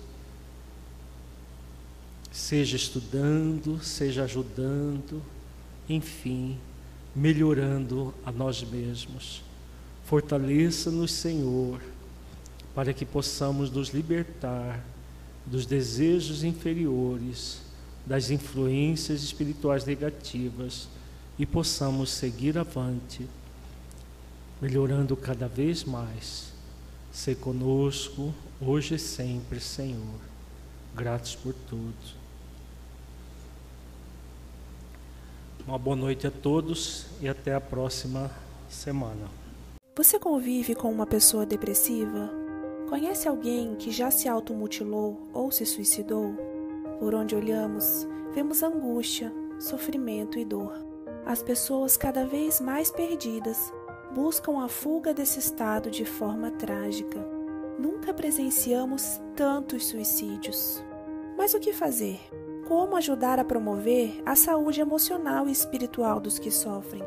seja 2.31 2.77
estudando, 2.77 3.82
seja 3.82 4.24
ajudando, 4.24 5.23
enfim, 5.89 6.59
melhorando 7.15 8.15
a 8.24 8.32
nós 8.32 8.62
mesmos. 8.62 9.43
Fortaleça-nos, 10.05 11.12
Senhor 11.12 11.91
para 12.74 12.93
que 12.93 13.05
possamos 13.05 13.70
nos 13.70 13.89
libertar 13.90 14.82
dos 15.44 15.66
desejos 15.66 16.44
inferiores, 16.44 17.61
das 18.07 18.31
influências 18.31 19.23
espirituais 19.23 19.85
negativas 19.85 20.89
e 21.39 21.47
possamos 21.47 22.11
seguir 22.11 22.59
avante, 22.59 23.27
melhorando 24.61 25.16
cada 25.16 25.49
vez 25.49 25.85
mais. 25.85 26.53
Ser 27.12 27.36
conosco 27.36 28.32
hoje 28.61 28.94
e 28.94 28.99
sempre, 28.99 29.61
Senhor. 29.61 30.19
Gratos 30.94 31.35
por 31.35 31.55
tudo. 31.69 32.23
Uma 35.66 35.78
boa 35.78 35.94
noite 35.94 36.27
a 36.27 36.31
todos 36.31 37.07
e 37.20 37.28
até 37.28 37.55
a 37.55 37.61
próxima 37.61 38.31
semana. 38.69 39.28
Você 39.97 40.19
convive 40.19 40.74
com 40.74 40.90
uma 40.90 41.07
pessoa 41.07 41.44
depressiva? 41.47 42.41
Conhece 42.93 43.27
alguém 43.27 43.74
que 43.74 43.90
já 43.90 44.10
se 44.10 44.28
automutilou 44.28 45.16
ou 45.32 45.51
se 45.51 45.64
suicidou? 45.64 46.35
Por 46.98 47.14
onde 47.14 47.35
olhamos, 47.35 48.06
vemos 48.35 48.62
angústia, 48.62 49.32
sofrimento 49.59 50.39
e 50.39 50.44
dor. 50.44 50.74
As 51.24 51.43
pessoas 51.43 51.97
cada 51.97 52.27
vez 52.27 52.60
mais 52.60 52.90
perdidas 52.90 53.73
buscam 54.14 54.62
a 54.62 54.69
fuga 54.69 55.14
desse 55.14 55.39
estado 55.39 55.90
de 55.90 56.05
forma 56.05 56.51
trágica. 56.51 57.19
Nunca 57.78 58.12
presenciamos 58.12 59.19
tantos 59.35 59.86
suicídios. 59.86 60.85
Mas 61.35 61.55
o 61.55 61.60
que 61.60 61.73
fazer? 61.73 62.20
Como 62.69 62.94
ajudar 62.97 63.39
a 63.39 63.44
promover 63.44 64.20
a 64.27 64.36
saúde 64.36 64.82
emocional 64.82 65.48
e 65.48 65.52
espiritual 65.52 66.20
dos 66.20 66.39
que 66.39 66.51
sofrem? 66.51 67.02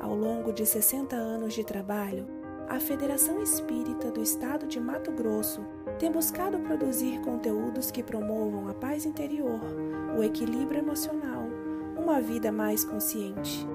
Ao 0.00 0.16
longo 0.16 0.52
de 0.52 0.66
60 0.66 1.14
anos 1.14 1.54
de 1.54 1.62
trabalho, 1.62 2.41
a 2.68 2.80
Federação 2.80 3.42
Espírita 3.42 4.10
do 4.10 4.22
Estado 4.22 4.66
de 4.66 4.80
Mato 4.80 5.12
Grosso 5.12 5.64
tem 5.98 6.10
buscado 6.10 6.58
produzir 6.60 7.20
conteúdos 7.20 7.90
que 7.90 8.02
promovam 8.02 8.68
a 8.68 8.74
paz 8.74 9.04
interior, 9.04 9.60
o 10.16 10.22
equilíbrio 10.22 10.80
emocional, 10.80 11.44
uma 11.96 12.20
vida 12.20 12.50
mais 12.50 12.84
consciente. 12.84 13.66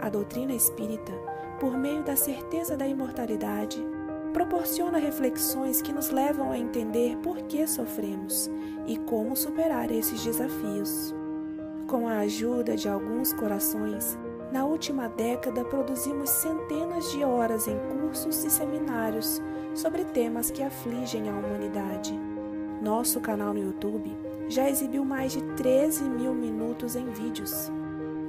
A 0.00 0.08
doutrina 0.08 0.52
espírita, 0.52 1.12
por 1.58 1.76
meio 1.76 2.02
da 2.02 2.16
certeza 2.16 2.76
da 2.76 2.86
imortalidade, 2.86 3.84
proporciona 4.32 4.98
reflexões 4.98 5.80
que 5.82 5.92
nos 5.92 6.10
levam 6.10 6.52
a 6.52 6.58
entender 6.58 7.16
por 7.18 7.38
que 7.42 7.66
sofremos 7.66 8.50
e 8.86 8.96
como 8.98 9.34
superar 9.34 9.90
esses 9.90 10.22
desafios. 10.22 11.14
Com 11.88 12.06
a 12.06 12.18
ajuda 12.18 12.76
de 12.76 12.88
alguns 12.88 13.32
corações, 13.32 14.18
na 14.52 14.64
última 14.64 15.08
década, 15.08 15.64
produzimos 15.64 16.30
centenas 16.30 17.10
de 17.12 17.22
horas 17.22 17.68
em 17.68 17.78
cursos 17.78 18.44
e 18.44 18.50
seminários 18.50 19.42
sobre 19.74 20.04
temas 20.04 20.50
que 20.50 20.62
afligem 20.62 21.28
a 21.28 21.32
humanidade. 21.32 22.18
Nosso 22.82 23.20
canal 23.20 23.52
no 23.52 23.60
YouTube 23.60 24.16
já 24.48 24.68
exibiu 24.68 25.04
mais 25.04 25.32
de 25.32 25.42
13 25.54 26.04
mil 26.04 26.32
minutos 26.32 26.96
em 26.96 27.06
vídeos. 27.10 27.70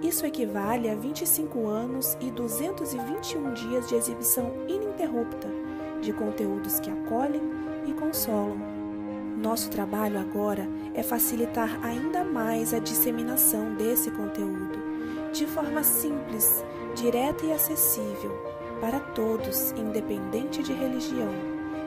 Isso 0.02 0.26
equivale 0.26 0.90
a 0.90 0.96
25 0.96 1.68
anos 1.68 2.18
e 2.20 2.32
221 2.32 3.54
dias 3.54 3.88
de 3.88 3.96
exibição 3.96 4.52
ininterrupta 4.68 5.48
de 6.02 6.14
conteúdos 6.14 6.80
que 6.80 6.90
acolhem 6.90 7.42
e 7.86 7.94
consolam. 7.94 8.58
Nosso 9.38 9.70
trabalho 9.70 10.20
agora 10.20 10.68
é 10.94 11.04
facilitar 11.04 11.80
ainda 11.84 12.24
mais 12.24 12.74
a 12.74 12.80
disseminação 12.80 13.74
desse 13.76 14.12
conteúdo, 14.12 14.89
de 15.32 15.46
forma 15.46 15.84
simples, 15.84 16.64
direta 16.96 17.46
e 17.46 17.54
acessível, 17.54 18.32
para 18.82 19.00
todos, 19.00 19.72
independente 19.72 20.64
de 20.64 20.74
religião, 20.74 21.34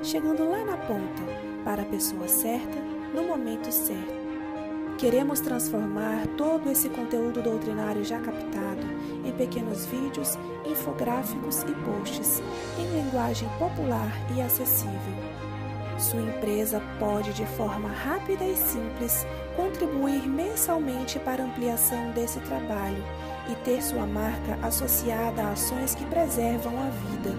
chegando 0.02 0.48
lá 0.48 0.64
na 0.64 0.76
ponta, 0.76 1.22
para 1.64 1.82
a 1.82 1.86
pessoa 1.86 2.28
certa, 2.28 2.78
no 3.14 3.24
momento 3.24 3.70
certo. 3.72 4.22
Queremos 4.98 5.40
transformar 5.40 6.26
todo 6.36 6.70
esse 6.70 6.88
conteúdo 6.88 7.42
doutrinário 7.42 8.04
já 8.04 8.20
captado 8.20 8.86
em 9.24 9.32
pequenos 9.32 9.86
vídeos, 9.86 10.38
infográficos 10.64 11.62
e 11.62 11.74
posts 11.84 12.40
em 12.78 13.02
linguagem 13.02 13.48
popular 13.58 14.12
e 14.36 14.40
acessível. 14.40 15.42
Sua 15.98 16.20
empresa 16.20 16.80
pode, 16.98 17.32
de 17.32 17.46
forma 17.46 17.88
rápida 17.88 18.44
e 18.44 18.56
simples, 18.56 19.26
contribuir 19.56 20.28
mensalmente 20.28 21.18
para 21.18 21.42
a 21.42 21.46
ampliação 21.46 22.10
desse 22.12 22.38
trabalho 22.40 23.02
e 23.50 23.54
ter 23.64 23.82
sua 23.82 24.06
marca 24.06 24.58
associada 24.62 25.42
a 25.42 25.50
ações 25.52 25.94
que 25.94 26.04
preservam 26.06 26.72
a 26.78 26.90
vida. 26.90 27.36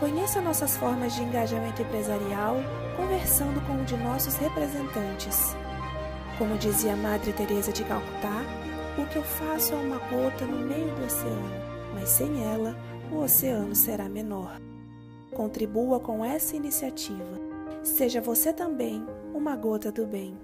Conheça 0.00 0.40
nossas 0.40 0.76
formas 0.76 1.14
de 1.14 1.22
engajamento 1.22 1.82
empresarial 1.82 2.56
conversando 2.96 3.60
com 3.66 3.74
um 3.74 3.84
de 3.84 3.96
nossos 3.96 4.36
representantes. 4.36 5.56
Como 6.38 6.58
dizia 6.58 6.96
Madre 6.96 7.32
Teresa 7.32 7.72
de 7.72 7.84
Calcutá, 7.84 8.42
o 8.98 9.06
que 9.06 9.16
eu 9.16 9.22
faço 9.22 9.72
é 9.72 9.76
uma 9.76 9.98
gota 9.98 10.44
no 10.44 10.66
meio 10.66 10.94
do 10.94 11.04
oceano, 11.04 11.50
mas 11.94 12.08
sem 12.08 12.44
ela, 12.44 12.76
o 13.10 13.18
oceano 13.18 13.74
será 13.74 14.08
menor. 14.08 14.60
Contribua 15.32 15.98
com 16.00 16.24
essa 16.24 16.56
iniciativa. 16.56 17.40
Seja 17.82 18.20
você 18.20 18.52
também 18.52 19.04
uma 19.32 19.56
gota 19.56 19.90
do 19.90 20.06
bem. 20.06 20.36